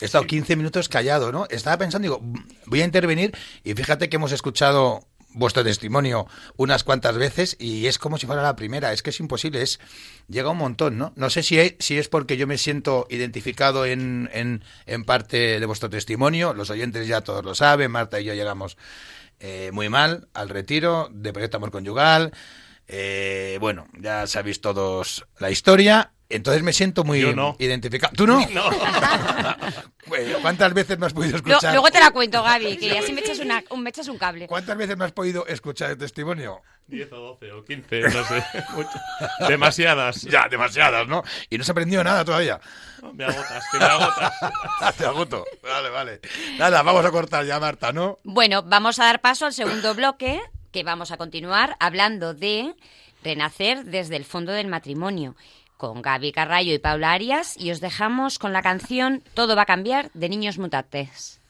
He 0.00 0.04
estado 0.04 0.24
15 0.26 0.56
minutos 0.56 0.88
callado, 0.88 1.32
¿no? 1.32 1.46
Estaba 1.50 1.78
pensando, 1.78 2.04
digo, 2.06 2.20
voy 2.66 2.82
a 2.82 2.84
intervenir 2.84 3.36
y 3.64 3.74
fíjate 3.74 4.08
que 4.08 4.16
hemos 4.16 4.32
escuchado 4.32 5.04
vuestro 5.34 5.62
testimonio 5.62 6.26
unas 6.56 6.84
cuantas 6.84 7.18
veces 7.18 7.56
y 7.58 7.86
es 7.86 7.98
como 7.98 8.16
si 8.18 8.26
fuera 8.26 8.42
la 8.42 8.56
primera, 8.56 8.92
es 8.92 9.02
que 9.02 9.10
es 9.10 9.20
imposible, 9.20 9.60
es 9.62 9.80
llega 10.28 10.50
un 10.50 10.58
montón, 10.58 10.96
¿no? 10.96 11.12
No 11.16 11.28
sé 11.28 11.42
si 11.42 11.58
es, 11.58 11.74
si 11.80 11.98
es 11.98 12.08
porque 12.08 12.36
yo 12.36 12.46
me 12.46 12.56
siento 12.56 13.06
identificado 13.10 13.84
en, 13.84 14.30
en, 14.32 14.64
en 14.86 15.04
parte 15.04 15.60
de 15.60 15.66
vuestro 15.66 15.90
testimonio, 15.90 16.54
los 16.54 16.70
oyentes 16.70 17.06
ya 17.06 17.20
todos 17.20 17.44
lo 17.44 17.54
saben, 17.54 17.90
Marta 17.90 18.20
y 18.20 18.24
yo 18.24 18.34
llegamos 18.34 18.78
eh, 19.40 19.70
muy 19.72 19.88
mal 19.88 20.28
al 20.32 20.48
retiro 20.48 21.08
de 21.12 21.32
Proyecto 21.32 21.58
Amor 21.58 21.70
Conyugal, 21.70 22.32
eh, 22.86 23.58
bueno, 23.60 23.88
ya 23.98 24.26
sabéis 24.26 24.60
todos 24.60 25.26
la 25.38 25.50
historia. 25.50 26.12
Entonces 26.36 26.62
me 26.62 26.72
siento 26.72 27.04
muy 27.04 27.20
Yo 27.20 27.34
no. 27.34 27.56
identificado. 27.58 28.12
¿Tú 28.16 28.26
no? 28.26 28.40
No. 28.52 28.64
Bueno, 30.06 30.36
¿Cuántas 30.42 30.74
veces 30.74 30.98
me 30.98 31.06
has 31.06 31.14
podido 31.14 31.32
Lo- 31.32 31.36
escuchar? 31.38 31.72
luego 31.72 31.90
te 31.90 31.98
la 31.98 32.10
cuento, 32.10 32.42
Gaby, 32.42 32.76
que 32.76 32.98
así 32.98 33.12
me 33.14 33.22
echas, 33.22 33.38
una, 33.38 33.64
un, 33.70 33.82
me 33.82 33.88
echas 33.88 34.06
un 34.08 34.18
cable. 34.18 34.46
¿Cuántas 34.46 34.76
veces 34.76 34.98
me 34.98 35.06
has 35.06 35.12
podido 35.12 35.46
escuchar 35.46 35.92
el 35.92 35.96
testimonio? 35.98 36.60
10 36.88 37.10
o 37.12 37.16
12 37.16 37.52
o 37.52 37.64
15, 37.64 38.00
no 38.02 38.24
sé. 38.24 38.44
Mucho. 38.76 38.90
Demasiadas. 39.48 40.20
Ya, 40.22 40.46
demasiadas, 40.50 41.08
¿no? 41.08 41.22
Y 41.48 41.56
no 41.56 41.64
se 41.64 41.70
ha 41.70 41.72
aprendido 41.72 42.04
nada 42.04 42.22
todavía. 42.22 42.60
Me 43.14 43.24
agotas, 43.24 43.64
que 43.72 43.78
me 43.78 43.84
agotas. 43.86 44.32
Te 44.98 45.04
agoto. 45.06 45.44
Vale, 45.62 45.88
vale. 45.88 46.20
Nada, 46.58 46.82
vamos 46.82 47.04
a 47.06 47.10
cortar 47.10 47.46
ya, 47.46 47.58
Marta, 47.58 47.90
¿no? 47.92 48.18
Bueno, 48.24 48.62
vamos 48.62 48.98
a 48.98 49.04
dar 49.06 49.22
paso 49.22 49.46
al 49.46 49.54
segundo 49.54 49.94
bloque, 49.94 50.38
que 50.70 50.84
vamos 50.84 51.12
a 51.12 51.16
continuar 51.16 51.76
hablando 51.80 52.34
de 52.34 52.74
renacer 53.22 53.84
desde 53.84 54.16
el 54.16 54.26
fondo 54.26 54.52
del 54.52 54.68
matrimonio, 54.68 55.34
con 55.88 56.02
Gaby 56.02 56.32
Carrallo 56.32 56.72
y 56.72 56.78
Paula 56.78 57.12
Arias, 57.12 57.56
y 57.58 57.70
os 57.70 57.80
dejamos 57.80 58.38
con 58.38 58.52
la 58.52 58.62
canción 58.62 59.22
Todo 59.34 59.56
va 59.56 59.62
a 59.62 59.66
cambiar 59.66 60.10
de 60.14 60.28
Niños 60.28 60.58
Mutantes. 60.58 61.40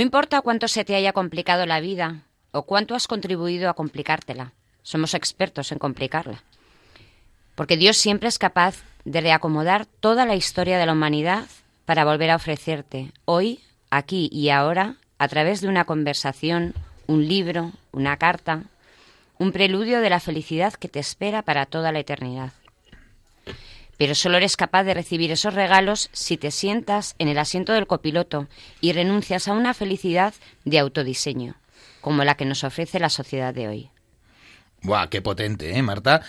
No 0.00 0.04
importa 0.04 0.40
cuánto 0.40 0.66
se 0.66 0.82
te 0.82 0.94
haya 0.94 1.12
complicado 1.12 1.66
la 1.66 1.78
vida 1.78 2.22
o 2.52 2.62
cuánto 2.62 2.94
has 2.94 3.06
contribuido 3.06 3.68
a 3.68 3.74
complicártela. 3.74 4.54
Somos 4.82 5.12
expertos 5.12 5.72
en 5.72 5.78
complicarla. 5.78 6.42
Porque 7.54 7.76
Dios 7.76 7.98
siempre 7.98 8.30
es 8.30 8.38
capaz 8.38 8.76
de 9.04 9.20
reacomodar 9.20 9.84
toda 9.84 10.24
la 10.24 10.36
historia 10.36 10.78
de 10.78 10.86
la 10.86 10.94
humanidad 10.94 11.44
para 11.84 12.06
volver 12.06 12.30
a 12.30 12.36
ofrecerte 12.36 13.12
hoy, 13.26 13.60
aquí 13.90 14.30
y 14.32 14.48
ahora, 14.48 14.96
a 15.18 15.28
través 15.28 15.60
de 15.60 15.68
una 15.68 15.84
conversación, 15.84 16.72
un 17.06 17.28
libro, 17.28 17.72
una 17.92 18.16
carta, 18.16 18.62
un 19.36 19.52
preludio 19.52 20.00
de 20.00 20.08
la 20.08 20.20
felicidad 20.20 20.72
que 20.72 20.88
te 20.88 20.98
espera 20.98 21.42
para 21.42 21.66
toda 21.66 21.92
la 21.92 21.98
eternidad. 21.98 22.52
Pero 24.00 24.14
solo 24.14 24.38
eres 24.38 24.56
capaz 24.56 24.84
de 24.84 24.94
recibir 24.94 25.30
esos 25.30 25.52
regalos 25.52 26.08
si 26.14 26.38
te 26.38 26.50
sientas 26.50 27.14
en 27.18 27.28
el 27.28 27.36
asiento 27.36 27.74
del 27.74 27.86
copiloto 27.86 28.48
y 28.80 28.94
renuncias 28.94 29.46
a 29.46 29.52
una 29.52 29.74
felicidad 29.74 30.32
de 30.64 30.78
autodiseño, 30.78 31.56
como 32.00 32.24
la 32.24 32.34
que 32.34 32.46
nos 32.46 32.64
ofrece 32.64 32.98
la 32.98 33.10
sociedad 33.10 33.52
de 33.52 33.68
hoy. 33.68 33.90
Buah, 34.80 35.08
qué 35.08 35.20
potente, 35.20 35.76
¿eh, 35.76 35.82
Marta? 35.82 36.22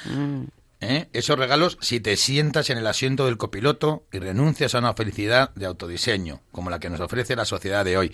¿Eh? 0.82 1.08
Esos 1.14 1.40
regalos 1.40 1.78
si 1.80 2.02
te 2.02 2.18
sientas 2.18 2.70
en 2.70 2.78
el 2.78 2.88
asiento 2.88 3.26
del 3.26 3.38
copiloto 3.38 4.04
y 4.12 4.20
renuncias 4.20 4.76
a 4.76 4.80
una 4.80 4.94
felicidad 4.94 5.52
de 5.56 5.68
autodiseño, 5.68 6.42
como 6.52 6.72
la 6.72 6.82
que 6.82 6.90
nos 6.90 7.00
ofrece 7.00 7.38
la 7.38 7.46
sociedad 7.46 7.86
de 7.86 7.98
hoy. 7.98 8.12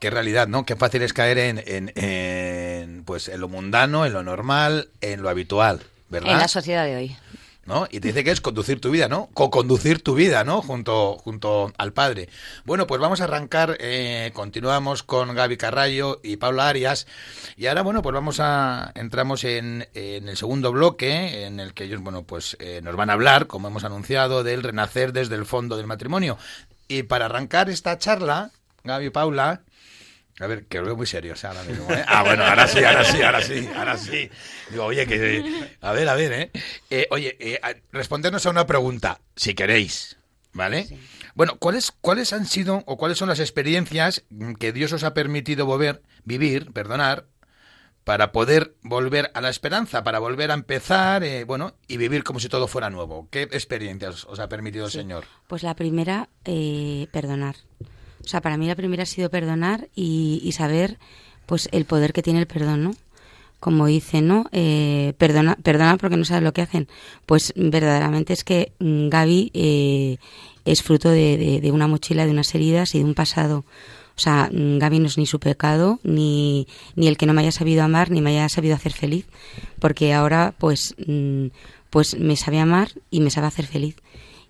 Qué 0.00 0.08
realidad, 0.08 0.48
¿no? 0.48 0.64
Qué 0.64 0.76
fácil 0.76 1.02
es 1.02 1.12
caer 1.12 1.36
en, 1.36 1.62
en, 1.66 1.92
en, 1.94 3.04
pues, 3.04 3.28
en 3.28 3.38
lo 3.38 3.50
mundano, 3.50 4.06
en 4.06 4.14
lo 4.14 4.22
normal, 4.22 4.88
en 5.02 5.20
lo 5.20 5.28
habitual, 5.28 5.82
¿verdad? 6.08 6.32
En 6.32 6.38
la 6.38 6.48
sociedad 6.48 6.86
de 6.86 6.96
hoy. 6.96 7.16
Y 7.90 8.00
te 8.00 8.08
dice 8.08 8.24
que 8.24 8.30
es 8.30 8.40
conducir 8.40 8.80
tu 8.80 8.90
vida, 8.90 9.08
¿no? 9.08 9.28
Co-conducir 9.34 10.02
tu 10.02 10.14
vida, 10.14 10.44
¿no? 10.44 10.62
Junto, 10.62 11.16
junto 11.18 11.72
al 11.78 11.92
Padre. 11.92 12.28
Bueno, 12.64 12.86
pues 12.86 13.00
vamos 13.00 13.20
a 13.20 13.24
arrancar, 13.24 13.76
eh, 13.80 14.30
continuamos 14.34 15.02
con 15.02 15.34
Gaby 15.34 15.56
Carrallo 15.56 16.20
y 16.22 16.36
Paula 16.36 16.68
Arias. 16.68 17.06
Y 17.56 17.66
ahora, 17.66 17.82
bueno, 17.82 18.02
pues 18.02 18.14
vamos 18.14 18.40
a, 18.40 18.92
entramos 18.94 19.44
en, 19.44 19.88
en 19.94 20.28
el 20.28 20.36
segundo 20.36 20.72
bloque, 20.72 21.44
en 21.46 21.60
el 21.60 21.74
que 21.74 21.84
ellos, 21.84 22.00
bueno, 22.02 22.22
pues 22.24 22.56
eh, 22.60 22.80
nos 22.82 22.96
van 22.96 23.10
a 23.10 23.14
hablar, 23.14 23.46
como 23.46 23.68
hemos 23.68 23.84
anunciado, 23.84 24.42
del 24.44 24.62
renacer 24.62 25.12
desde 25.12 25.34
el 25.36 25.46
fondo 25.46 25.76
del 25.76 25.86
matrimonio. 25.86 26.38
Y 26.88 27.04
para 27.04 27.26
arrancar 27.26 27.70
esta 27.70 27.98
charla, 27.98 28.50
Gaby 28.84 29.06
y 29.06 29.10
Paula, 29.10 29.62
a 30.40 30.46
ver, 30.46 30.66
que 30.66 30.80
os 30.80 30.86
veo 30.86 30.96
muy 30.96 31.06
serios 31.06 31.44
ahora 31.44 31.62
mismo, 31.64 31.90
¿eh? 31.92 32.04
Ah, 32.06 32.22
bueno, 32.22 32.44
ahora 32.44 32.66
sí, 32.66 32.82
ahora 32.82 33.04
sí, 33.04 33.22
ahora 33.22 33.42
sí, 33.42 33.68
ahora 33.76 33.96
sí. 33.96 34.30
Digo, 34.70 34.84
oye, 34.84 35.06
que... 35.06 35.68
A 35.80 35.92
ver, 35.92 36.08
a 36.08 36.14
ver, 36.14 36.32
¿eh? 36.32 36.50
Eh, 36.90 37.06
oye, 37.10 37.36
eh, 37.38 37.60
respondernos 37.92 38.46
a 38.46 38.50
una 38.50 38.66
pregunta, 38.66 39.20
si 39.36 39.54
queréis, 39.54 40.16
¿vale? 40.52 40.98
Bueno, 41.34 41.56
¿cuáles, 41.58 41.92
¿cuáles 41.92 42.32
han 42.32 42.46
sido 42.46 42.82
o 42.86 42.96
cuáles 42.96 43.18
son 43.18 43.28
las 43.28 43.40
experiencias 43.40 44.24
que 44.58 44.72
Dios 44.72 44.92
os 44.92 45.04
ha 45.04 45.14
permitido 45.14 45.66
volver, 45.66 46.02
vivir, 46.24 46.72
perdonar, 46.72 47.26
para 48.04 48.32
poder 48.32 48.74
volver 48.82 49.30
a 49.34 49.40
la 49.40 49.48
esperanza, 49.48 50.02
para 50.02 50.18
volver 50.18 50.50
a 50.50 50.54
empezar, 50.54 51.22
eh, 51.22 51.44
bueno, 51.44 51.74
y 51.86 51.98
vivir 51.98 52.24
como 52.24 52.40
si 52.40 52.48
todo 52.48 52.66
fuera 52.66 52.90
nuevo? 52.90 53.28
¿Qué 53.30 53.42
experiencias 53.42 54.24
os 54.24 54.40
ha 54.40 54.48
permitido 54.48 54.86
el 54.86 54.90
Señor? 54.90 55.24
Pues 55.46 55.62
la 55.62 55.74
primera, 55.74 56.28
eh, 56.44 57.06
perdonar. 57.12 57.56
O 58.24 58.28
sea, 58.28 58.40
para 58.40 58.56
mí 58.56 58.66
la 58.66 58.76
primera 58.76 59.02
ha 59.02 59.06
sido 59.06 59.30
perdonar 59.30 59.88
y, 59.94 60.50
saber 60.56 60.98
pues 61.46 61.68
el 61.72 61.84
poder 61.84 62.12
que 62.12 62.22
tiene 62.22 62.38
el 62.40 62.46
perdón, 62.46 62.84
¿no? 62.84 62.94
Como 63.60 63.86
dicen, 63.86 64.26
¿no? 64.28 64.46
Eh, 64.52 65.12
perdona, 65.18 65.56
perdona 65.62 65.96
porque 65.96 66.16
no 66.16 66.24
sabes 66.24 66.42
lo 66.42 66.52
que 66.52 66.62
hacen. 66.62 66.88
Pues 67.26 67.52
verdaderamente 67.56 68.32
es 68.32 68.42
que 68.44 68.72
mm, 68.80 69.08
Gaby 69.08 69.50
eh, 69.54 70.16
es 70.64 70.82
fruto 70.82 71.10
de, 71.10 71.36
de- 71.36 71.60
de 71.60 71.70
una 71.72 71.86
mochila, 71.88 72.24
de 72.26 72.32
unas 72.32 72.54
heridas 72.54 72.94
y 72.94 72.98
de 72.98 73.04
un 73.04 73.14
pasado 73.14 73.64
O 74.16 74.20
sea, 74.20 74.50
mm, 74.52 74.78
Gaby 74.78 74.98
no 75.00 75.06
es 75.06 75.16
ni 75.18 75.26
su 75.26 75.38
pecado, 75.40 75.98
ni, 76.04 76.66
ni 76.96 77.06
el 77.08 77.16
que 77.16 77.26
no 77.26 77.32
me 77.34 77.42
haya 77.42 77.52
sabido 77.52 77.82
amar, 77.82 78.10
ni 78.10 78.20
me 78.20 78.30
haya 78.30 78.48
sabido 78.48 78.74
hacer 78.74 78.92
feliz, 78.92 79.26
porque 79.78 80.12
ahora 80.12 80.54
pues, 80.58 80.94
mm, 81.06 81.46
pues 81.90 82.18
me 82.18 82.36
sabe 82.36 82.58
amar 82.60 82.88
y 83.10 83.20
me 83.20 83.30
sabe 83.30 83.46
hacer 83.48 83.66
feliz. 83.66 83.96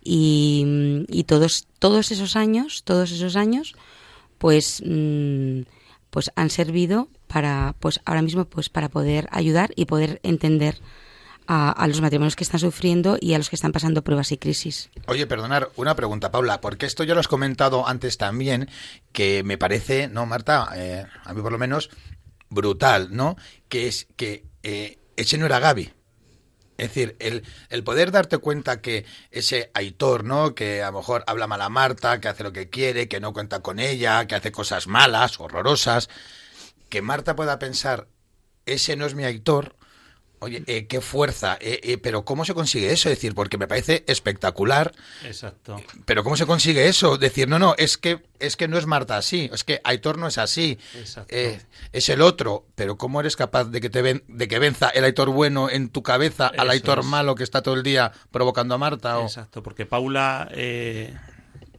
Y, 0.02 1.04
y 1.08 1.24
todos, 1.24 1.66
todos 1.78 2.10
esos 2.10 2.36
años, 2.36 2.82
todos 2.84 3.12
esos 3.12 3.36
años, 3.36 3.74
pues, 4.38 4.82
mm, 4.84 5.60
pues 6.10 6.30
han 6.34 6.50
servido 6.50 7.08
para, 7.28 7.74
pues 7.78 8.00
ahora 8.04 8.22
mismo, 8.22 8.44
pues 8.44 8.68
para 8.68 8.88
poder 8.88 9.28
ayudar 9.30 9.70
y 9.76 9.86
poder 9.86 10.20
entender 10.22 10.80
a, 11.46 11.70
a 11.70 11.86
los 11.86 12.00
matrimonios 12.00 12.36
que 12.36 12.44
están 12.44 12.60
sufriendo 12.60 13.16
y 13.20 13.34
a 13.34 13.38
los 13.38 13.48
que 13.48 13.56
están 13.56 13.72
pasando 13.72 14.02
pruebas 14.02 14.32
y 14.32 14.38
crisis. 14.38 14.90
Oye, 15.06 15.26
perdonar, 15.26 15.70
una 15.76 15.96
pregunta, 15.96 16.30
Paula, 16.30 16.60
porque 16.60 16.86
esto 16.86 17.04
ya 17.04 17.14
lo 17.14 17.20
has 17.20 17.28
comentado 17.28 17.86
antes 17.86 18.18
también, 18.18 18.68
que 19.12 19.42
me 19.44 19.58
parece, 19.58 20.08
¿no, 20.08 20.26
Marta? 20.26 20.68
Eh, 20.74 21.06
a 21.24 21.32
mí 21.32 21.42
por 21.42 21.52
lo 21.52 21.58
menos, 21.58 21.90
brutal, 22.50 23.08
¿no? 23.10 23.36
Que 23.68 23.88
es 23.88 24.06
que 24.16 24.44
eh, 24.62 24.98
ese 25.16 25.38
no 25.38 25.46
era 25.46 25.58
Gaby. 25.58 25.92
Es 26.82 26.88
decir, 26.88 27.14
el, 27.20 27.44
el 27.68 27.84
poder 27.84 28.10
darte 28.10 28.38
cuenta 28.38 28.80
que 28.80 29.06
ese 29.30 29.70
Aitor, 29.72 30.24
¿no? 30.24 30.56
Que 30.56 30.82
a 30.82 30.90
lo 30.90 30.98
mejor 30.98 31.22
habla 31.28 31.46
mal 31.46 31.60
a 31.60 31.68
Marta, 31.68 32.20
que 32.20 32.26
hace 32.26 32.42
lo 32.42 32.52
que 32.52 32.70
quiere, 32.70 33.06
que 33.06 33.20
no 33.20 33.32
cuenta 33.32 33.60
con 33.60 33.78
ella, 33.78 34.26
que 34.26 34.34
hace 34.34 34.50
cosas 34.50 34.88
malas, 34.88 35.38
horrorosas, 35.38 36.10
que 36.88 37.00
Marta 37.00 37.36
pueda 37.36 37.60
pensar, 37.60 38.08
ese 38.66 38.96
no 38.96 39.06
es 39.06 39.14
mi 39.14 39.22
Aitor, 39.22 39.76
Oye, 40.42 40.64
eh, 40.66 40.88
qué 40.88 41.00
fuerza, 41.00 41.56
eh, 41.60 41.78
eh, 41.84 41.98
pero 41.98 42.24
¿cómo 42.24 42.44
se 42.44 42.52
consigue 42.52 42.90
eso? 42.90 43.08
Es 43.08 43.14
decir, 43.14 43.32
porque 43.32 43.58
me 43.58 43.68
parece 43.68 44.02
espectacular, 44.08 44.92
Exacto. 45.24 45.80
pero 46.04 46.24
¿cómo 46.24 46.36
se 46.36 46.46
consigue 46.46 46.88
eso? 46.88 47.16
Decir, 47.16 47.46
no, 47.46 47.60
no, 47.60 47.76
es 47.78 47.96
que 47.96 48.18
es 48.40 48.56
que 48.56 48.66
no 48.66 48.76
es 48.76 48.86
Marta 48.86 49.16
así, 49.16 49.48
es 49.52 49.62
que 49.62 49.80
Aitor 49.84 50.18
no 50.18 50.26
es 50.26 50.38
así, 50.38 50.78
Exacto. 50.98 51.32
es 51.92 52.08
el 52.08 52.22
otro, 52.22 52.66
pero 52.74 52.98
¿cómo 52.98 53.20
eres 53.20 53.36
capaz 53.36 53.66
de 53.66 53.80
que 53.80 53.88
te 53.88 54.02
ven, 54.02 54.24
de 54.26 54.48
que 54.48 54.58
venza 54.58 54.88
el 54.88 55.04
Aitor 55.04 55.30
bueno 55.30 55.70
en 55.70 55.90
tu 55.90 56.02
cabeza 56.02 56.48
al 56.48 56.66
Eso 56.66 56.70
Aitor 56.70 56.98
es. 56.98 57.06
malo 57.06 57.36
que 57.36 57.44
está 57.44 57.62
todo 57.62 57.76
el 57.76 57.84
día 57.84 58.10
provocando 58.32 58.74
a 58.74 58.78
Marta? 58.78 59.20
O... 59.20 59.22
Exacto, 59.22 59.62
porque 59.62 59.86
Paula, 59.86 60.50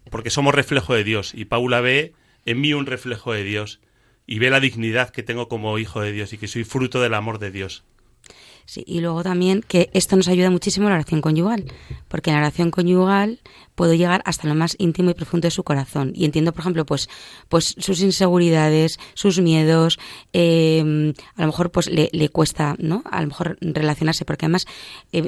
porque 0.09 0.29
somos 0.29 0.55
reflejo 0.55 0.93
de 0.93 1.03
Dios 1.03 1.33
y 1.33 1.43
Paula 1.43 1.81
ve 1.81 2.13
en 2.45 2.61
mí 2.61 2.73
un 2.73 2.85
reflejo 2.85 3.33
de 3.33 3.43
Dios 3.43 3.81
y 4.25 4.39
ve 4.39 4.49
la 4.49 4.61
dignidad 4.61 5.09
que 5.09 5.21
tengo 5.21 5.49
como 5.49 5.77
hijo 5.79 5.99
de 5.99 6.13
Dios 6.13 6.31
y 6.31 6.37
que 6.37 6.47
soy 6.47 6.63
fruto 6.63 7.01
del 7.01 7.13
amor 7.13 7.39
de 7.39 7.51
Dios. 7.51 7.83
Sí, 8.65 8.83
y 8.87 9.01
luego 9.01 9.23
también 9.23 9.61
que 9.67 9.89
esto 9.93 10.15
nos 10.15 10.27
ayuda 10.29 10.49
muchísimo 10.49 10.87
la 10.89 10.95
oración 10.95 11.21
conyugal, 11.21 11.65
porque 12.07 12.29
en 12.29 12.37
la 12.37 12.41
oración 12.43 12.71
conyugal 12.71 13.39
puedo 13.75 13.93
llegar 13.93 14.21
hasta 14.25 14.47
lo 14.47 14.55
más 14.55 14.75
íntimo 14.79 15.09
y 15.09 15.13
profundo 15.15 15.47
de 15.47 15.51
su 15.51 15.63
corazón 15.63 16.11
y 16.15 16.25
entiendo, 16.25 16.53
por 16.53 16.61
ejemplo, 16.61 16.85
pues, 16.85 17.09
pues 17.49 17.75
sus 17.77 18.01
inseguridades, 18.01 18.99
sus 19.15 19.41
miedos, 19.41 19.99
eh, 20.31 21.13
a 21.35 21.41
lo 21.41 21.47
mejor 21.47 21.71
pues 21.71 21.87
le, 21.89 22.09
le 22.13 22.29
cuesta, 22.29 22.75
¿no? 22.79 23.03
A 23.11 23.21
lo 23.21 23.27
mejor 23.27 23.57
relacionarse, 23.61 24.23
porque 24.25 24.45
además 24.45 24.65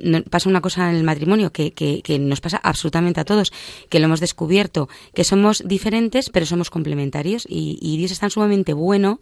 no- 0.03 0.23
pasa 0.23 0.49
una 0.49 0.61
cosa 0.61 0.89
en 0.89 0.95
el 0.95 1.03
matrimonio 1.03 1.51
que, 1.51 1.73
que, 1.73 2.01
que 2.03 2.17
nos 2.19 2.39
pasa 2.39 2.57
absolutamente 2.63 3.19
a 3.19 3.25
todos, 3.25 3.51
que 3.89 3.99
lo 3.99 4.05
hemos 4.05 4.21
descubierto, 4.21 4.87
que 5.13 5.23
somos 5.25 5.61
diferentes 5.67 6.29
pero 6.29 6.45
somos 6.45 6.69
complementarios 6.69 7.45
y, 7.49 7.77
y 7.81 7.97
Dios 7.97 8.11
es 8.11 8.19
tan 8.19 8.29
sumamente 8.31 8.73
bueno 8.73 9.19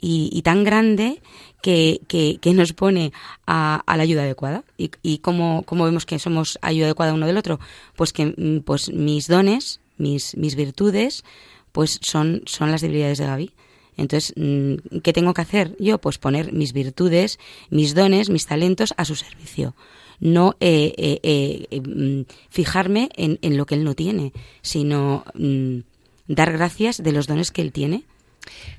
y, 0.00 0.30
y 0.32 0.42
tan 0.42 0.62
grande 0.62 1.20
que, 1.62 2.00
que, 2.08 2.54
nos 2.54 2.72
pone 2.72 3.12
a, 3.46 3.82
a 3.86 3.96
la 3.96 4.02
ayuda 4.02 4.22
adecuada. 4.22 4.64
¿Y, 4.76 4.90
y 5.02 5.18
cómo, 5.18 5.62
cómo 5.64 5.84
vemos 5.84 6.06
que 6.06 6.18
somos 6.18 6.58
ayuda 6.62 6.86
adecuada 6.86 7.14
uno 7.14 7.26
del 7.26 7.36
otro? 7.36 7.58
Pues 7.96 8.12
que 8.12 8.34
mm, 8.36 8.60
pues 8.64 8.92
mis 8.92 9.26
dones, 9.26 9.80
mis, 9.96 10.36
mis 10.36 10.54
virtudes, 10.54 11.24
pues 11.72 11.98
son, 12.02 12.42
son 12.46 12.70
las 12.70 12.80
debilidades 12.80 13.18
de 13.18 13.26
Gaby. 13.26 13.52
Entonces, 13.96 14.32
mm, 14.36 15.00
¿qué 15.02 15.12
tengo 15.12 15.34
que 15.34 15.42
hacer 15.42 15.76
yo? 15.78 15.98
Pues 15.98 16.18
poner 16.18 16.52
mis 16.52 16.72
virtudes, 16.72 17.38
mis 17.70 17.94
dones, 17.94 18.30
mis 18.30 18.46
talentos 18.46 18.94
a 18.96 19.04
su 19.04 19.16
servicio. 19.16 19.74
No 20.20 20.56
eh, 20.60 20.94
eh, 20.96 21.20
eh, 21.22 21.66
eh, 21.70 21.80
mm, 21.80 22.24
fijarme 22.48 23.08
en, 23.16 23.38
en 23.42 23.56
lo 23.56 23.66
que 23.66 23.74
él 23.74 23.84
no 23.84 23.94
tiene, 23.94 24.32
sino 24.62 25.24
mm, 25.34 25.80
dar 26.28 26.52
gracias 26.52 27.02
de 27.02 27.12
los 27.12 27.26
dones 27.26 27.50
que 27.50 27.62
él 27.62 27.72
tiene. 27.72 28.04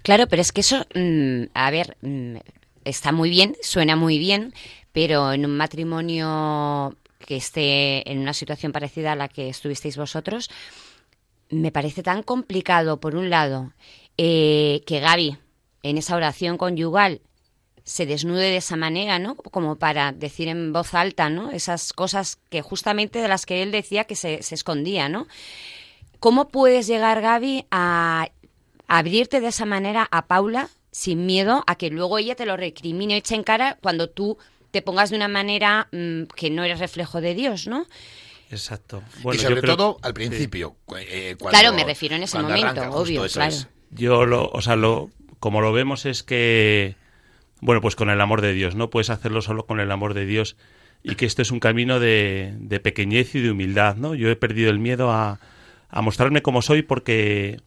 Claro, 0.04 0.28
pero 0.28 0.42
es 0.42 0.52
que 0.52 0.62
eso, 0.62 0.86
mm, 0.96 1.52
a 1.54 1.72
ver, 1.72 1.98
está 2.90 3.12
muy 3.12 3.30
bien, 3.30 3.56
suena 3.62 3.96
muy 3.96 4.18
bien, 4.20 4.54
pero 4.92 5.32
en 5.34 5.46
un 5.46 5.56
matrimonio 5.56 6.96
que 7.20 7.38
esté 7.38 8.10
en 8.12 8.20
una 8.20 8.34
situación 8.34 8.72
parecida 8.72 9.12
a 9.12 9.16
la 9.16 9.28
que 9.28 9.50
estuvisteis 9.50 9.98
vosotros, 9.98 10.50
me 11.50 11.72
parece 11.72 12.04
tan 12.04 12.24
complicado, 12.24 13.00
por 13.00 13.16
un 13.16 13.30
lado, 13.30 13.74
eh, 14.18 14.82
que 14.86 15.00
Gaby, 15.00 15.38
en 15.84 15.98
esa 15.98 16.16
oración 16.16 16.58
conyugal, 16.58 17.22
se 17.84 18.06
desnude 18.06 18.52
de 18.52 18.58
esa 18.58 18.76
manera, 18.76 19.18
¿no? 19.18 19.36
Como 19.36 19.78
para 19.78 20.12
decir 20.12 20.48
en 20.48 20.74
voz 20.74 20.94
alta, 20.94 21.30
¿no? 21.30 21.52
Esas 21.52 21.92
cosas 21.94 22.38
que 22.50 22.62
justamente 22.62 23.20
de 23.20 23.28
las 23.28 23.46
que 23.46 23.64
él 23.64 23.72
decía 23.72 24.04
que 24.04 24.16
se, 24.16 24.44
se 24.44 24.54
escondía, 24.54 25.10
¿no? 25.10 25.28
¿Cómo 26.20 26.50
puedes 26.50 26.86
llegar, 26.86 27.22
Gaby, 27.22 27.66
a 27.72 28.30
abrirte 28.88 29.40
de 29.40 29.48
esa 29.48 29.66
manera 29.66 30.08
a 30.12 30.28
Paula 30.28 30.70
sin 31.00 31.26
miedo 31.26 31.64
a 31.66 31.76
que 31.76 31.90
luego 31.90 32.18
ella 32.18 32.36
te 32.36 32.46
lo 32.46 32.58
recrimine 32.58 33.14
o 33.16 33.18
eche 33.18 33.34
en 33.36 33.44
cara 33.44 33.78
cuando 33.82 34.10
tú 34.10 34.38
te 34.72 34.82
pongas 34.82 35.10
de 35.12 35.16
una 35.16 35.30
manera 35.30 35.88
mm, 35.94 36.24
que 36.36 36.50
no 36.50 36.64
eres 36.66 36.80
reflejo 36.80 37.22
de 37.22 37.36
Dios, 37.36 37.68
¿no? 37.68 37.86
Exacto. 38.52 39.02
y 39.20 39.24
Bueno, 39.24 39.42
sobre 39.42 39.56
yo 39.56 39.62
creo- 39.62 39.78
todo 39.78 39.98
al 40.02 40.14
principio. 40.14 40.76
eh, 40.98 41.36
cuando- 41.40 41.58
Claro, 41.58 41.74
me 41.74 41.86
refiero 41.86 42.16
en 42.16 42.24
ese 42.24 42.38
momento, 42.40 42.68
arranca, 42.68 42.92
obvio, 42.92 43.26
claro. 43.32 43.50
es. 43.50 43.68
Yo 43.92 44.26
lo, 44.26 44.50
o 44.50 44.62
sea, 44.62 44.76
lo, 44.76 45.10
como 45.40 45.62
lo 45.62 45.72
vemos 45.72 46.06
es 46.06 46.22
que, 46.24 46.96
bueno, 47.62 47.80
pues 47.80 47.96
con 47.96 48.10
el 48.10 48.20
amor 48.20 48.42
de 48.42 48.52
Dios, 48.52 48.76
¿no? 48.76 48.90
Puedes 48.90 49.10
hacerlo 49.10 49.42
solo 49.42 49.66
con 49.66 49.80
el 49.80 49.92
amor 49.92 50.14
de 50.14 50.26
Dios 50.26 50.58
y 51.02 51.16
que 51.16 51.26
esto 51.26 51.42
es 51.42 51.52
un 51.52 51.62
camino 51.62 52.02
de, 52.02 52.54
de 52.60 52.80
pequeñez 52.82 53.36
y 53.36 53.40
de 53.40 53.52
humildad, 53.52 53.96
¿no? 53.96 54.16
Yo 54.16 54.30
he 54.30 54.36
perdido 54.36 54.70
el 54.70 54.80
miedo 54.80 55.12
a, 55.12 55.40
a 55.88 56.02
mostrarme 56.02 56.42
como 56.42 56.62
soy 56.62 56.82
porque 56.82 57.62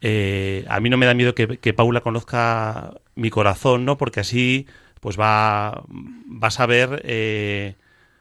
eh, 0.00 0.64
a 0.68 0.80
mí 0.80 0.90
no 0.90 0.96
me 0.96 1.06
da 1.06 1.14
miedo 1.14 1.34
que, 1.34 1.74
Paula 1.74 2.00
conozca 2.00 3.00
mi 3.14 3.30
corazón, 3.30 3.84
¿no? 3.84 3.98
Porque 3.98 4.20
así, 4.20 4.66
pues 5.00 5.18
va, 5.18 5.84
va 5.88 6.48
a 6.48 6.50
saber 6.50 7.02
eh, 7.04 7.74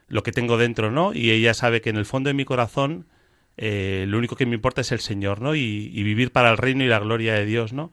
lo 0.07 0.23
que 0.23 0.31
tengo 0.31 0.57
dentro, 0.57 0.91
¿no? 0.91 1.13
Y 1.13 1.31
ella 1.31 1.53
sabe 1.53 1.81
que 1.81 1.89
en 1.89 1.97
el 1.97 2.05
fondo 2.05 2.29
de 2.29 2.33
mi 2.33 2.45
corazón 2.45 3.05
eh, 3.57 4.05
lo 4.07 4.17
único 4.17 4.35
que 4.35 4.45
me 4.45 4.55
importa 4.55 4.81
es 4.81 4.91
el 4.91 4.99
Señor, 4.99 5.41
¿no? 5.41 5.55
Y, 5.55 5.91
y 5.93 6.03
vivir 6.03 6.31
para 6.31 6.49
el 6.51 6.57
reino 6.57 6.83
y 6.83 6.87
la 6.87 6.99
gloria 6.99 7.33
de 7.33 7.45
Dios, 7.45 7.73
¿no? 7.73 7.91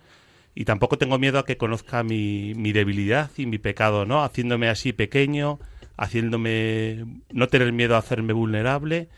Y 0.54 0.64
tampoco 0.64 0.98
tengo 0.98 1.18
miedo 1.18 1.38
a 1.38 1.44
que 1.44 1.56
conozca 1.56 2.02
mi, 2.04 2.54
mi 2.54 2.72
debilidad 2.72 3.30
y 3.36 3.46
mi 3.46 3.58
pecado, 3.58 4.06
¿no? 4.06 4.22
Haciéndome 4.22 4.68
así 4.68 4.92
pequeño, 4.92 5.58
haciéndome 5.96 7.04
no 7.32 7.48
tener 7.48 7.72
miedo 7.72 7.96
a 7.96 7.98
hacerme 7.98 8.32
vulnerable 8.32 9.08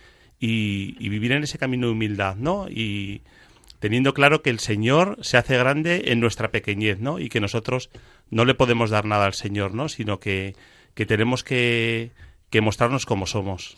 y, 0.41 0.97
y 0.99 1.09
vivir 1.09 1.33
en 1.33 1.43
ese 1.43 1.59
camino 1.59 1.87
de 1.89 1.93
humildad, 1.93 2.37
¿no? 2.37 2.69
Y 2.69 3.23
teniendo 3.79 4.15
claro 4.15 4.43
que 4.43 4.51
el 4.51 4.59
Señor 4.61 5.19
se 5.23 5.37
hace 5.37 5.57
grande 5.59 6.05
en 6.13 6.21
nuestra 6.21 6.51
pequeñez, 6.51 7.01
¿no? 7.01 7.19
Y 7.19 7.29
que 7.29 7.41
nosotros 7.41 7.91
no 8.31 8.45
le 8.45 8.55
podemos 8.55 8.91
dar 8.91 9.05
nada 9.05 9.27
al 9.27 9.35
Señor, 9.35 9.75
¿no? 9.75 9.89
Sino 9.89 10.19
que, 10.21 10.55
que 10.95 11.07
tenemos 11.07 11.45
que, 11.45 12.13
que 12.51 12.61
mostrarnos 12.61 13.07
como 13.07 13.27
somos. 13.27 13.77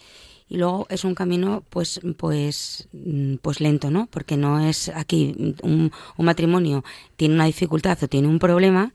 y 0.49 0.57
luego 0.57 0.87
es 0.89 1.05
un 1.05 1.15
camino 1.15 1.63
pues 1.69 2.01
pues 2.17 2.89
mm, 2.93 3.35
pues 3.43 3.61
lento 3.61 3.91
no 3.91 4.07
porque 4.11 4.37
no 4.39 4.67
es 4.67 4.89
aquí 4.89 5.35
un, 5.63 5.93
un 6.17 6.25
matrimonio 6.25 6.85
tiene 7.17 7.35
una 7.35 7.45
dificultad 7.45 7.99
o 8.03 8.09
tiene 8.09 8.29
un 8.29 8.39
problema 8.39 8.93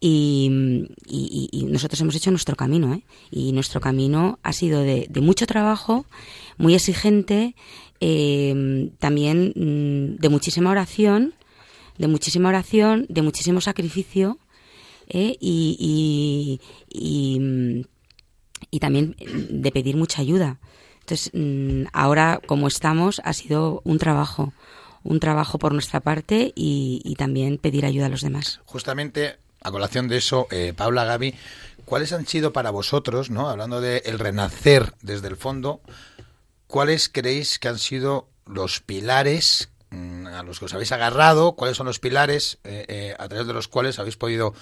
y, 0.00 0.50
y- 1.06 1.64
nosotros 1.66 2.00
hemos 2.00 2.14
hecho 2.16 2.30
nuestro 2.30 2.56
camino 2.56 2.92
¿eh? 2.94 3.02
y 3.30 3.52
nuestro 3.52 3.80
camino 3.80 4.38
ha 4.42 4.52
sido 4.52 4.82
de 4.82 5.08
mucho 5.22 5.46
trabajo 5.46 6.06
muy 6.58 6.74
exigente 6.74 7.54
eh, 8.00 8.90
también 8.98 9.52
mm, 9.56 10.16
de 10.20 10.28
muchísima 10.28 10.70
oración 10.70 11.34
de 11.98 12.08
muchísima 12.08 12.48
oración 12.50 13.06
de 13.08 13.22
muchísimo 13.22 13.60
sacrificio 13.60 14.38
¿eh? 15.08 15.36
y, 15.40 16.60
y- 16.90 17.38
y, 17.38 17.40
mm, 17.40 18.78
también 18.80 19.16
de 19.50 19.72
pedir 19.72 19.96
mucha 19.96 20.20
ayuda. 20.20 20.58
Entonces, 21.00 21.30
mm, 21.32 21.84
ahora 21.92 22.40
como 22.46 22.66
estamos, 22.68 23.20
ha 23.24 23.32
sido 23.32 23.80
un 23.84 23.98
trabajo, 23.98 24.52
un 25.04 25.20
trabajo 25.20 25.58
por 25.58 25.72
nuestra 25.72 26.00
parte 26.00 26.52
y, 26.54 27.14
también 27.16 27.56
pedir 27.58 27.86
ayuda 27.86 28.06
a 28.06 28.08
los 28.10 28.20
demás. 28.22 28.60
Justamente, 28.66 29.36
a 29.62 29.70
colación 29.70 30.08
de 30.08 30.18
eso, 30.18 30.48
eh, 30.50 30.74
Paula, 30.76 31.04
Gaby, 31.04 31.34
¿cuáles 31.84 32.12
han 32.12 32.26
sido 32.26 32.52
para 32.52 32.70
vosotros, 32.70 33.30
no 33.30 33.48
hablando 33.48 33.80
de 33.80 34.02
el 34.04 34.18
renacer 34.18 34.92
desde 35.00 35.28
el 35.28 35.36
fondo, 35.36 35.80
cuáles 36.66 37.08
creéis 37.08 37.58
que 37.58 37.68
han 37.68 37.78
sido 37.78 38.28
los 38.46 38.80
pilares 38.80 39.70
mm, 39.90 40.26
a 40.26 40.42
los 40.42 40.58
que 40.58 40.66
os 40.66 40.74
habéis 40.74 40.92
agarrado? 40.92 41.52
¿Cuáles 41.56 41.76
son 41.76 41.86
los 41.86 41.98
pilares 41.98 42.58
eh, 42.64 42.84
eh, 42.88 43.14
a 43.18 43.28
través 43.28 43.46
de 43.46 43.52
los 43.52 43.68
cuales 43.68 43.98
habéis 43.98 44.16
podido 44.16 44.54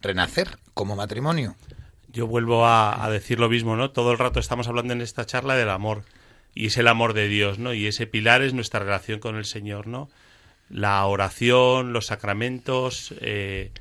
renacer 0.00 0.58
como 0.74 0.96
matrimonio? 0.96 1.56
Yo 2.12 2.26
vuelvo 2.26 2.66
a, 2.66 3.08
decir 3.10 3.38
lo 3.38 3.48
mismo, 3.48 3.76
¿no? 3.76 3.90
Todo 3.92 4.10
el 4.12 4.18
rato 4.18 4.40
estamos 4.40 4.66
hablando 4.68 4.92
en 4.92 5.00
esta 5.00 5.26
charla 5.26 5.54
del 5.54 5.70
amor 5.70 6.02
y 6.54 6.66
es 6.66 6.76
el 6.76 6.88
amor 6.88 7.12
de 7.14 7.28
Dios, 7.28 7.58
¿no? 7.60 7.72
Y 7.72 7.86
ese 7.86 8.06
pilar 8.08 8.42
es 8.42 8.52
nuestra 8.52 8.80
relación 8.80 9.20
con 9.20 9.36
el 9.36 9.44
Señor, 9.44 9.86
¿no? 9.86 10.08
la 10.68 11.04
oración, 11.06 11.92
los 11.92 12.06
sacramentos, 12.06 13.12
eh, 13.20 13.72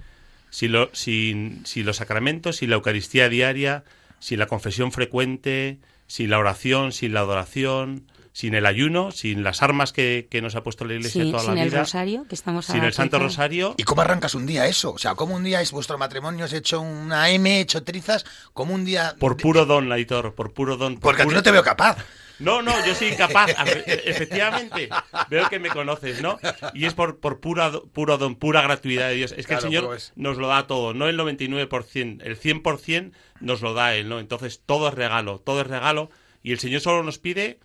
sin, 0.50 0.72
lo- 0.72 0.90
sin- 0.94 1.64
sin 1.66 1.86
los 1.86 1.98
sacramentos, 1.98 2.58
sin 2.58 2.72
la 2.72 2.78
Eucaristía 2.78 3.30
diaria, 3.30 3.84
sin 4.20 4.40
la 4.40 4.48
confesión 4.48 4.92
frecuente, 4.92 5.78
sin 6.10 6.32
la 6.32 6.40
oración, 6.40 6.92
sin 6.92 7.14
la 7.14 7.20
adoración, 7.22 8.08
sin 8.34 8.56
el 8.56 8.66
ayuno, 8.66 9.12
sin 9.12 9.44
las 9.44 9.62
armas 9.62 9.94
que, 9.94 10.28
que 10.30 10.42
nos 10.42 10.56
ha 10.56 10.64
puesto 10.64 10.84
la 10.86 10.96
Iglesia 10.96 11.24
Sí, 11.24 11.32
toda 11.32 11.44
sin 11.44 11.56
la 11.56 11.64
el 11.64 11.70
vida, 11.70 11.80
rosario, 11.82 12.26
que 12.28 12.36
estamos 12.36 12.66
sin 12.66 12.84
el 12.84 12.94
Santo 12.94 13.20
Rosario. 13.20 13.76
¿Y 13.78 13.84
cómo 13.84 14.02
arrancas 14.02 14.34
un 14.34 14.48
día 14.48 14.66
eso? 14.66 14.92
O 14.92 14.98
sea, 14.98 15.14
¿cómo 15.14 15.36
un 15.36 15.44
día 15.44 15.62
es 15.62 15.72
vuestro 15.72 15.98
matrimonio 16.00 16.46
has 16.46 16.54
hecho 16.54 16.82
una 16.82 17.30
M, 17.30 17.60
hecho 17.60 17.84
trizas? 17.84 18.26
¿Cómo 18.54 18.74
un 18.74 18.86
día...? 18.86 19.16
Por 19.20 19.38
puro 19.38 19.66
don, 19.68 19.92
Aitor, 19.92 20.34
por 20.34 20.52
puro 20.52 20.78
don. 20.78 20.96
por 20.96 21.02
Porque 21.02 21.22
a 21.22 21.28
ti 21.28 21.34
no 21.34 21.44
te 21.44 21.52
veo 21.52 21.64
capaz. 21.64 21.98
No, 22.40 22.62
no, 22.62 22.74
yo 22.86 22.96
soy 22.96 23.10
incapaz. 23.10 23.50
Efe- 23.52 24.02
Efectivamente, 24.06 24.90
veo 25.30 25.50
que 25.50 25.60
me 25.60 25.70
conoces, 25.70 26.22
¿no? 26.22 26.40
Y 26.74 26.86
es 26.86 26.94
por, 26.94 27.20
por 27.20 27.40
pura, 27.40 27.72
puro 27.94 28.18
don, 28.18 28.36
pura 28.36 28.62
gratuidad 28.62 29.10
de 29.10 29.16
Dios. 29.16 29.32
Es 29.32 29.46
que 29.46 29.54
Claro, 29.56 29.60
el 29.60 29.72
Señor 29.72 29.86
pues. 29.88 30.14
nos 30.16 30.38
lo 30.38 30.48
da 30.48 30.66
todo, 30.68 30.94
no 30.94 31.08
el 31.08 31.18
99%, 31.20 32.22
el 32.24 32.40
100% 32.40 33.12
nos 33.42 33.62
lo 33.62 33.74
da 33.74 33.96
Él, 33.96 34.08
¿no? 34.10 34.20
Entonces 34.20 34.62
todo 34.66 34.88
es 34.90 34.94
regalo, 34.94 35.40
todo 35.40 35.62
es 35.62 35.68
regalo. 35.68 36.10
Y 36.42 36.52
el 36.54 36.60
Señor 36.60 36.82
solo 36.82 37.04
nos 37.04 37.18
pide 37.20 37.60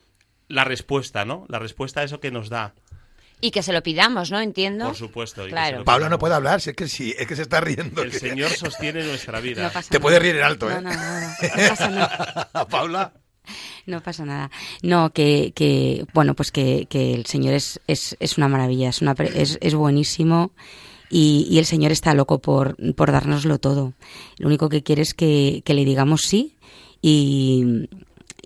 la 0.48 0.64
respuesta, 0.64 1.24
¿no? 1.24 1.46
La 1.48 1.58
respuesta 1.58 2.00
a 2.00 2.04
eso 2.04 2.20
que 2.20 2.30
nos 2.30 2.48
da, 2.50 2.74
Y 3.40 3.50
que 3.50 3.62
se 3.62 3.72
lo 3.72 3.82
pidamos, 3.82 4.30
¿no? 4.30 4.40
Entiendo. 4.40 4.86
por 4.86 4.96
supuesto. 4.96 5.46
Claro. 5.46 5.76
se 5.76 5.78
lo 5.80 5.84
Paula 5.84 6.08
no 6.08 6.18
puede 6.18 6.34
hablar, 6.34 6.60
si 6.60 6.70
es 6.70 6.76
que 6.76 6.88
sí, 6.88 7.14
es 7.18 7.26
que 7.26 7.36
se 7.36 7.42
está 7.42 7.60
riendo. 7.60 8.02
El 8.02 8.10
que- 8.10 8.18
Señor 8.18 8.50
sostiene 8.50 9.04
nuestra 9.04 9.40
vida. 9.40 9.62
No 9.64 9.70
pasa 9.70 9.88
Te 9.90 9.94
nada. 9.98 10.02
puede 10.02 10.18
reír 10.18 10.36
en 10.36 10.42
alto, 10.42 10.70
¿eh? 10.70 10.74
No, 10.74 10.80
no, 10.80 10.90
no, 10.92 11.20
no, 11.20 11.28
no 11.28 11.68
pasa 11.68 11.88
nada. 11.90 12.50
Paula. 12.70 13.12
No 13.86 14.02
pasa 14.02 14.24
nada. 14.24 14.50
No, 14.82 15.10
que, 15.10 15.52
que 15.54 16.06
bueno, 16.14 16.34
pues 16.34 16.50
que, 16.50 16.86
que 16.88 17.14
el 17.14 17.26
Señor 17.26 17.54
es, 17.54 17.80
es, 17.86 18.16
es 18.18 18.38
una 18.38 18.48
maravilla, 18.48 18.88
es, 18.88 19.02
una, 19.02 19.12
es, 19.12 19.58
es 19.60 19.74
buenísimo 19.74 20.52
y, 21.10 21.46
y 21.50 21.58
el 21.58 21.66
Señor 21.66 21.92
está 21.92 22.14
loco 22.14 22.38
por, 22.38 22.76
por 22.94 23.12
dárnoslo 23.12 23.58
todo. 23.58 23.92
Lo 24.38 24.48
único 24.48 24.68
que 24.68 24.82
quiere 24.82 25.02
es 25.02 25.14
que, 25.14 25.62
que 25.64 25.74
le 25.74 25.84
digamos 25.84 26.22
sí 26.22 26.56
y, 27.02 27.88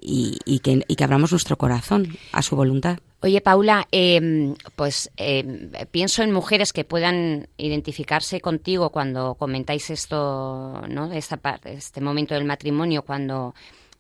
y, 0.01 0.59
que, 0.61 0.85
y 0.87 0.97
que 0.97 1.05
abramos 1.05 1.31
nuestro 1.31 1.57
corazón 1.57 2.17
a 2.33 2.43
su 2.43 2.57
voluntad. 2.57 2.99
Oye, 3.21 3.41
Paula, 3.41 3.89
eh, 3.91 4.55
pues 4.77 5.11
eh, 5.17 5.87
pienso 5.91 6.23
en 6.23 6.31
mujeres 6.31 6.73
que 6.73 6.85
puedan 6.85 7.49
identificarse 7.57 8.41
contigo 8.41 8.91
cuando 8.91 9.35
comentáis 9.35 9.91
esto, 9.91 10.83
¿no? 10.89 11.13
Esta 11.13 11.41
este 11.65 12.01
momento 12.01 12.35
del 12.35 12.45
matrimonio, 12.45 13.03
cuando 13.03 13.57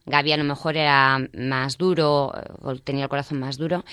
Gaby 0.09 0.32
a 0.32 0.36
lo 0.36 0.44
mejor 0.44 0.76
era 0.76 1.18
más 1.34 1.76
duro 1.78 2.32
o 2.62 2.76
tenía 2.76 3.04
el 3.04 3.09
corazón 3.09 3.40
más 3.40 3.56
duro. 3.56 3.84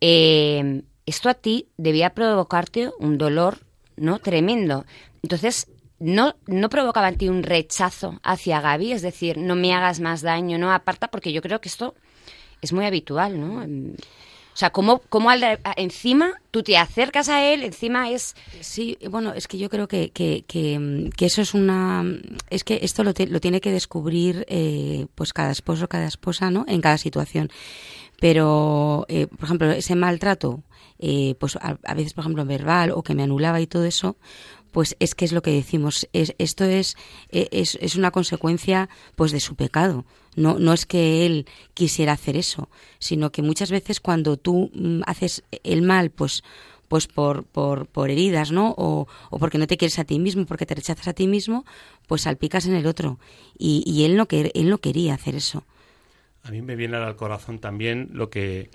Eh, 0.00 0.82
esto 1.06 1.28
a 1.28 1.34
ti 1.34 1.68
debía 1.76 2.10
provocarte 2.10 2.90
un 2.98 3.18
dolor, 3.18 3.58
¿no? 3.96 4.18
Tremendo. 4.18 4.84
Entonces, 5.22 5.68
no, 5.98 6.34
no 6.46 6.70
provocaba 6.70 7.08
en 7.08 7.18
ti 7.18 7.28
un 7.28 7.42
rechazo 7.42 8.20
hacia 8.22 8.60
Gaby, 8.60 8.92
es 8.92 9.02
decir, 9.02 9.36
no 9.36 9.54
me 9.54 9.74
hagas 9.74 10.00
más 10.00 10.22
daño, 10.22 10.56
no 10.56 10.72
aparta, 10.72 11.08
porque 11.08 11.32
yo 11.32 11.42
creo 11.42 11.60
que 11.60 11.68
esto 11.68 11.94
es 12.62 12.72
muy 12.72 12.86
habitual, 12.86 13.40
¿no? 13.40 13.66
O 14.52 14.56
sea, 14.60 14.70
¿cómo, 14.70 15.00
cómo 15.08 15.30
al- 15.30 15.60
encima 15.76 16.32
tú 16.50 16.62
te 16.62 16.76
acercas 16.76 17.28
a 17.28 17.44
él, 17.52 17.62
encima 17.62 18.10
es... 18.10 18.34
Sí, 18.60 18.98
bueno, 19.08 19.32
es 19.32 19.46
que 19.48 19.56
yo 19.58 19.70
creo 19.70 19.88
que, 19.88 20.10
que, 20.10 20.44
que, 20.46 20.78
mm, 20.78 21.10
que 21.10 21.26
eso 21.26 21.40
es 21.40 21.54
una... 21.54 22.04
Es 22.50 22.64
que 22.64 22.80
esto 22.82 23.04
lo, 23.04 23.14
te- 23.14 23.26
lo 23.28 23.40
tiene 23.40 23.60
que 23.60 23.70
descubrir 23.70 24.44
eh, 24.48 25.06
pues 25.14 25.32
cada 25.32 25.50
esposo, 25.52 25.88
cada 25.88 26.06
esposa, 26.06 26.50
¿no? 26.50 26.64
En 26.68 26.80
cada 26.80 26.98
situación. 26.98 27.48
Pero, 28.20 29.06
eh, 29.08 29.26
por 29.28 29.44
ejemplo, 29.44 29.70
ese 29.70 29.94
maltrato, 29.94 30.62
eh, 30.98 31.34
pues 31.38 31.56
a, 31.56 31.78
a 31.84 31.94
veces, 31.94 32.12
por 32.12 32.22
ejemplo, 32.22 32.44
verbal 32.44 32.90
o 32.90 33.02
que 33.02 33.14
me 33.14 33.22
anulaba 33.22 33.60
y 33.60 33.66
todo 33.66 33.84
eso, 33.84 34.16
pues 34.72 34.94
es 35.00 35.14
que 35.14 35.24
es 35.24 35.32
lo 35.32 35.42
que 35.42 35.52
decimos. 35.52 36.06
Es, 36.12 36.34
esto 36.38 36.64
es, 36.64 36.96
eh, 37.30 37.48
es, 37.52 37.78
es 37.80 37.96
una 37.96 38.10
consecuencia 38.10 38.88
pues 39.14 39.32
de 39.32 39.40
su 39.40 39.54
pecado. 39.56 40.04
No, 40.36 40.58
no 40.58 40.72
es 40.72 40.86
que 40.86 41.26
él 41.26 41.46
quisiera 41.74 42.12
hacer 42.12 42.36
eso, 42.36 42.68
sino 42.98 43.32
que 43.32 43.42
muchas 43.42 43.70
veces 43.70 44.00
cuando 44.00 44.36
tú 44.36 44.70
mm, 44.74 45.02
haces 45.06 45.42
el 45.64 45.82
mal, 45.82 46.10
pues 46.10 46.42
pues 46.90 47.06
por, 47.06 47.44
por, 47.44 47.86
por 47.86 48.10
heridas, 48.10 48.50
¿no? 48.50 48.74
O, 48.76 49.06
o 49.30 49.38
porque 49.38 49.58
no 49.58 49.68
te 49.68 49.76
quieres 49.76 50.00
a 50.00 50.04
ti 50.04 50.18
mismo, 50.18 50.44
porque 50.44 50.66
te 50.66 50.74
rechazas 50.74 51.06
a 51.06 51.12
ti 51.12 51.28
mismo, 51.28 51.64
pues 52.08 52.22
salpicas 52.22 52.66
en 52.66 52.74
el 52.74 52.88
otro. 52.88 53.20
Y, 53.56 53.84
y 53.86 54.02
él, 54.04 54.16
no 54.16 54.26
él 54.28 54.68
no 54.68 54.78
quería 54.78 55.14
hacer 55.14 55.36
eso. 55.36 55.64
A 56.42 56.50
mí 56.50 56.62
me 56.62 56.74
viene 56.74 56.96
al 56.96 57.14
corazón 57.14 57.60
también 57.60 58.10
lo 58.12 58.28
que 58.28 58.70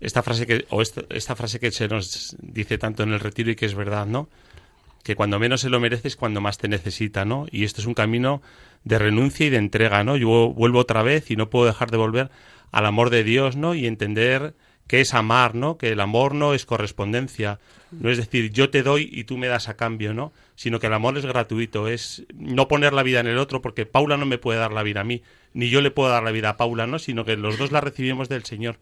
esta 0.00 0.22
frase 0.22 0.46
que 0.46 0.66
o 0.68 0.82
esta, 0.82 1.04
esta 1.08 1.34
frase 1.34 1.58
que 1.58 1.70
se 1.70 1.88
nos 1.88 2.36
dice 2.40 2.76
tanto 2.76 3.02
en 3.02 3.14
el 3.14 3.20
retiro 3.20 3.50
y 3.50 3.56
que 3.56 3.64
es 3.64 3.74
verdad, 3.74 4.04
¿no? 4.04 4.28
Que 5.06 5.14
cuando 5.14 5.38
menos 5.38 5.60
se 5.60 5.70
lo 5.70 5.78
mereces 5.78 6.16
cuando 6.16 6.40
más 6.40 6.58
te 6.58 6.66
necesita, 6.66 7.24
¿no? 7.24 7.46
Y 7.52 7.62
esto 7.62 7.80
es 7.80 7.86
un 7.86 7.94
camino 7.94 8.42
de 8.82 8.98
renuncia 8.98 9.46
y 9.46 9.50
de 9.50 9.56
entrega, 9.56 10.02
¿no? 10.02 10.16
Yo 10.16 10.52
vuelvo 10.52 10.80
otra 10.80 11.04
vez 11.04 11.30
y 11.30 11.36
no 11.36 11.48
puedo 11.48 11.64
dejar 11.64 11.92
de 11.92 11.96
volver 11.96 12.28
al 12.72 12.86
amor 12.86 13.10
de 13.10 13.22
Dios, 13.22 13.54
¿no? 13.54 13.76
Y 13.76 13.86
entender 13.86 14.56
que 14.88 15.00
es 15.00 15.14
amar, 15.14 15.54
¿no? 15.54 15.78
Que 15.78 15.90
el 15.90 16.00
amor 16.00 16.34
no 16.34 16.54
es 16.54 16.66
correspondencia, 16.66 17.60
no 17.92 18.10
es 18.10 18.16
decir, 18.16 18.50
yo 18.50 18.68
te 18.70 18.82
doy 18.82 19.08
y 19.12 19.22
tú 19.22 19.38
me 19.38 19.46
das 19.46 19.68
a 19.68 19.76
cambio, 19.76 20.12
¿no? 20.12 20.32
Sino 20.56 20.80
que 20.80 20.88
el 20.88 20.92
amor 20.92 21.16
es 21.16 21.24
gratuito, 21.24 21.86
es 21.86 22.26
no 22.34 22.66
poner 22.66 22.92
la 22.92 23.04
vida 23.04 23.20
en 23.20 23.28
el 23.28 23.38
otro, 23.38 23.62
porque 23.62 23.86
Paula 23.86 24.16
no 24.16 24.26
me 24.26 24.38
puede 24.38 24.58
dar 24.58 24.72
la 24.72 24.82
vida 24.82 25.02
a 25.02 25.04
mí, 25.04 25.22
ni 25.54 25.68
yo 25.68 25.82
le 25.82 25.92
puedo 25.92 26.08
dar 26.08 26.24
la 26.24 26.32
vida 26.32 26.48
a 26.48 26.56
Paula, 26.56 26.88
¿no? 26.88 26.98
Sino 26.98 27.24
que 27.24 27.36
los 27.36 27.58
dos 27.58 27.70
la 27.70 27.80
recibimos 27.80 28.28
del 28.28 28.42
Señor. 28.42 28.80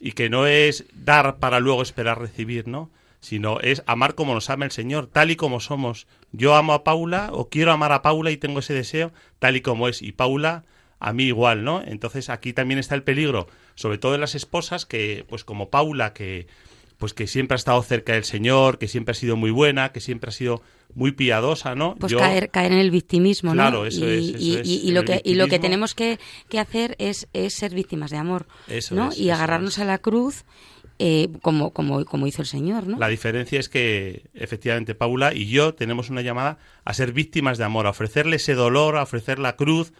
Y 0.00 0.12
que 0.12 0.30
no 0.30 0.46
es 0.46 0.84
dar 0.92 1.38
para 1.38 1.58
luego 1.58 1.82
esperar 1.82 2.20
recibir, 2.20 2.68
¿no? 2.68 2.88
Sino 3.20 3.60
es 3.60 3.82
amar 3.86 4.14
como 4.14 4.34
nos 4.34 4.50
ama 4.50 4.64
el 4.64 4.70
Señor, 4.70 5.06
tal 5.08 5.30
y 5.30 5.36
como 5.36 5.60
somos. 5.60 6.06
Yo 6.32 6.54
amo 6.54 6.74
a 6.74 6.84
Paula 6.84 7.30
o 7.32 7.48
quiero 7.48 7.72
amar 7.72 7.92
a 7.92 8.02
Paula 8.02 8.30
y 8.30 8.36
tengo 8.36 8.60
ese 8.60 8.74
deseo 8.74 9.12
tal 9.38 9.56
y 9.56 9.60
como 9.62 9.88
es. 9.88 10.02
Y 10.02 10.12
Paula 10.12 10.64
a 11.00 11.12
mí 11.12 11.24
igual, 11.24 11.64
¿no? 11.64 11.82
Entonces 11.84 12.30
aquí 12.30 12.52
también 12.52 12.78
está 12.78 12.94
el 12.94 13.02
peligro, 13.02 13.48
sobre 13.74 13.98
todo 13.98 14.14
en 14.14 14.20
las 14.20 14.34
esposas 14.34 14.86
que, 14.86 15.24
pues 15.28 15.44
como 15.44 15.70
Paula, 15.70 16.12
que 16.12 16.46
pues 16.98 17.12
que 17.12 17.26
siempre 17.26 17.54
ha 17.54 17.56
estado 17.56 17.82
cerca 17.82 18.14
del 18.14 18.24
Señor, 18.24 18.78
que 18.78 18.88
siempre 18.88 19.12
ha 19.12 19.14
sido 19.14 19.36
muy 19.36 19.50
buena, 19.50 19.92
que 19.92 20.00
siempre 20.00 20.30
ha 20.30 20.32
sido 20.32 20.62
muy 20.94 21.12
piadosa, 21.12 21.74
¿no? 21.74 21.94
Pues 21.96 22.10
Yo- 22.10 22.18
caer, 22.18 22.48
caer 22.48 22.72
en 22.72 22.78
el 22.78 22.90
victimismo, 22.90 23.50
¿no? 23.50 23.60
Claro, 23.60 23.84
eso 23.84 24.06
y, 24.06 24.08
es, 24.08 24.28
eso 24.30 24.38
y- 24.38 24.56
es, 24.56 24.66
y- 24.66 24.88
y 24.88 24.92
lo 24.92 25.04
que, 25.04 25.20
y 25.22 25.34
lo 25.34 25.46
que 25.46 25.58
tenemos 25.58 25.94
que, 25.94 26.18
que 26.48 26.58
hacer 26.58 26.96
es, 26.98 27.28
es 27.34 27.52
ser 27.52 27.74
víctimas 27.74 28.10
de 28.10 28.16
amor, 28.16 28.46
Eso 28.66 28.94
¿no? 28.94 29.10
es, 29.10 29.18
y 29.18 29.28
agarrarnos 29.28 29.78
a 29.78 29.84
la 29.84 29.98
cruz 29.98 30.46
eh, 30.98 31.28
como, 31.42 31.72
como, 31.72 32.04
como 32.04 32.26
hizo 32.26 32.42
el 32.42 32.48
Señor, 32.48 32.86
¿no? 32.86 32.98
La 32.98 33.08
diferencia 33.08 33.60
es 33.60 33.68
que 33.68 34.24
efectivamente 34.34 34.94
Paula 34.94 35.34
y 35.34 35.46
yo 35.46 35.74
tenemos 35.74 36.08
una 36.08 36.22
llamada 36.22 36.58
a 36.84 36.94
ser 36.94 37.12
víctimas 37.12 37.58
de 37.58 37.64
amor, 37.64 37.86
a 37.86 37.90
ofrecerle 37.90 38.36
ese 38.36 38.54
dolor, 38.54 38.96
a 38.96 39.02
ofrecer 39.02 39.38
la 39.38 39.56
cruz 39.56 39.92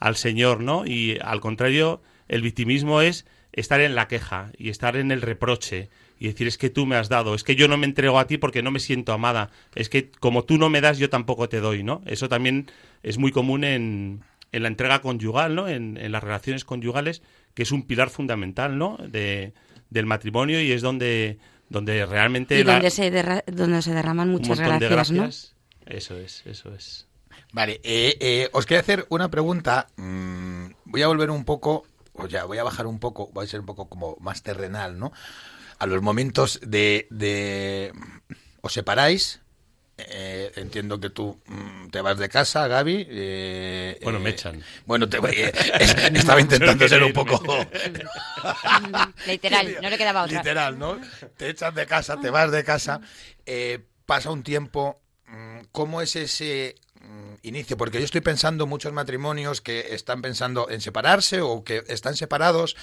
al 0.00 0.16
Señor, 0.16 0.60
¿no? 0.60 0.86
Y 0.86 1.18
al 1.22 1.40
contrario, 1.40 2.02
el 2.28 2.42
victimismo 2.42 3.00
es 3.00 3.26
estar 3.52 3.80
en 3.80 3.94
la 3.94 4.08
queja 4.08 4.50
y 4.58 4.70
estar 4.70 4.96
en 4.96 5.12
el 5.12 5.22
reproche 5.22 5.88
y 6.18 6.26
decir 6.26 6.46
es 6.46 6.58
que 6.58 6.68
tú 6.68 6.84
me 6.84 6.96
has 6.96 7.08
dado, 7.08 7.34
es 7.34 7.44
que 7.44 7.56
yo 7.56 7.68
no 7.68 7.76
me 7.76 7.86
entrego 7.86 8.18
a 8.18 8.26
ti 8.26 8.36
porque 8.36 8.62
no 8.62 8.70
me 8.70 8.80
siento 8.80 9.12
amada, 9.12 9.50
es 9.74 9.88
que 9.88 10.10
como 10.10 10.44
tú 10.44 10.58
no 10.58 10.68
me 10.68 10.80
das 10.80 10.98
yo 10.98 11.08
tampoco 11.10 11.48
te 11.48 11.60
doy, 11.60 11.82
¿no? 11.82 12.02
Eso 12.06 12.28
también 12.28 12.70
es 13.02 13.18
muy 13.18 13.32
común 13.32 13.64
en, 13.64 14.22
en 14.52 14.62
la 14.62 14.68
entrega 14.68 15.00
conyugal, 15.00 15.54
¿no? 15.54 15.68
En, 15.68 15.96
en 15.96 16.12
las 16.12 16.22
relaciones 16.22 16.64
conyugales, 16.64 17.22
que 17.54 17.62
es 17.62 17.72
un 17.72 17.84
pilar 17.84 18.10
fundamental, 18.10 18.78
¿no? 18.78 18.98
De, 18.98 19.52
del 19.90 20.06
matrimonio 20.06 20.60
y 20.60 20.72
es 20.72 20.82
donde, 20.82 21.38
donde 21.68 22.06
realmente 22.06 22.58
y 22.60 22.64
la- 22.64 22.74
donde 22.74 22.90
se, 22.90 23.12
derra- 23.12 23.44
donde 23.46 23.82
se 23.82 23.92
derraman 23.92 24.28
muchas 24.30 24.58
montón 24.58 24.78
de 24.78 24.88
gracias, 24.88 25.10
¿no? 25.10 25.22
gracias. 25.22 25.54
Eso 25.86 26.16
es, 26.16 26.42
eso 26.46 26.72
es. 26.74 27.06
Vale, 27.52 27.80
eh, 27.82 28.16
eh, 28.20 28.48
os 28.52 28.64
quería 28.66 28.80
hacer 28.80 29.06
una 29.08 29.28
pregunta. 29.30 29.88
mm, 29.96 30.66
voy 30.84 31.02
a 31.02 31.08
volver 31.08 31.30
un 31.30 31.44
poco, 31.44 31.84
o 32.12 32.26
ya 32.28 32.44
voy 32.44 32.58
a 32.58 32.62
bajar 32.64 32.86
un 32.86 32.98
poco, 33.00 33.30
voy 33.32 33.44
a 33.44 33.48
ser 33.48 33.60
un 33.60 33.66
poco 33.66 33.88
como 33.88 34.16
más 34.20 34.42
terrenal, 34.42 34.98
¿no? 34.98 35.12
A 35.78 35.86
los 35.86 36.00
momentos 36.02 36.60
de, 36.64 37.06
de 37.10 37.92
os 38.60 38.72
separáis. 38.72 39.40
Eh, 40.08 40.52
entiendo 40.56 40.98
que 41.00 41.10
tú 41.10 41.40
mm, 41.46 41.88
te 41.90 42.00
vas 42.00 42.18
de 42.18 42.28
casa, 42.28 42.66
Gaby. 42.68 43.06
eh, 43.08 43.98
Bueno, 44.02 44.18
eh, 44.18 44.22
me 44.22 44.30
echan. 44.30 44.62
Bueno, 44.86 45.08
te, 45.08 45.18
eh, 45.18 45.52
es- 45.78 45.94
estaba 46.14 46.40
intentando 46.40 46.88
ser 46.88 47.02
un 47.02 47.12
poco 47.12 47.40
Literal, 49.26 49.76
no 49.82 49.90
le 49.90 49.98
quedaba 49.98 50.22
otra. 50.22 50.38
Literal, 50.38 50.78
¿no? 50.78 50.98
Te 51.36 51.50
echas 51.50 51.74
de 51.74 51.86
casa, 51.86 52.20
te 52.20 52.30
vas 52.30 52.50
de 52.50 52.64
casa, 52.64 53.00
eh, 53.46 53.80
pasa 54.06 54.30
un 54.30 54.42
tiempo. 54.42 55.00
mm, 55.26 55.60
¿Cómo 55.72 56.00
es 56.00 56.16
ese 56.16 56.74
inicio? 57.42 57.76
Porque 57.76 57.98
yo 57.98 58.04
estoy 58.04 58.20
pensando 58.20 58.66
muchos 58.66 58.92
matrimonios 58.92 59.60
que 59.60 59.94
están 59.94 60.22
pensando 60.22 60.68
en 60.70 60.80
separarse 60.80 61.40
o 61.40 61.64
que 61.64 61.84
están 61.88 62.16
separados, 62.16 62.76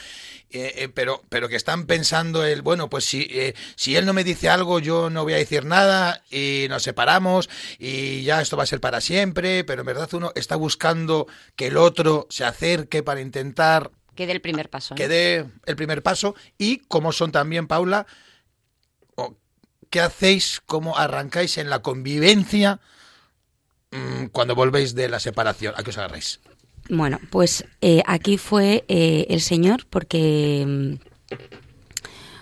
eh, 0.49 0.73
eh, 0.75 0.89
pero, 0.89 1.21
pero 1.29 1.49
que 1.49 1.55
están 1.55 1.85
pensando 1.85 2.43
el, 2.43 2.61
bueno, 2.61 2.89
pues 2.89 3.05
si, 3.05 3.27
eh, 3.29 3.53
si 3.75 3.95
él 3.95 4.05
no 4.05 4.13
me 4.13 4.23
dice 4.23 4.49
algo, 4.49 4.79
yo 4.79 5.09
no 5.09 5.23
voy 5.23 5.33
a 5.33 5.37
decir 5.37 5.65
nada 5.65 6.23
y 6.31 6.65
nos 6.69 6.83
separamos 6.83 7.49
y 7.77 8.23
ya 8.23 8.41
esto 8.41 8.57
va 8.57 8.63
a 8.63 8.67
ser 8.67 8.81
para 8.81 9.01
siempre, 9.01 9.63
pero 9.63 9.81
en 9.81 9.87
verdad 9.87 10.09
uno 10.13 10.31
está 10.35 10.55
buscando 10.55 11.27
que 11.55 11.67
el 11.67 11.77
otro 11.77 12.27
se 12.29 12.45
acerque 12.45 13.03
para 13.03 13.21
intentar 13.21 13.91
Que 14.15 14.25
dé 14.25 14.33
el 14.33 14.41
primer 14.41 14.69
paso. 14.69 14.95
que 14.95 15.07
dé 15.07 15.45
el 15.65 15.75
primer 15.75 16.01
paso 16.01 16.35
y 16.57 16.79
cómo 16.87 17.11
son 17.11 17.31
también, 17.31 17.67
Paula, 17.67 18.07
qué 19.89 20.01
hacéis, 20.01 20.61
cómo 20.65 20.97
arrancáis 20.97 21.57
en 21.57 21.69
la 21.69 21.81
convivencia 21.81 22.75
mm, 22.75 22.96
cuando 24.31 24.55
volvéis 24.55 24.95
de 24.95 25.09
la 25.09 25.19
separación. 25.19 25.73
¿A 25.77 25.83
qué 25.83 25.89
os 25.89 25.97
agarráis? 25.97 26.39
Bueno, 26.89 27.19
pues 27.29 27.65
eh, 27.81 28.01
aquí 28.05 28.37
fue 28.37 28.85
eh, 28.87 29.25
el 29.29 29.41
Señor 29.41 29.85
porque 29.89 30.65
mm, 30.65 31.37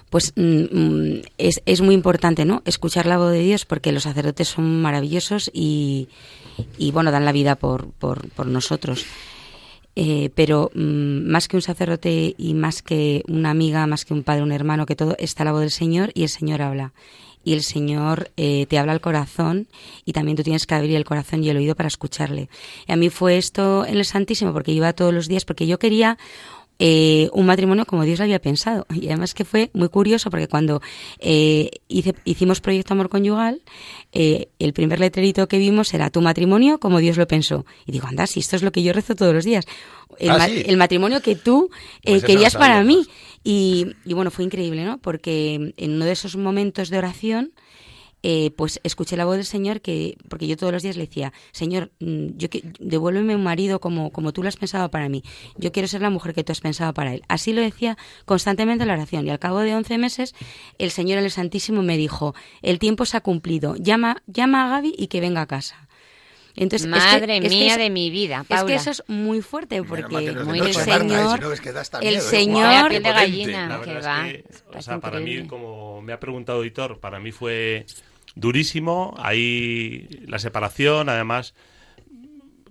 pues 0.10 0.34
mm, 0.36 0.64
mm, 0.72 1.22
es, 1.38 1.62
es 1.66 1.82
muy 1.82 1.96
importante, 1.96 2.46
¿no? 2.46 2.62
Escuchar 2.66 3.06
la 3.06 3.18
voz 3.18 3.32
de 3.32 3.40
Dios 3.40 3.66
porque 3.66 3.92
los 3.92 4.04
sacerdotes 4.04 4.50
son 4.50 4.82
maravillosos 4.82 5.50
y, 5.54 6.10
y 6.78 6.92
bueno, 6.92 7.12
dan 7.12 7.26
la 7.26 7.32
vida 7.32 7.56
por, 7.56 7.92
por, 7.92 8.30
por 8.30 8.46
nosotros. 8.48 9.06
Eh, 9.96 10.30
pero 10.36 10.72
mm, 10.76 11.30
más 11.30 11.48
que 11.48 11.56
un 11.56 11.62
sacerdote 11.62 12.36
y 12.38 12.54
más 12.54 12.82
que 12.82 13.24
una 13.28 13.50
amiga, 13.50 13.88
más 13.88 14.06
que 14.06 14.14
un 14.14 14.24
padre, 14.24 14.44
un 14.44 14.52
hermano, 14.52 14.86
que 14.86 14.96
todo, 14.96 15.16
está 15.18 15.44
la 15.44 15.54
voz 15.54 15.62
del 15.62 15.72
Señor 15.72 16.12
y 16.14 16.24
el 16.24 16.30
Señor 16.30 16.62
habla. 16.62 16.94
Y 17.46 17.54
el 17.54 17.64
Señor 17.64 18.32
eh, 18.36 18.66
te 18.66 18.78
habla 18.78 18.92
al 18.92 19.00
corazón 19.00 19.68
y 20.04 20.12
también 20.12 20.36
tú 20.36 20.44
tienes 20.44 20.66
que 20.66 20.76
abrir 20.76 20.96
el 20.96 21.06
corazón 21.06 21.44
y 21.44 21.50
el 21.50 21.58
oído 21.58 21.76
para 21.76 21.88
escucharle. 21.88 22.50
Y 22.88 22.92
a 22.92 22.96
mí 22.98 23.10
fue 23.10 23.38
esto 23.38 23.86
en 23.86 23.96
el 23.96 24.04
Santísimo 24.06 24.52
porque 24.52 24.74
iba 24.74 24.92
todos 24.92 25.14
los 25.14 25.28
días, 25.28 25.46
porque 25.46 25.68
yo 25.68 25.80
quería 25.80 26.18
eh, 26.80 27.30
un 27.34 27.46
matrimonio 27.46 27.86
como 27.86 28.04
Dios 28.04 28.20
lo 28.20 28.24
había 28.26 28.40
pensado. 28.40 28.86
Y 28.94 29.08
además 29.08 29.34
que 29.34 29.46
fue 29.46 29.70
muy 29.74 29.90
curioso 29.90 30.30
porque 30.30 30.48
cuando 30.48 30.82
eh, 31.20 31.72
hice- 31.88 32.16
hicimos 32.26 32.62
Proyecto 32.62 32.94
Amor 32.94 33.10
Conyugal, 33.10 33.62
eh, 34.12 34.50
el 34.60 34.74
primer 34.74 35.00
letrerito 35.00 35.48
que 35.48 35.58
vimos 35.58 35.94
era 35.94 36.10
tu 36.10 36.22
matrimonio 36.22 36.80
como 36.80 37.00
Dios 37.00 37.18
lo 37.18 37.28
pensó. 37.28 37.66
Y 37.86 37.92
digo, 37.92 38.08
anda, 38.08 38.28
si 38.28 38.40
esto 38.42 38.56
es 38.56 38.62
lo 38.64 38.72
que 38.72 38.84
yo 38.84 38.94
rezo 38.94 39.16
todos 39.16 39.34
los 39.34 39.46
días. 39.46 39.66
El, 40.20 40.32
Ah, 40.32 40.38
ma- 40.38 40.46
¿sí? 40.48 40.64
el 40.66 40.78
matrimonio 40.78 41.22
que 41.22 41.36
tú 41.36 41.70
eh, 42.04 42.12
Pues 42.12 42.24
querías 42.24 42.56
para 42.56 42.84
mí. 42.84 43.06
Y, 43.44 43.88
y 44.06 44.14
bueno, 44.14 44.32
fue 44.32 44.44
increíble, 44.44 44.84
¿no? 44.86 44.98
Porque 44.98 45.74
en 45.78 45.92
uno 45.94 46.06
de 46.06 46.12
esos 46.12 46.36
momentos 46.36 46.90
de 46.90 46.98
oración, 46.98 47.52
eh, 48.28 48.50
pues 48.58 48.80
escuché 48.84 49.16
la 49.18 49.26
voz 49.26 49.36
del 49.36 49.46
Señor 49.46 49.82
que, 49.82 50.18
porque 50.30 50.48
yo 50.48 50.58
todos 50.58 50.74
los 50.74 50.82
días 50.82 50.98
le 50.98 51.06
decía, 51.06 51.32
Señor, 51.52 51.92
mm, 52.00 52.30
yo 52.38 52.50
que, 52.50 52.64
devuélveme 52.80 53.36
un 53.36 53.44
marido 53.44 53.80
como, 53.80 54.12
como 54.12 54.34
tú 54.34 54.42
lo 54.42 54.50
has 54.50 54.56
pensado 54.58 54.90
para 54.90 55.10
mí. 55.10 55.22
Yo 55.58 55.72
quiero 55.72 55.88
ser 55.88 56.02
la 56.02 56.10
mujer 56.10 56.34
que 56.34 56.44
tú 56.44 56.52
has 56.52 56.60
pensado 56.60 56.92
para 56.96 57.14
él. 57.14 57.22
Así 57.28 57.54
lo 57.54 57.62
decía 57.62 58.00
constantemente 58.26 58.82
en 58.84 58.88
la 58.88 58.96
oración. 58.96 59.28
Y 59.28 59.30
al 59.30 59.38
cabo 59.38 59.60
de 59.60 59.76
11 59.76 60.00
meses, 60.00 60.34
el 60.80 60.90
Señor 60.90 61.20
el 61.20 61.30
Santísimo 61.30 61.84
me 61.84 61.98
dijo, 61.98 62.34
el 62.64 62.80
tiempo 62.80 63.06
se 63.06 63.16
ha 63.16 63.22
cumplido, 63.22 63.76
llama, 63.76 64.24
llama 64.26 64.66
a 64.66 64.70
Gaby 64.70 64.96
y 64.98 65.06
que 65.06 65.22
venga 65.22 65.42
a 65.42 65.46
casa. 65.46 65.88
Entonces, 66.56 66.88
es 66.88 66.94
que- 66.94 67.00
Madre 67.00 67.38
es 67.38 67.44
que 67.44 67.50
mía 67.50 67.78
de 67.78 67.90
mi 67.92 68.10
vida, 68.10 68.44
Es 68.50 68.64
que 68.64 68.74
eso 68.74 68.90
es 68.90 69.04
muy 69.08 69.42
fuerte 69.44 69.84
porque 69.84 70.32
no 70.34 70.46
muy 70.46 70.60
el 70.60 70.64
Marta, 70.66 70.70
y 70.70 70.74
Señor, 70.74 71.38
si 71.38 71.42
no, 71.46 71.52
es 71.54 71.62
que 71.62 71.72
da 71.74 71.82
hasta 71.82 72.00
el 72.00 72.16
¿eh? 72.16 72.22
Señor- 72.22 72.92
de 72.92 73.00
gallina. 73.02 73.82
Que 73.84 73.94
va. 74.00 74.30
es 74.30 74.34
que, 74.64 74.78
o 74.78 74.82
sea, 74.82 75.00
para 75.00 75.20
mí, 75.20 75.46
como 75.46 76.02
me 76.02 76.12
ha 76.12 76.20
preguntado 76.20 76.64
Editor, 76.64 77.00
para 77.00 77.20
mí 77.20 77.32
fue 77.32 77.86
durísimo. 78.36 79.16
Ahí 79.18 80.08
la 80.28 80.40
separación, 80.40 81.10
además, 81.10 81.56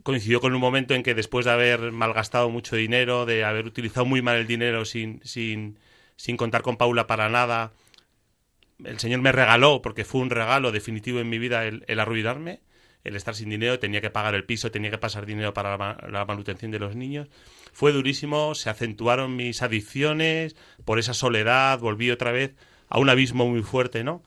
coincidió 0.02 0.40
con 0.40 0.54
un 0.54 0.60
momento 0.60 0.94
en 0.94 1.02
que 1.02 1.14
después 1.14 1.46
de 1.46 1.52
haber 1.52 1.90
malgastado 1.90 2.50
mucho 2.50 2.76
dinero, 2.76 3.26
de 3.26 3.44
haber 3.44 3.66
utilizado 3.66 4.06
muy 4.06 4.22
mal 4.22 4.36
el 4.36 4.46
dinero 4.46 4.84
sin, 4.84 5.20
sin, 5.24 5.78
sin 6.16 6.36
contar 6.36 6.62
con 6.62 6.76
Paula 6.76 7.06
para 7.06 7.28
nada, 7.28 7.72
el 8.84 8.98
Señor 8.98 9.20
me 9.20 9.32
regaló, 9.32 9.82
porque 9.82 10.04
fue 10.04 10.20
un 10.20 10.30
regalo 10.30 10.72
definitivo 10.72 11.20
en 11.20 11.30
mi 11.30 11.38
vida, 11.38 11.64
el, 11.64 12.00
arruinarme, 12.00 12.60
el 13.02 13.16
estar 13.16 13.34
sin 13.34 13.48
dinero, 13.48 13.78
tenía 13.78 14.00
que 14.00 14.10
pagar 14.10 14.34
el 14.34 14.44
piso, 14.44 14.70
tenía 14.70 14.90
que 14.90 14.98
pasar 14.98 15.26
dinero 15.26 15.54
para 15.54 15.76
la, 15.76 15.96
la 16.10 16.24
manutención 16.26 16.70
de 16.70 16.78
los 16.78 16.96
niños. 16.96 17.28
Fue 17.72 17.92
durísimo, 17.92 18.54
se 18.54 18.70
acentuaron 18.70 19.36
mis 19.36 19.62
adicciones, 19.62 20.54
por 20.84 20.98
esa 20.98 21.14
soledad 21.14 21.78
volví 21.78 22.10
otra 22.10 22.30
vez 22.30 22.54
a 22.88 22.98
un 22.98 23.08
abismo 23.08 23.48
muy 23.48 23.62
fuerte, 23.62 24.04
¿no? 24.04 24.22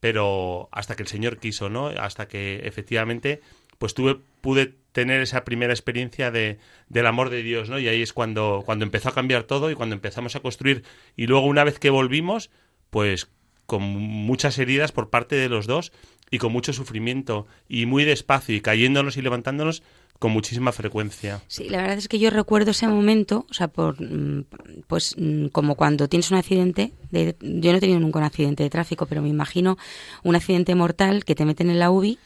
Pero 0.00 0.68
hasta 0.72 0.94
que 0.94 1.02
el 1.02 1.08
Señor 1.08 1.38
quiso, 1.38 1.68
¿no? 1.68 1.88
Hasta 1.88 2.28
que 2.28 2.60
efectivamente, 2.64 3.40
pues 3.78 3.94
tuve, 3.94 4.20
pude 4.40 4.74
tener 4.92 5.20
esa 5.20 5.44
primera 5.44 5.72
experiencia 5.72 6.30
de, 6.30 6.58
del 6.88 7.06
amor 7.06 7.30
de 7.30 7.42
Dios, 7.42 7.68
¿no? 7.68 7.78
Y 7.78 7.88
ahí 7.88 8.02
es 8.02 8.12
cuando, 8.12 8.62
cuando 8.64 8.84
empezó 8.84 9.08
a 9.08 9.14
cambiar 9.14 9.44
todo 9.44 9.70
y 9.70 9.74
cuando 9.74 9.94
empezamos 9.94 10.36
a 10.36 10.40
construir. 10.40 10.84
Y 11.16 11.26
luego, 11.26 11.46
una 11.46 11.64
vez 11.64 11.78
que 11.78 11.90
volvimos, 11.90 12.50
pues 12.90 13.30
con 13.66 13.82
muchas 13.82 14.58
heridas 14.58 14.92
por 14.92 15.10
parte 15.10 15.36
de 15.36 15.48
los 15.48 15.66
dos 15.66 15.92
y 16.30 16.38
con 16.38 16.52
mucho 16.52 16.72
sufrimiento 16.72 17.46
y 17.68 17.86
muy 17.86 18.04
despacio 18.04 18.54
y 18.54 18.60
cayéndonos 18.60 19.16
y 19.16 19.22
levantándonos 19.22 19.82
con 20.18 20.32
muchísima 20.32 20.72
frecuencia. 20.72 21.42
Sí, 21.46 21.68
la 21.68 21.78
verdad 21.82 21.98
es 21.98 22.08
que 22.08 22.18
yo 22.18 22.30
recuerdo 22.30 22.70
ese 22.70 22.88
momento, 22.88 23.46
o 23.50 23.54
sea, 23.54 23.68
por, 23.68 24.00
mm, 24.00 24.44
pues 24.86 25.14
mm, 25.18 25.48
como 25.48 25.74
cuando 25.74 26.08
tienes 26.08 26.30
un 26.30 26.38
accidente, 26.38 26.92
de, 27.10 27.36
yo 27.40 27.70
no 27.70 27.76
he 27.78 27.80
tenido 27.80 28.00
nunca 28.00 28.18
un 28.18 28.24
accidente 28.24 28.62
de 28.62 28.70
tráfico, 28.70 29.04
pero 29.06 29.20
me 29.20 29.28
imagino 29.28 29.76
un 30.24 30.34
accidente 30.34 30.74
mortal 30.74 31.24
que 31.26 31.34
te 31.34 31.44
meten 31.44 31.68
en 31.68 31.78
la 31.78 31.90
UBI 31.90 32.18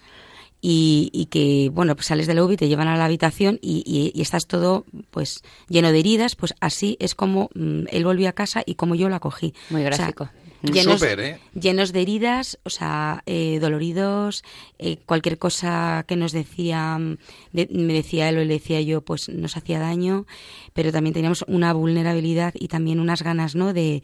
y, 0.63 1.09
y 1.13 1.27
que, 1.27 1.71
bueno, 1.73 1.97
pues 1.97 2.07
sales 2.07 2.27
de 2.27 2.35
la 2.35 2.45
UBI, 2.45 2.57
te 2.59 2.69
llevan 2.69 2.87
a 2.87 2.97
la 2.97 3.07
habitación 3.07 3.59
y, 3.63 3.83
y- 3.87 4.13
y 4.17 4.23
estás 4.23 4.47
todo, 4.47 4.85
pues, 5.11 5.43
lleno 5.69 5.91
de 5.91 5.99
heridas, 5.99 6.37
pues 6.37 6.55
así 6.61 6.97
es 7.01 7.15
como 7.15 7.49
mm, 7.55 7.85
él 7.91 8.05
volvió 8.05 8.29
a 8.29 8.33
casa 8.33 8.63
y 8.67 8.75
como 8.75 8.95
yo 8.95 9.09
lo 9.09 9.15
acogí. 9.17 9.55
Muy 9.71 9.81
O 9.81 9.85
sea, 9.87 9.97
gráfico. 9.97 10.29
Llenos, 10.63 11.01
Súper, 11.01 11.21
¿eh? 11.21 11.41
llenos 11.55 11.93
de 11.93 12.03
heridas, 12.03 12.59
o 12.65 12.71
sea, 12.71 13.23
eh, 13.27 13.59
doloridos, 13.61 14.45
eh, 14.79 14.99
cualquier 15.07 15.39
cosa 15.39 16.05
que 16.07 16.17
nos 16.17 16.33
decía, 16.33 16.99
mm, 16.99 17.17
de- 17.53 17.69
me 17.73 17.93
decía 17.93 18.29
él 18.29 18.37
o 18.39 18.41
le 18.45 18.55
decía 18.55 18.81
yo, 18.81 19.01
pues 19.03 19.29
nos 19.29 19.57
hacía 19.57 19.79
daño, 19.79 20.27
pero 20.73 20.93
también 20.93 21.15
teníamos 21.15 21.45
una 21.49 21.73
vulnerabilidad 21.73 22.53
y 22.59 22.69
también 22.69 23.01
unas 23.01 23.23
ganas, 23.23 23.55
¿no? 23.55 23.73
De, 23.73 24.03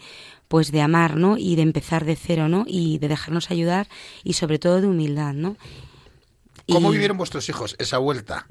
pues 0.48 0.72
de 0.72 0.80
amar, 0.80 1.16
¿no? 1.16 1.36
Y 1.38 1.56
de 1.56 1.62
empezar 1.62 2.04
de 2.04 2.16
cero, 2.16 2.48
¿no? 2.48 2.64
Y 2.66 2.98
de 2.98 3.08
dejarnos 3.08 3.50
ayudar 3.50 3.88
y 4.24 4.34
sobre 4.34 4.58
todo 4.58 4.80
de 4.80 4.86
humildad, 4.86 5.34
¿no? 5.34 5.56
¿Cómo 6.68 6.90
Y- 6.90 6.94
vivieron 6.94 7.16
vuestros 7.16 7.48
hijos 7.48 7.76
esa 7.78 7.98
vuelta? 7.98 8.46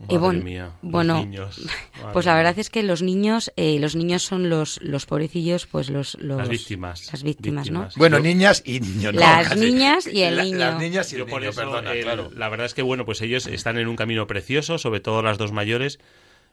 Eh, 0.00 0.14
Madre 0.14 0.18
bueno, 0.18 0.44
mía, 0.44 0.70
los 0.82 0.92
bueno, 0.92 1.18
niños. 1.24 1.58
Madre 1.58 2.12
Pues 2.14 2.24
la 2.26 2.34
verdad 2.34 2.58
es 2.58 2.70
que 2.70 2.82
los 2.82 3.02
niños, 3.02 3.52
eh, 3.56 3.78
los 3.78 3.94
niños 3.96 4.22
son 4.22 4.48
los, 4.48 4.80
los 4.82 5.04
pobrecillos, 5.06 5.66
pues 5.66 5.90
los, 5.90 6.14
los 6.20 6.38
Las 6.38 6.48
víctimas. 6.48 7.12
las 7.12 7.22
víctimas, 7.22 7.64
Víctimas. 7.64 7.96
Bueno, 7.96 8.16
Yo- 8.16 8.22
niñas 8.24 8.62
y 8.64 8.80
niños. 8.80 9.12
no, 9.14 9.20
Las 9.20 9.48
casi. 9.48 9.60
niñas 9.60 10.06
y 10.06 10.22
el 10.22 10.36
La- 10.36 10.42
niño. 10.44 10.58
Las 10.58 10.78
niñas 10.80 11.12
y 11.12 11.16
Yo 11.16 11.24
el 11.24 11.30
por 11.30 11.40
niño, 11.40 11.50
eso, 11.50 11.60
perdona, 11.60 11.92
el- 11.92 12.02
claro. 12.02 12.30
la 12.34 12.48
verdad 12.48 12.66
es 12.66 12.74
que 12.74 12.82
bueno, 12.82 13.04
pues 13.04 13.20
ellos 13.20 13.46
están 13.46 13.76
en 13.76 13.88
un 13.88 13.96
camino 13.96 14.26
precioso, 14.26 14.78
sobre 14.78 15.00
todo 15.00 15.20
las 15.22 15.36
dos 15.36 15.52
mayores, 15.52 15.98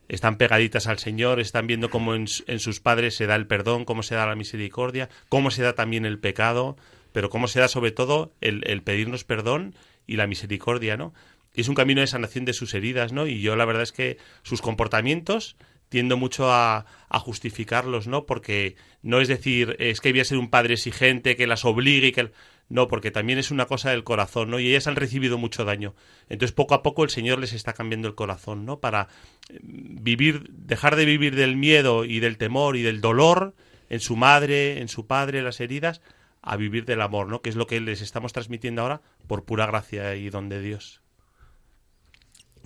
están 0.09 0.37
pegaditas 0.37 0.87
al 0.87 0.99
Señor, 0.99 1.39
están 1.39 1.67
viendo 1.67 1.89
cómo 1.89 2.15
en, 2.15 2.25
en 2.47 2.59
sus 2.59 2.79
padres 2.81 3.15
se 3.15 3.27
da 3.27 3.35
el 3.35 3.47
perdón, 3.47 3.85
cómo 3.85 4.03
se 4.03 4.15
da 4.15 4.25
la 4.25 4.35
misericordia, 4.35 5.09
cómo 5.29 5.51
se 5.51 5.63
da 5.63 5.73
también 5.73 6.05
el 6.05 6.19
pecado, 6.19 6.75
pero 7.13 7.29
cómo 7.29 7.47
se 7.47 7.59
da 7.61 7.67
sobre 7.69 7.91
todo 7.91 8.33
el, 8.41 8.63
el 8.67 8.83
pedirnos 8.83 9.23
perdón 9.23 9.73
y 10.05 10.15
la 10.17 10.27
misericordia, 10.27 10.95
¿no? 10.97 11.13
Y 11.58 11.62
es 11.62 11.70
un 11.70 11.76
camino 11.76 12.01
de 12.01 12.08
sanación 12.08 12.45
de 12.45 12.53
sus 12.53 12.76
heridas, 12.76 13.14
¿no? 13.14 13.26
Y 13.26 13.41
yo 13.41 13.55
la 13.55 13.66
verdad 13.66 13.82
es 13.82 13.91
que 13.91 14.20
sus 14.43 14.62
comportamientos 14.62 15.58
tiendo 15.89 16.16
mucho 16.16 16.51
a, 16.51 16.86
justificarlos, 17.10 18.05
¿no? 18.05 18.28
Porque 18.28 18.76
no 19.01 19.22
es 19.22 19.28
decir, 19.28 19.76
es 19.80 19.99
que 19.99 20.12
voy 20.12 20.20
a 20.20 20.26
ser 20.26 20.38
un 20.38 20.51
padre 20.51 20.76
exigente 20.76 21.36
que 21.36 21.47
las 21.47 21.66
obligue 21.66 22.12
que... 22.12 22.32
No, 22.70 22.88
porque 22.88 23.10
también 23.10 23.39
es 23.39 23.49
una 23.49 23.66
cosa 23.66 23.89
del 23.89 24.03
corazón, 24.03 24.51
¿no? 24.51 24.60
Y 24.60 24.68
ellas 24.68 24.86
han 24.86 24.97
recibido 24.97 25.39
mucho 25.39 25.66
daño. 25.66 25.95
Entonces, 26.30 26.53
poco 26.53 26.76
a 26.76 26.84
poco 26.84 27.03
el 27.03 27.10
Señor 27.10 27.39
les 27.39 27.53
está 27.53 27.74
cambiando 27.74 28.08
el 28.08 28.14
corazón, 28.14 28.64
¿no? 28.64 28.80
Para 28.80 29.08
eh, 29.49 29.58
vivir, 29.64 30.51
dejar 30.51 30.95
de 30.95 31.05
vivir 31.05 31.36
del 31.36 31.55
miedo 31.55 32.05
y 32.05 32.20
del 32.20 32.38
temor 32.38 32.78
y 32.78 32.84
del 32.84 33.01
dolor 33.01 33.55
en 33.89 33.99
su 33.99 34.16
madre, 34.16 34.80
en 34.80 34.89
su 34.89 35.08
padre, 35.08 35.41
las 35.41 35.60
heridas, 35.60 36.01
a 36.43 36.55
vivir 36.55 36.86
del 36.86 37.01
amor, 37.01 37.30
¿no? 37.30 37.41
Que 37.41 37.49
es 37.49 37.55
lo 37.55 37.66
que 37.66 37.82
les 37.82 38.01
estamos 38.01 38.32
transmitiendo 38.32 38.84
ahora 38.84 39.01
por 39.26 39.43
pura 39.43 39.66
gracia 39.66 40.14
y 40.16 40.30
don 40.30 40.49
de 40.49 40.62
Dios. 40.62 41.01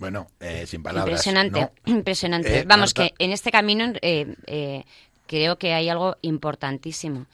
Bueno, 0.02 0.26
eh, 0.39 0.66
sin 0.66 0.82
palabras. 0.82 1.12
Impresionante, 1.12 1.62
¿no? 1.62 1.72
impresionante. 1.86 2.60
Eh, 2.62 2.64
Vamos, 2.66 2.95
Marta. 2.97 3.14
que 3.16 3.24
en 3.24 3.32
este 3.32 3.52
camino 3.52 3.93
eh, 4.02 4.36
eh, 4.47 4.84
creo 5.28 5.60
que 5.60 5.76
hay 5.76 5.89
algo 5.89 6.18
importantísimo 6.24 7.28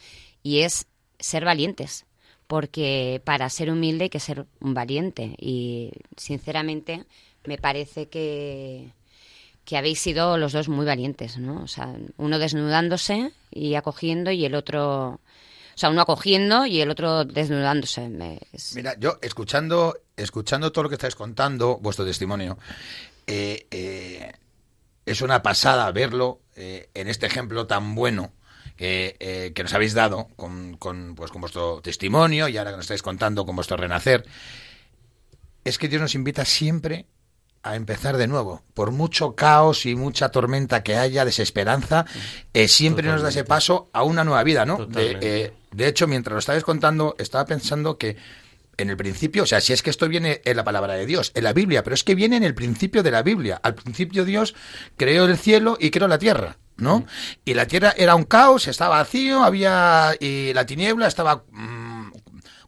y 0.44 0.60
es 0.60 0.86
ser 1.18 1.46
valientes, 1.46 2.06
porque 2.46 3.22
para 3.24 3.50
ser 3.50 3.72
humilde 3.72 4.04
hay 4.04 4.10
que 4.10 4.20
ser 4.20 4.46
un 4.60 4.74
valiente 4.74 5.34
y 5.40 5.94
sinceramente 6.18 7.06
me 7.46 7.58
parece 7.58 8.10
que 8.10 8.92
que 9.64 9.78
habéis 9.78 10.00
sido 10.00 10.38
los 10.38 10.52
dos 10.52 10.68
muy 10.68 10.86
valientes, 10.86 11.38
¿no? 11.38 11.62
O 11.62 11.68
sea, 11.68 11.94
uno 12.18 12.40
desnudándose 12.40 13.32
y 13.52 13.76
acogiendo 13.76 14.32
y 14.32 14.46
el 14.46 14.56
otro, 14.56 15.20
sea, 15.80 15.90
uno 15.90 16.02
acogiendo 16.02 16.66
y 16.66 16.82
el 16.82 16.90
otro 16.90 17.24
desnudándose. 17.24 18.10
Mira, 18.76 18.96
yo 19.00 19.20
escuchando, 19.22 19.96
escuchando 20.16 20.72
todo 20.72 20.84
lo 20.84 20.90
que 20.90 20.96
estáis 20.96 21.16
contando, 21.16 21.78
vuestro 21.78 22.06
testimonio, 22.06 22.58
eh, 23.28 23.68
eh, 23.70 24.34
es 25.06 25.22
una 25.22 25.44
pasada 25.44 25.92
verlo 25.92 26.42
eh, 26.56 26.90
en 26.94 27.08
este 27.08 27.28
ejemplo 27.28 27.68
tan 27.68 27.94
bueno 27.94 28.34
que, 28.76 29.52
que 29.56 29.64
nos 29.64 29.74
habéis 29.74 29.94
dado 29.94 30.28
con, 30.36 30.78
con, 30.78 31.16
pues, 31.16 31.32
con 31.32 31.42
vuestro 31.42 31.82
testimonio 31.82 32.48
y 32.48 32.58
ahora 32.58 32.72
que 32.72 32.78
nos 32.78 32.86
estáis 32.86 33.02
contando 33.02 33.46
con 33.46 33.56
vuestro 33.56 33.78
renacer. 33.78 34.26
Es 35.64 35.78
que 35.78 35.88
Dios 35.88 36.02
nos 36.02 36.16
invita 36.16 36.46
siempre 36.46 37.08
a 37.64 37.76
empezar 37.76 38.18
de 38.18 38.28
nuevo. 38.28 38.62
Por 38.74 38.92
mucho 38.92 39.36
caos 39.36 39.86
y 39.86 39.96
mucha 39.96 40.30
tormenta 40.30 40.84
que 40.84 40.96
haya, 40.96 41.26
desesperanza, 41.26 42.06
eh, 42.54 42.68
siempre 42.68 43.08
nos 43.08 43.22
da 43.22 43.30
ese 43.30 43.44
paso 43.44 43.90
a 43.94 44.04
una 44.04 44.24
nueva 44.24 44.44
vida, 44.44 44.66
¿no? 44.66 44.86
De, 44.86 45.18
eh, 45.22 45.54
De 45.72 45.88
hecho, 45.88 46.08
mientras 46.08 46.34
lo 46.34 46.40
estabas 46.40 46.64
contando, 46.64 47.16
estaba 47.20 47.46
pensando 47.46 47.98
que 47.98 48.18
en 48.78 48.90
el 48.90 48.98
principio, 48.98 49.44
o 49.44 49.46
sea, 49.46 49.60
si 49.60 49.74
es 49.74 49.82
que 49.82 49.90
esto 49.90 50.08
viene 50.08 50.42
en 50.46 50.56
la 50.56 50.64
palabra 50.64 50.94
de 50.94 51.06
Dios, 51.06 51.32
en 51.36 51.44
la 51.44 51.54
Biblia, 51.54 51.84
pero 51.84 51.94
es 51.96 52.04
que 52.04 52.16
viene 52.16 52.38
en 52.38 52.44
el 52.44 52.54
principio 52.54 53.04
de 53.04 53.12
la 53.12 53.24
Biblia. 53.24 53.60
Al 53.64 53.76
principio 53.76 54.24
Dios 54.24 54.56
creó 54.96 55.26
el 55.26 55.38
cielo 55.38 55.78
y 55.80 55.90
creó 55.90 56.08
la 56.08 56.20
tierra, 56.20 56.58
¿no? 56.78 57.06
Y 57.44 57.56
la 57.56 57.66
tierra 57.66 57.94
era 57.98 58.16
un 58.16 58.26
caos, 58.26 58.68
estaba 58.68 58.98
vacío, 58.98 59.44
había 59.44 60.16
y 60.20 60.54
la 60.54 60.66
tiniebla 60.66 61.08
estaba 61.08 61.44
mm, 61.52 61.97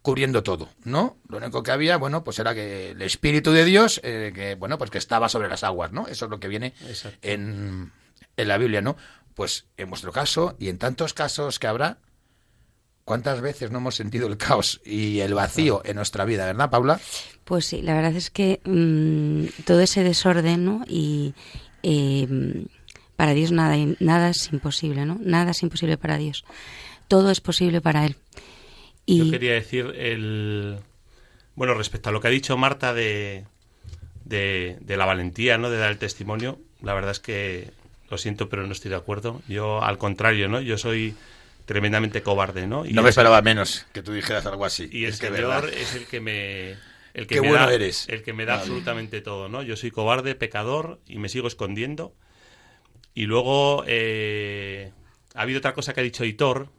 cubriendo 0.02 0.44
todo, 0.44 0.70
¿no? 0.84 1.18
Lo 1.28 1.38
único 1.38 1.64
que 1.64 1.72
había, 1.72 1.98
bueno, 1.98 2.24
pues 2.24 2.40
era 2.40 2.54
que 2.54 2.92
el 2.92 3.02
espíritu 3.02 3.52
de 3.52 3.66
Dios, 3.66 4.00
eh, 4.04 4.32
que 4.34 4.56
bueno, 4.56 4.78
pues 4.78 4.92
que 4.92 4.98
estaba 4.98 5.30
sobre 5.30 5.50
las 5.50 5.64
aguas, 5.64 5.92
¿no? 5.92 6.08
Eso 6.08 6.26
es 6.26 6.32
lo 6.32 6.40
que 6.40 6.48
viene 6.48 6.74
en, 7.22 7.92
en 8.38 8.48
la 8.48 8.58
Biblia, 8.58 8.82
¿no? 8.82 8.96
Pues 9.36 9.66
en 9.78 9.90
vuestro 9.90 10.12
caso 10.12 10.56
y 10.60 10.70
en 10.70 10.78
tantos 10.78 11.14
casos 11.14 11.60
que 11.60 11.68
habrá, 11.68 11.98
¿cuántas 13.04 13.42
veces 13.42 13.72
no 13.72 13.80
hemos 13.80 13.96
sentido 13.96 14.28
el 14.28 14.38
caos 14.38 14.82
y 14.86 15.20
el 15.20 15.34
vacío 15.34 15.82
en 15.84 15.98
nuestra 15.98 16.26
vida, 16.26 16.46
verdad, 16.46 16.70
Paula? 16.70 17.00
Pues 17.44 17.66
sí, 17.66 17.82
la 17.82 17.94
verdad 17.94 18.16
es 18.16 18.30
que 18.30 18.62
mm, 18.64 19.64
todo 19.66 19.82
ese 19.82 20.04
desorden, 20.04 20.64
¿no? 20.64 20.84
Y 20.88 21.34
eh, 21.84 22.66
para 23.16 23.34
Dios 23.34 23.52
nada, 23.52 23.76
nada 24.00 24.30
es 24.30 24.50
imposible, 24.54 25.06
¿no? 25.06 25.18
Nada 25.22 25.52
es 25.52 25.62
imposible 25.62 25.98
para 25.98 26.18
Dios. 26.18 26.46
Todo 27.10 27.32
es 27.32 27.42
posible 27.42 27.82
para 27.82 28.06
Él. 28.06 28.16
Y 29.14 29.18
Yo 29.18 29.32
quería 29.32 29.54
decir 29.54 29.94
el 29.98 30.78
bueno 31.56 31.74
respecto 31.74 32.10
a 32.10 32.12
lo 32.12 32.22
que 32.22 32.28
ha 32.28 32.32
dicho 32.32 32.58
Marta 32.58 32.94
de, 32.94 33.46
de, 34.26 34.78
de 34.82 34.98
la 34.98 35.06
valentía, 35.06 35.58
¿no? 35.58 35.70
De 35.70 35.78
dar 35.78 35.92
el 35.92 35.98
testimonio. 35.98 36.60
La 36.82 36.94
verdad 36.94 37.12
es 37.12 37.20
que 37.20 37.72
lo 38.10 38.18
siento, 38.18 38.50
pero 38.50 38.66
no 38.66 38.72
estoy 38.72 38.90
de 38.90 38.98
acuerdo. 38.98 39.42
Yo 39.48 39.84
al 39.84 39.98
contrario, 39.98 40.48
¿no? 40.50 40.62
Yo 40.62 40.78
soy 40.78 41.16
tremendamente 41.66 42.22
cobarde, 42.24 42.68
¿no? 42.68 42.86
Y 42.86 42.94
no 42.94 43.02
me 43.04 43.10
es- 43.10 43.14
esperaba 43.14 43.42
menos 43.42 43.86
que 43.94 44.02
tú 44.04 44.14
dijeras 44.14 44.46
algo 44.46 44.66
así. 44.66 44.90
Y 44.92 45.06
el 45.06 45.14
Es 45.14 45.20
que 45.20 45.28
Señor 45.28 45.42
verdad. 45.42 45.70
es 45.70 45.96
el 45.96 46.08
que 46.08 46.20
me 46.20 46.72
el 47.14 47.28
que 47.28 47.36
Qué 47.36 47.42
me 47.42 47.48
bueno 47.50 47.66
da, 47.66 47.74
eres. 47.74 48.08
el 48.08 48.24
que 48.24 48.34
me 48.34 48.46
da 48.46 48.54
Vale. 48.54 48.62
absolutamente 48.62 49.22
todo, 49.22 49.50
¿no? 49.50 49.64
Yo 49.64 49.76
soy 49.76 49.92
cobarde, 49.92 50.36
pecador 50.36 51.00
y 51.08 51.18
me 51.18 51.30
sigo 51.30 51.48
escondiendo. 51.48 52.16
Y 53.14 53.26
luego 53.26 53.84
eh, 53.88 54.92
ha 55.36 55.42
habido 55.42 55.60
otra 55.60 55.74
cosa 55.74 55.94
que 55.94 56.00
ha 56.02 56.04
dicho 56.04 56.24
Hitor, 56.26 56.70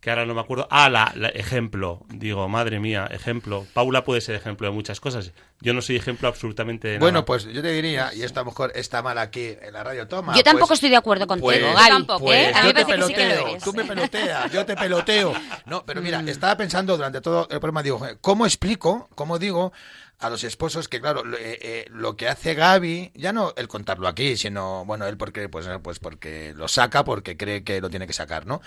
que 0.00 0.10
ahora 0.10 0.26
no 0.26 0.34
me 0.34 0.40
acuerdo. 0.40 0.68
Ah, 0.70 0.88
la, 0.88 1.12
la- 1.16 1.28
ejemplo. 1.30 2.04
Digo, 2.08 2.48
madre 2.48 2.78
mía, 2.78 3.08
ejemplo. 3.10 3.66
Paula 3.74 4.04
puede 4.04 4.20
ser 4.20 4.36
ejemplo 4.36 4.68
de 4.68 4.72
muchas 4.72 5.00
cosas. 5.00 5.32
Yo 5.60 5.74
no 5.74 5.82
soy 5.82 5.96
ejemplo 5.96 6.28
absolutamente 6.28 6.86
de 6.86 6.98
Bueno, 7.00 7.14
nada. 7.14 7.24
pues 7.24 7.44
yo 7.46 7.60
te 7.62 7.72
diría, 7.72 8.12
y 8.14 8.22
esto 8.22 8.38
a 8.38 8.44
lo 8.44 8.50
mejor 8.50 8.70
está 8.76 9.02
mal 9.02 9.18
aquí 9.18 9.56
en 9.60 9.72
la 9.72 9.82
radio 9.82 10.06
toma. 10.06 10.36
Yo 10.36 10.44
tampoco 10.44 10.68
pues- 10.68 10.76
estoy 10.78 10.90
de 10.90 10.96
acuerdo 10.96 11.26
contigo, 11.26 11.48
pues- 11.48 11.60
Gaby. 11.62 11.88
tampoco, 11.88 12.32
¿eh? 12.32 12.50
Pues 12.52 12.56
A 12.56 12.60
mí 12.62 12.68
yo 12.68 12.74
me 12.74 12.80
te 12.80 12.84
parece 12.86 12.96
que 13.00 13.06
sí 13.08 13.14
que 13.14 13.22
lo 13.22 13.28
peloteo, 13.34 13.48
eres. 13.50 13.62
tú 13.64 13.72
me 13.72 13.84
peloteas, 13.84 14.52
yo 14.52 14.66
te 14.66 14.76
peloteo. 14.76 15.32
No, 15.66 15.84
pero 15.84 16.00
mira, 16.00 16.22
estaba 16.28 16.56
pensando 16.56 16.96
durante 16.96 17.20
todo 17.20 17.42
el 17.50 17.58
programa, 17.58 17.82
digo, 17.82 17.98
joder, 17.98 18.18
¿cómo 18.20 18.46
explico, 18.46 19.08
cómo 19.16 19.40
digo 19.40 19.72
a 20.20 20.30
los 20.30 20.42
esposos 20.44 20.88
que, 20.88 21.00
claro, 21.00 21.24
lo, 21.24 21.36
eh, 21.36 21.58
eh, 21.62 21.84
lo 21.90 22.16
que 22.16 22.28
hace 22.28 22.54
Gaby, 22.54 23.12
ya 23.14 23.32
no 23.32 23.52
el 23.56 23.66
contarlo 23.68 24.06
aquí, 24.08 24.36
sino, 24.36 24.84
bueno, 24.84 25.06
él 25.06 25.16
porque, 25.16 25.48
pues, 25.48 25.66
eh, 25.66 25.78
pues 25.82 25.98
porque 26.00 26.52
lo 26.56 26.66
saca, 26.68 27.04
porque 27.04 27.36
cree 27.36 27.62
que 27.64 27.80
lo 27.80 27.88
tiene 27.90 28.06
que 28.06 28.12
sacar, 28.12 28.44
¿no? 28.46 28.60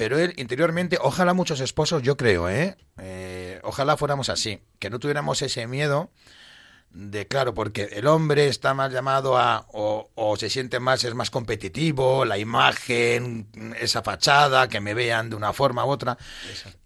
Pero 0.00 0.18
él 0.18 0.32
interiormente, 0.38 0.96
ojalá 0.98 1.34
muchos 1.34 1.60
esposos, 1.60 2.02
yo 2.02 2.16
creo, 2.16 2.48
¿eh? 2.48 2.74
Eh, 2.96 3.60
ojalá 3.64 3.98
fuéramos 3.98 4.30
así, 4.30 4.62
que 4.78 4.88
no 4.88 4.98
tuviéramos 4.98 5.42
ese 5.42 5.66
miedo 5.66 6.10
de 6.90 7.26
claro, 7.26 7.52
porque 7.52 7.90
el 7.92 8.06
hombre 8.06 8.46
está 8.46 8.72
más 8.72 8.90
llamado 8.94 9.36
a, 9.36 9.66
o, 9.74 10.08
o 10.14 10.36
se 10.38 10.48
siente 10.48 10.80
más, 10.80 11.04
es 11.04 11.12
más 11.12 11.28
competitivo, 11.28 12.24
la 12.24 12.38
imagen, 12.38 13.46
esa 13.78 14.02
fachada, 14.02 14.70
que 14.70 14.80
me 14.80 14.94
vean 14.94 15.28
de 15.28 15.36
una 15.36 15.52
forma 15.52 15.84
u 15.84 15.90
otra. 15.90 16.16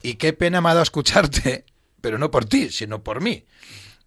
Y 0.03 0.15
qué 0.15 0.33
pena 0.33 0.61
me 0.61 0.71
ha 0.71 0.73
dado 0.73 0.83
escucharte, 0.83 1.67
pero 2.01 2.19
no 2.19 2.33
por 2.33 2.47
ti, 2.47 2.69
sino 2.71 3.05
por 3.05 3.21
mí. 3.21 3.45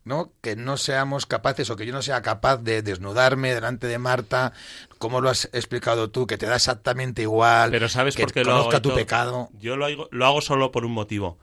¿No? 0.08 0.32
Que 0.42 0.56
no 0.56 0.78
seamos 0.78 1.26
capaces 1.26 1.70
o 1.70 1.76
que 1.76 1.86
yo 1.86 1.94
no 1.94 2.02
sea 2.02 2.22
capaz 2.22 2.58
de 2.58 2.82
desnudarme 2.82 3.54
delante 3.54 3.86
de 3.88 4.00
Marta, 4.00 4.54
como 4.98 5.22
lo 5.22 5.30
has 5.30 5.46
explicado 5.54 6.10
tú, 6.10 6.26
que 6.26 6.38
te 6.38 6.46
da 6.48 6.56
exactamente 6.56 7.22
igual, 7.22 7.70
Pero 7.72 7.90
¿sabes 7.90 8.16
que 8.16 8.24
por 8.24 8.34
qué 8.34 8.44
lo 8.44 8.52
hago? 8.52 8.60
conozca 8.62 8.82
tu 8.82 8.90
Hitor? 8.90 9.00
pecado. 9.02 9.50
Yo 9.60 9.78
lo 9.78 9.86
hago, 9.86 10.08
lo 10.12 10.26
hago 10.26 10.42
solo 10.42 10.72
por 10.72 10.86
un 10.86 10.94
motivo. 10.94 11.38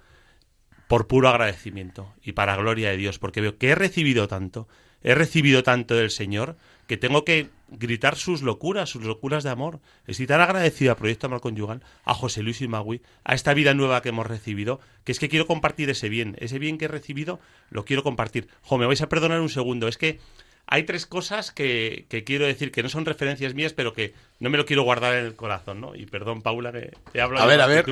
Por 0.88 1.06
puro 1.06 1.28
agradecimiento 1.28 2.12
y 2.22 2.32
para 2.32 2.56
gloria 2.56 2.90
de 2.90 2.96
Dios. 2.96 3.18
Porque 3.18 3.40
veo 3.40 3.56
que 3.56 3.70
he 3.70 3.74
recibido 3.74 4.28
tanto, 4.28 4.68
he 5.02 5.14
recibido 5.14 5.62
tanto 5.62 5.94
del 5.94 6.10
Señor, 6.10 6.56
que 6.86 6.96
tengo 6.96 7.24
que 7.24 7.48
gritar 7.68 8.16
sus 8.16 8.42
locuras, 8.42 8.90
sus 8.90 9.04
locuras 9.04 9.44
de 9.44 9.50
amor. 9.50 9.80
Estoy 10.06 10.26
tan 10.26 10.40
agradecido 10.40 10.92
a 10.92 10.96
Proyecto 10.96 11.26
Amor 11.26 11.40
Conyugal, 11.40 11.82
a 12.04 12.14
José 12.14 12.42
Luis 12.42 12.60
y 12.60 12.68
Magui, 12.68 13.02
a 13.24 13.34
esta 13.34 13.54
vida 13.54 13.74
nueva 13.74 14.02
que 14.02 14.10
hemos 14.10 14.26
recibido, 14.26 14.80
que 15.04 15.12
es 15.12 15.18
que 15.18 15.28
quiero 15.28 15.46
compartir 15.46 15.90
ese 15.90 16.08
bien. 16.08 16.36
Ese 16.38 16.58
bien 16.58 16.78
que 16.78 16.86
he 16.86 16.88
recibido, 16.88 17.40
lo 17.70 17.84
quiero 17.84 18.02
compartir. 18.02 18.48
Jo, 18.62 18.78
me 18.78 18.86
vais 18.86 19.02
a 19.02 19.08
perdonar 19.08 19.40
un 19.40 19.48
segundo. 19.48 19.88
Es 19.88 19.98
que 19.98 20.20
hay 20.66 20.84
tres 20.84 21.06
cosas 21.06 21.50
que, 21.52 22.06
que 22.08 22.24
quiero 22.24 22.46
decir 22.46 22.72
que 22.72 22.82
no 22.82 22.88
son 22.88 23.04
referencias 23.04 23.54
mías, 23.54 23.74
pero 23.74 23.92
que 23.92 24.14
no 24.40 24.48
me 24.50 24.56
lo 24.56 24.64
quiero 24.64 24.82
guardar 24.82 25.14
en 25.14 25.26
el 25.26 25.36
corazón, 25.36 25.80
¿no? 25.80 25.94
Y 25.94 26.06
perdón, 26.06 26.42
Paula, 26.42 26.72
que 26.72 26.92
te 27.12 27.20
hablo 27.20 27.38
A 27.38 27.46
ver, 27.46 27.60
a 27.60 27.66
ver. 27.66 27.86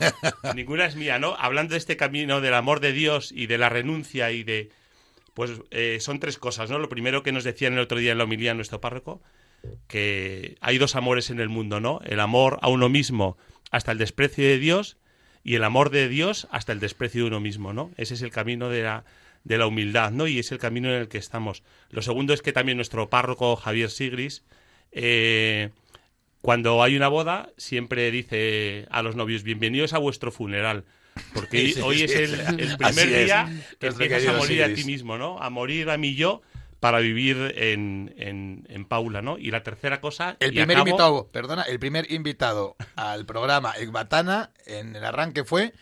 Ninguna 0.54 0.86
es 0.86 0.96
mía, 0.96 1.18
¿no? 1.18 1.36
Hablando 1.38 1.72
de 1.72 1.78
este 1.78 1.96
camino 1.96 2.40
del 2.40 2.54
amor 2.54 2.80
de 2.80 2.92
Dios 2.92 3.30
y 3.32 3.46
de 3.46 3.58
la 3.58 3.68
renuncia 3.68 4.30
y 4.32 4.42
de... 4.42 4.70
Pues 5.34 5.50
eh, 5.70 5.98
son 6.00 6.20
tres 6.20 6.38
cosas, 6.38 6.70
¿no? 6.70 6.78
Lo 6.78 6.88
primero 6.88 7.22
que 7.22 7.32
nos 7.32 7.44
decían 7.44 7.74
el 7.74 7.80
otro 7.80 7.98
día 7.98 8.12
en 8.12 8.18
la 8.18 8.24
homilía 8.24 8.54
nuestro 8.54 8.80
párroco, 8.80 9.20
que 9.88 10.56
hay 10.60 10.78
dos 10.78 10.94
amores 10.96 11.30
en 11.30 11.40
el 11.40 11.48
mundo, 11.48 11.80
¿no? 11.80 12.00
El 12.04 12.20
amor 12.20 12.58
a 12.62 12.68
uno 12.68 12.88
mismo 12.88 13.36
hasta 13.70 13.92
el 13.92 13.98
desprecio 13.98 14.44
de 14.44 14.58
Dios 14.58 14.96
y 15.42 15.56
el 15.56 15.64
amor 15.64 15.90
de 15.90 16.08
Dios 16.08 16.46
hasta 16.50 16.72
el 16.72 16.80
desprecio 16.80 17.22
de 17.22 17.28
uno 17.28 17.40
mismo, 17.40 17.72
¿no? 17.72 17.90
Ese 17.96 18.14
es 18.14 18.22
el 18.22 18.30
camino 18.30 18.68
de 18.68 18.82
la, 18.82 19.04
de 19.44 19.58
la 19.58 19.66
humildad, 19.66 20.10
¿no? 20.12 20.26
Y 20.26 20.38
es 20.38 20.52
el 20.52 20.58
camino 20.58 20.88
en 20.88 21.00
el 21.00 21.08
que 21.08 21.18
estamos. 21.18 21.62
Lo 21.90 22.02
segundo 22.02 22.32
es 22.32 22.42
que 22.42 22.52
también 22.52 22.78
nuestro 22.78 23.10
párroco 23.10 23.56
Javier 23.56 23.90
Sigris, 23.90 24.44
eh, 24.92 25.70
cuando 26.40 26.82
hay 26.82 26.96
una 26.96 27.08
boda, 27.08 27.50
siempre 27.56 28.10
dice 28.10 28.86
a 28.90 29.02
los 29.02 29.16
novios, 29.16 29.42
bienvenidos 29.42 29.92
a 29.92 29.98
vuestro 29.98 30.30
funeral. 30.30 30.84
Porque 31.32 31.58
Sí, 31.66 31.72
sí, 31.74 31.80
hoy 31.80 32.02
es 32.02 32.10
sí, 32.12 32.16
el, 32.18 32.76
primer 32.78 33.08
es. 33.08 33.24
día 33.24 33.48
que 33.78 33.86
empiezas 33.88 34.26
a 34.26 34.32
morir 34.34 34.62
a 34.64 34.72
ti 34.74 34.84
mismo, 34.84 35.16
¿no? 35.18 35.38
A 35.40 35.50
morir 35.50 35.90
a 35.90 35.96
mí 35.96 36.14
yo 36.14 36.42
para 36.80 36.98
vivir 36.98 37.54
en, 37.56 38.14
en, 38.18 38.66
en 38.68 38.84
Paula, 38.84 39.22
¿no? 39.22 39.38
Y 39.38 39.50
la 39.50 39.62
tercera 39.62 40.00
cosa... 40.02 40.36
El 40.40 40.52
y 40.52 40.56
primer 40.56 40.76
acabo- 40.76 40.88
invitado, 40.88 41.28
perdona, 41.32 41.62
el 41.62 41.78
primer 41.78 42.10
invitado 42.12 42.76
al 42.96 43.24
programa 43.24 43.72
en 43.78 43.90
Batana 43.90 44.50
en 44.66 44.94
el 44.94 45.04
arranque 45.04 45.44
fue 45.44 45.72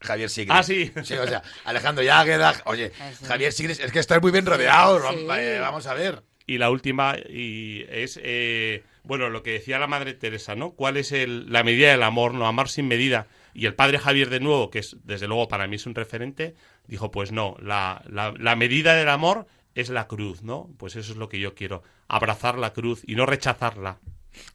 Javier 0.00 0.28
Sigris. 0.30 0.52
Ah, 0.56 0.62
sí. 0.64 0.90
o 0.96 1.04
sea, 1.04 1.42
Alejandro 1.64 2.02
Yágueda. 2.02 2.54
Oye, 2.64 2.90
Javier 3.26 3.52
Sigris, 3.52 3.78
es 3.78 3.92
que 3.92 4.00
estás 4.00 4.20
muy 4.20 4.32
bien 4.32 4.46
rodeado. 4.46 5.00
Sí. 5.12 5.26
eh, 5.38 5.58
Vamos 5.60 5.86
a 5.86 5.94
ver. 5.94 6.22
Y 6.46 6.58
la 6.58 6.70
última 6.70 7.14
y 7.28 7.84
es, 7.90 8.18
eh, 8.22 8.82
bueno, 9.04 9.28
lo 9.28 9.42
que 9.44 9.52
decía 9.52 9.78
la 9.78 9.86
Madre 9.86 10.14
Teresa, 10.14 10.56
¿no? 10.56 10.70
¿Cuál 10.72 10.96
es 10.96 11.12
el- 11.12 11.52
la 11.52 11.62
medida 11.62 11.90
del 11.90 12.02
amor, 12.02 12.34
no? 12.34 12.46
Amar 12.48 12.68
sin 12.68 12.88
medida. 12.88 13.26
Y 13.58 13.66
el 13.66 13.74
Padre 13.74 13.98
Javier 13.98 14.30
de 14.30 14.38
nuevo, 14.40 14.70
que 14.70 14.78
es, 14.78 14.96
desde 15.02 15.26
luego 15.26 15.48
para 15.48 15.66
mí 15.66 15.76
es 15.76 15.86
un 15.86 15.94
referente, 15.94 16.54
dijo, 16.86 17.10
pues 17.10 17.32
no, 17.32 17.56
la, 17.60 18.02
la, 18.08 18.32
la 18.38 18.54
medida 18.56 18.94
del 18.94 19.08
amor 19.08 19.46
es 19.74 19.88
la 19.90 20.06
cruz, 20.06 20.42
¿no? 20.42 20.70
Pues 20.78 20.94
eso 20.96 21.12
es 21.12 21.18
lo 21.18 21.28
que 21.28 21.40
yo 21.40 21.54
quiero, 21.54 21.82
abrazar 22.06 22.56
la 22.56 22.72
cruz 22.72 23.02
y 23.06 23.14
no 23.16 23.26
rechazarla. 23.26 23.98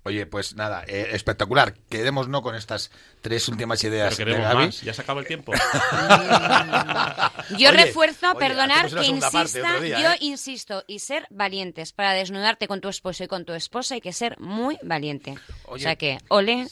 Oye, 0.04 0.26
pues 0.26 0.56
nada, 0.56 0.84
eh, 0.88 1.10
espectacular. 1.12 1.74
Quedémonos 1.90 2.42
con 2.42 2.56
estas 2.56 2.92
tres 3.22 3.48
últimas 3.50 3.82
Pero 3.82 3.94
ideas 3.94 4.18
de 4.18 4.24
queremos 4.24 4.48
Gaby. 4.48 4.66
más, 4.68 4.82
ya 4.82 4.94
se 4.94 5.02
acaba 5.02 5.20
el 5.20 5.28
tiempo. 5.28 5.52
Yo 7.58 7.70
Oye, 7.70 7.72
refuerzo, 7.72 8.30
oye, 8.32 8.40
perdonar 8.40 8.88
que 8.88 8.96
parte 8.96 9.08
insista, 9.08 9.80
día, 9.80 10.02
yo 10.02 10.12
¿eh? 10.12 10.18
insisto, 10.22 10.84
y 10.88 11.00
ser 11.00 11.28
valientes. 11.30 11.92
Para 11.92 12.14
desnudarte 12.14 12.68
con 12.68 12.80
tu 12.82 12.88
esposo 12.90 13.24
y 13.24 13.28
con 13.28 13.44
tu 13.46 13.54
esposa 13.54 13.96
hay 13.96 14.02
que 14.02 14.14
ser 14.14 14.40
muy 14.40 14.78
valiente. 14.84 15.36
o 15.66 15.74
Oye. 15.74 15.84
sea 15.84 15.96
que, 15.96 16.20
ole, 16.30 16.68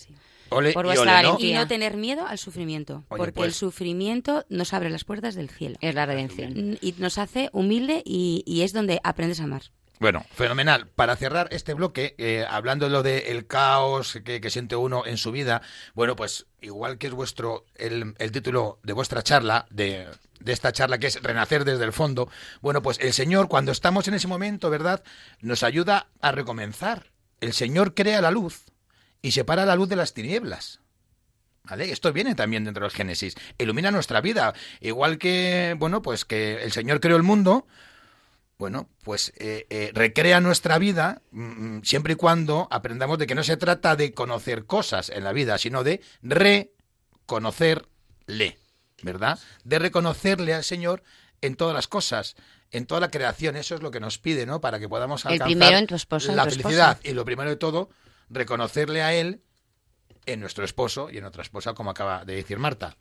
Ole 0.52 0.74
Por 0.74 0.86
y 0.86 0.89
ole, 0.89 0.97
¿no? 0.97 1.06
valentía. 1.06 1.49
Y 1.49 1.54
no 1.54 1.68
tener 1.68 1.97
miedo 1.97 2.28
al 2.28 2.38
sufrimiento, 2.38 3.04
Oye, 3.10 3.18
porque 3.18 3.32
pues- 3.34 3.47
el 3.47 3.54
sufrimiento 3.54 4.45
nos 4.49 4.74
abre 4.74 4.89
las 4.89 5.04
puertas 5.06 5.34
del 5.36 5.49
cielo. 5.49 5.78
es 5.82 5.95
la 5.95 6.06
redención. 6.06 6.78
Y 6.82 6.93
nos 6.97 7.18
hace 7.18 7.49
humilde 7.54 8.04
y, 8.06 8.43
y 8.45 8.62
es 8.62 8.74
donde 8.74 8.99
aprendes 9.04 9.39
a 9.39 9.45
amar. 9.45 9.64
Bueno, 9.99 10.26
fenomenal. 10.34 10.88
Para 10.88 11.16
cerrar 11.16 11.47
este 11.52 11.76
bloque, 11.76 12.16
eh, 12.18 12.43
hablando 12.49 12.86
de 12.88 12.91
lo 12.91 13.04
del 13.04 13.45
caos 13.45 14.20
que, 14.26 14.41
que 14.41 14.49
siente 14.49 14.76
uno 14.76 15.06
en 15.06 15.18
su 15.18 15.32
vida, 15.32 15.62
bueno, 15.93 16.16
pues 16.16 16.47
igual 16.60 16.97
que 16.97 17.06
es 17.08 17.14
vuestro 17.14 17.66
el, 17.76 18.16
el 18.18 18.32
título 18.32 18.80
de 18.82 18.93
vuestra 18.93 19.22
charla, 19.22 19.68
de, 19.70 20.08
de 20.39 20.52
esta 20.54 20.72
charla 20.72 20.97
que 20.97 21.06
es 21.06 21.22
Renacer 21.22 21.66
desde 21.66 21.86
el 21.86 21.93
fondo, 21.93 22.30
bueno, 22.62 22.82
pues 22.82 22.97
el 22.99 23.14
Señor, 23.14 23.47
cuando 23.47 23.72
estamos 23.72 24.08
en 24.08 24.16
ese 24.16 24.28
momento, 24.28 24.72
¿verdad?, 24.72 25.04
nos 25.39 25.62
ayuda 25.62 26.08
a 26.20 26.32
recomenzar. 26.32 27.12
El 27.39 27.54
Señor 27.54 27.93
crea 27.93 28.22
la 28.22 28.32
luz 28.32 28.64
y 29.22 29.32
separa 29.32 29.66
la 29.66 29.76
luz 29.76 29.90
de 29.90 29.96
las 29.96 30.14
tinieblas. 30.14 30.80
¿Vale? 31.64 31.92
Esto 31.92 32.12
viene 32.12 32.34
también 32.34 32.64
dentro 32.64 32.84
del 32.84 32.92
Génesis. 32.92 33.36
Ilumina 33.58 33.92
nuestra 33.92 34.20
vida. 34.20 34.54
Igual 34.80 35.20
que, 35.20 35.76
bueno, 35.78 36.02
pues 36.02 36.26
que 36.26 36.64
el 36.64 36.72
Señor 36.72 37.00
creó 37.00 37.18
el 37.18 37.24
mundo, 37.24 37.68
bueno, 38.62 38.90
pues 39.04 39.34
eh, 39.38 39.66
eh, 39.70 39.92
recrea 39.94 40.40
nuestra 40.40 40.78
vida 40.78 41.22
mm, 41.32 41.42
mm, 41.42 41.84
siempre 41.84 42.14
y 42.14 42.16
cuando 42.16 42.68
aprendamos 42.70 43.18
de 43.18 43.26
que 43.26 43.36
no 43.36 43.44
se 43.44 43.58
trata 43.58 43.96
de 43.96 44.14
conocer 44.14 44.66
cosas 44.66 45.10
en 45.10 45.24
la 45.24 45.34
vida, 45.34 45.58
sino 45.58 45.84
de 45.84 46.02
conocerle, 47.26 48.60
¿verdad? 49.02 49.40
De 49.64 49.80
reconocerle 49.80 50.54
al 50.54 50.64
Señor 50.64 51.02
en 51.42 51.56
todas 51.56 51.74
las 51.74 51.88
cosas, 51.88 52.36
en 52.70 52.86
toda 52.86 53.02
la 53.02 53.10
creación. 53.10 53.56
Eso 53.56 53.74
es 53.74 53.82
lo 53.82 53.90
que 53.90 54.00
nos 54.00 54.20
pide, 54.20 54.46
¿no? 54.46 54.62
Para 54.62 54.80
que 54.80 54.88
podamos 54.88 55.26
El 55.26 55.34
alcanzar 55.34 55.48
primero 55.48 55.78
en 55.78 55.88
tu 55.88 55.96
esposo, 55.96 56.30
en 56.30 56.36
la 56.36 56.44
tu 56.44 56.52
felicidad. 56.52 57.00
Y 57.04 57.14
lo 57.14 57.26
primero 57.26 57.50
de 57.50 57.56
todo, 57.56 57.90
reconocerle 58.32 59.04
a 59.04 59.14
Él 59.14 59.42
en 60.26 60.40
nuestro 60.40 60.66
esposo 60.66 61.10
y 61.12 61.18
en 61.18 61.22
nuestra 61.22 61.44
esposa, 61.44 61.74
como 61.74 61.92
acaba 61.92 62.26
de 62.26 62.36
decir 62.36 62.58
Marta. 62.58 62.96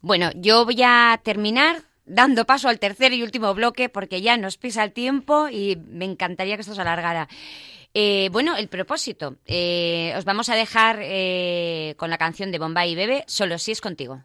Bueno, 0.00 0.30
yo 0.34 0.64
voy 0.64 0.82
a 0.82 1.20
terminar 1.22 1.82
dando 2.04 2.44
paso 2.44 2.68
al 2.68 2.78
tercer 2.78 3.12
y 3.12 3.22
último 3.22 3.52
bloque 3.54 3.88
porque 3.88 4.22
ya 4.22 4.36
nos 4.36 4.56
pisa 4.56 4.84
el 4.84 4.92
tiempo 4.92 5.48
y 5.48 5.76
me 5.76 6.04
encantaría 6.04 6.56
que 6.56 6.60
esto 6.60 6.74
se 6.74 6.80
alargara. 6.80 7.28
Eh, 7.94 8.28
bueno, 8.30 8.56
el 8.56 8.68
propósito. 8.68 9.36
Eh, 9.46 10.12
os 10.16 10.24
vamos 10.24 10.48
a 10.48 10.54
dejar 10.54 10.98
eh, 11.02 11.94
con 11.96 12.10
la 12.10 12.18
canción 12.18 12.52
de 12.52 12.58
Bombay 12.58 12.92
y 12.92 12.94
Bebe, 12.94 13.24
Solo 13.26 13.58
si 13.58 13.72
es 13.72 13.80
contigo. 13.80 14.22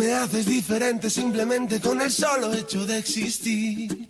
Me 0.00 0.14
haces 0.14 0.46
diferente 0.46 1.10
simplemente 1.10 1.78
con 1.78 2.00
el 2.00 2.10
solo 2.10 2.54
hecho 2.54 2.86
de 2.86 2.96
existir. 2.96 4.08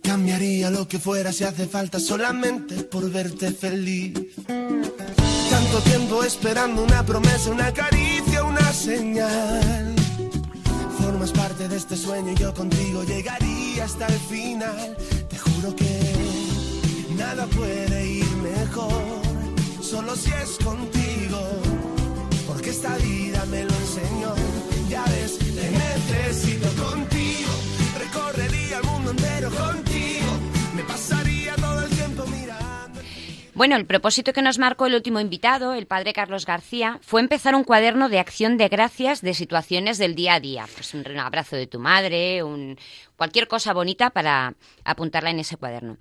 Cambiaría 0.00 0.70
lo 0.70 0.86
que 0.86 1.00
fuera 1.00 1.32
si 1.32 1.42
hace 1.42 1.66
falta 1.66 1.98
solamente 1.98 2.84
por 2.84 3.10
verte 3.10 3.50
feliz. 3.50 4.14
Tanto 4.46 5.80
tiempo 5.84 6.22
esperando 6.22 6.84
una 6.84 7.04
promesa, 7.04 7.50
una 7.50 7.72
caricia, 7.72 8.44
una 8.44 8.72
señal. 8.72 9.96
Formas 11.00 11.32
parte 11.32 11.66
de 11.66 11.76
este 11.76 11.96
sueño 11.96 12.30
y 12.30 12.36
yo 12.36 12.54
contigo 12.54 13.02
llegaría 13.02 13.84
hasta 13.84 14.06
el 14.06 14.20
final. 14.32 14.96
Te 15.28 15.38
juro 15.38 15.74
que 15.74 17.14
nada 17.16 17.46
puede 17.46 18.06
ir 18.06 18.36
mejor, 18.36 19.02
solo 19.82 20.14
si 20.14 20.30
es 20.30 20.56
contigo 20.64 21.77
porque 22.68 22.70
esta 22.70 22.96
vida 22.98 23.44
me 23.46 23.64
lo 23.64 23.70
enseñó. 23.70 24.34
Ya 24.88 25.04
ves, 25.04 25.38
te 25.38 25.70
necesito 25.70 26.68
contigo. 26.82 27.50
Recorrería 27.98 28.78
el 28.78 28.84
mundo 28.84 29.10
entero 29.10 29.50
contigo. 29.50 30.26
Me 30.74 30.82
pasaría 30.82 31.54
todo 31.56 31.84
el 31.84 31.90
tiempo 31.90 32.26
mirando. 32.26 33.00
Bueno, 33.54 33.76
el 33.76 33.86
propósito 33.86 34.32
que 34.32 34.42
nos 34.42 34.58
marcó 34.58 34.86
el 34.86 34.94
último 34.94 35.20
invitado, 35.20 35.74
el 35.74 35.86
padre 35.86 36.12
Carlos 36.12 36.46
García, 36.46 36.98
fue 37.02 37.20
empezar 37.20 37.54
un 37.54 37.64
cuaderno 37.64 38.08
de 38.08 38.18
acción 38.18 38.56
de 38.56 38.68
gracias 38.68 39.20
de 39.20 39.34
situaciones 39.34 39.98
del 39.98 40.14
día 40.14 40.34
a 40.34 40.40
día. 40.40 40.66
Pues 40.74 40.94
un 40.94 41.06
abrazo 41.18 41.56
de 41.56 41.66
tu 41.66 41.78
madre, 41.78 42.42
un, 42.42 42.78
cualquier 43.16 43.48
cosa 43.48 43.72
bonita 43.72 44.10
para 44.10 44.54
apuntarla 44.84 45.30
en 45.30 45.40
ese 45.40 45.56
cuaderno. 45.56 45.96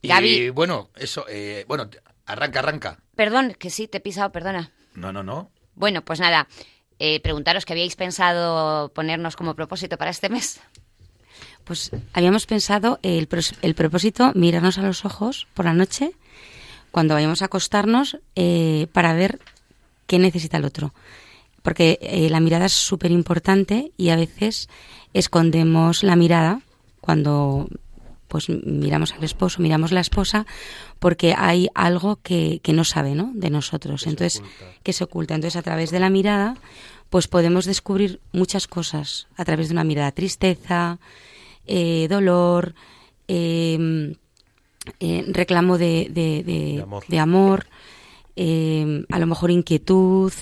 Y 0.00 0.08
Gaby, 0.08 0.50
bueno, 0.50 0.90
eso, 0.96 1.24
eh, 1.28 1.64
bueno, 1.66 1.88
arranca, 2.26 2.58
arranca. 2.60 2.98
perdón, 3.14 3.54
que 3.58 3.70
sí, 3.70 3.88
te 3.88 3.98
he 3.98 4.00
pisado, 4.00 4.30
perdona. 4.32 4.70
No, 4.94 5.12
no, 5.12 5.22
no. 5.22 5.50
Bueno, 5.74 6.02
pues 6.02 6.20
nada, 6.20 6.48
eh, 6.98 7.20
preguntaros 7.20 7.64
qué 7.64 7.72
habíais 7.72 7.96
pensado 7.96 8.92
ponernos 8.94 9.36
como 9.36 9.54
propósito 9.54 9.96
para 9.98 10.10
este 10.10 10.28
mes. 10.28 10.60
Pues 11.64 11.90
habíamos 12.12 12.46
pensado 12.46 12.98
el, 13.02 13.28
el 13.62 13.74
propósito 13.74 14.32
mirarnos 14.34 14.78
a 14.78 14.82
los 14.82 15.04
ojos 15.04 15.46
por 15.54 15.64
la 15.64 15.72
noche 15.72 16.12
cuando 16.90 17.14
vayamos 17.14 17.42
a 17.42 17.46
acostarnos 17.46 18.18
eh, 18.36 18.86
para 18.92 19.14
ver 19.14 19.40
qué 20.06 20.18
necesita 20.18 20.58
el 20.58 20.64
otro. 20.64 20.94
Porque 21.62 21.98
eh, 22.02 22.28
la 22.30 22.40
mirada 22.40 22.66
es 22.66 22.72
súper 22.72 23.10
importante 23.10 23.90
y 23.96 24.10
a 24.10 24.16
veces 24.16 24.68
escondemos 25.14 26.02
la 26.02 26.14
mirada 26.14 26.60
cuando 27.00 27.66
pues 28.34 28.48
miramos 28.48 29.12
al 29.12 29.22
esposo, 29.22 29.62
miramos 29.62 29.92
la 29.92 30.00
esposa, 30.00 30.44
porque 30.98 31.36
hay 31.38 31.68
algo 31.76 32.16
que, 32.20 32.58
que 32.64 32.72
no 32.72 32.82
sabe, 32.82 33.14
¿no? 33.14 33.30
De 33.32 33.48
nosotros. 33.48 34.08
Entonces, 34.08 34.42
que 34.82 34.92
se 34.92 35.04
oculta. 35.04 35.36
Entonces, 35.36 35.54
a 35.56 35.62
través 35.62 35.92
de 35.92 36.00
la 36.00 36.10
mirada, 36.10 36.56
pues 37.10 37.28
podemos 37.28 37.64
descubrir 37.64 38.18
muchas 38.32 38.66
cosas. 38.66 39.28
A 39.36 39.44
través 39.44 39.68
de 39.68 39.74
una 39.74 39.84
mirada, 39.84 40.10
tristeza, 40.10 40.98
eh, 41.68 42.08
dolor, 42.10 42.74
eh, 43.28 44.16
eh, 44.98 45.24
reclamo 45.28 45.78
de, 45.78 46.08
de- 46.10 46.42
de- 46.42 46.84
De 47.08 47.18
amor. 47.20 47.62
amor, 47.62 47.66
eh, 48.34 49.04
a 49.10 49.18
lo 49.20 49.26
mejor 49.26 49.52
inquietud, 49.52 50.32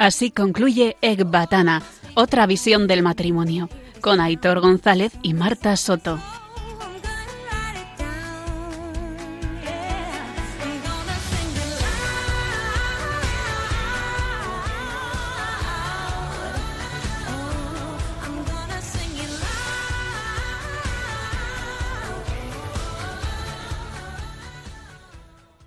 Así 0.01 0.31
concluye 0.31 0.97
Ecbatana, 1.03 1.83
otra 2.15 2.47
visión 2.47 2.87
del 2.87 3.03
matrimonio, 3.03 3.69
con 4.01 4.19
Aitor 4.19 4.61
González 4.61 5.13
y 5.21 5.35
Marta 5.35 5.77
Soto. 5.77 6.19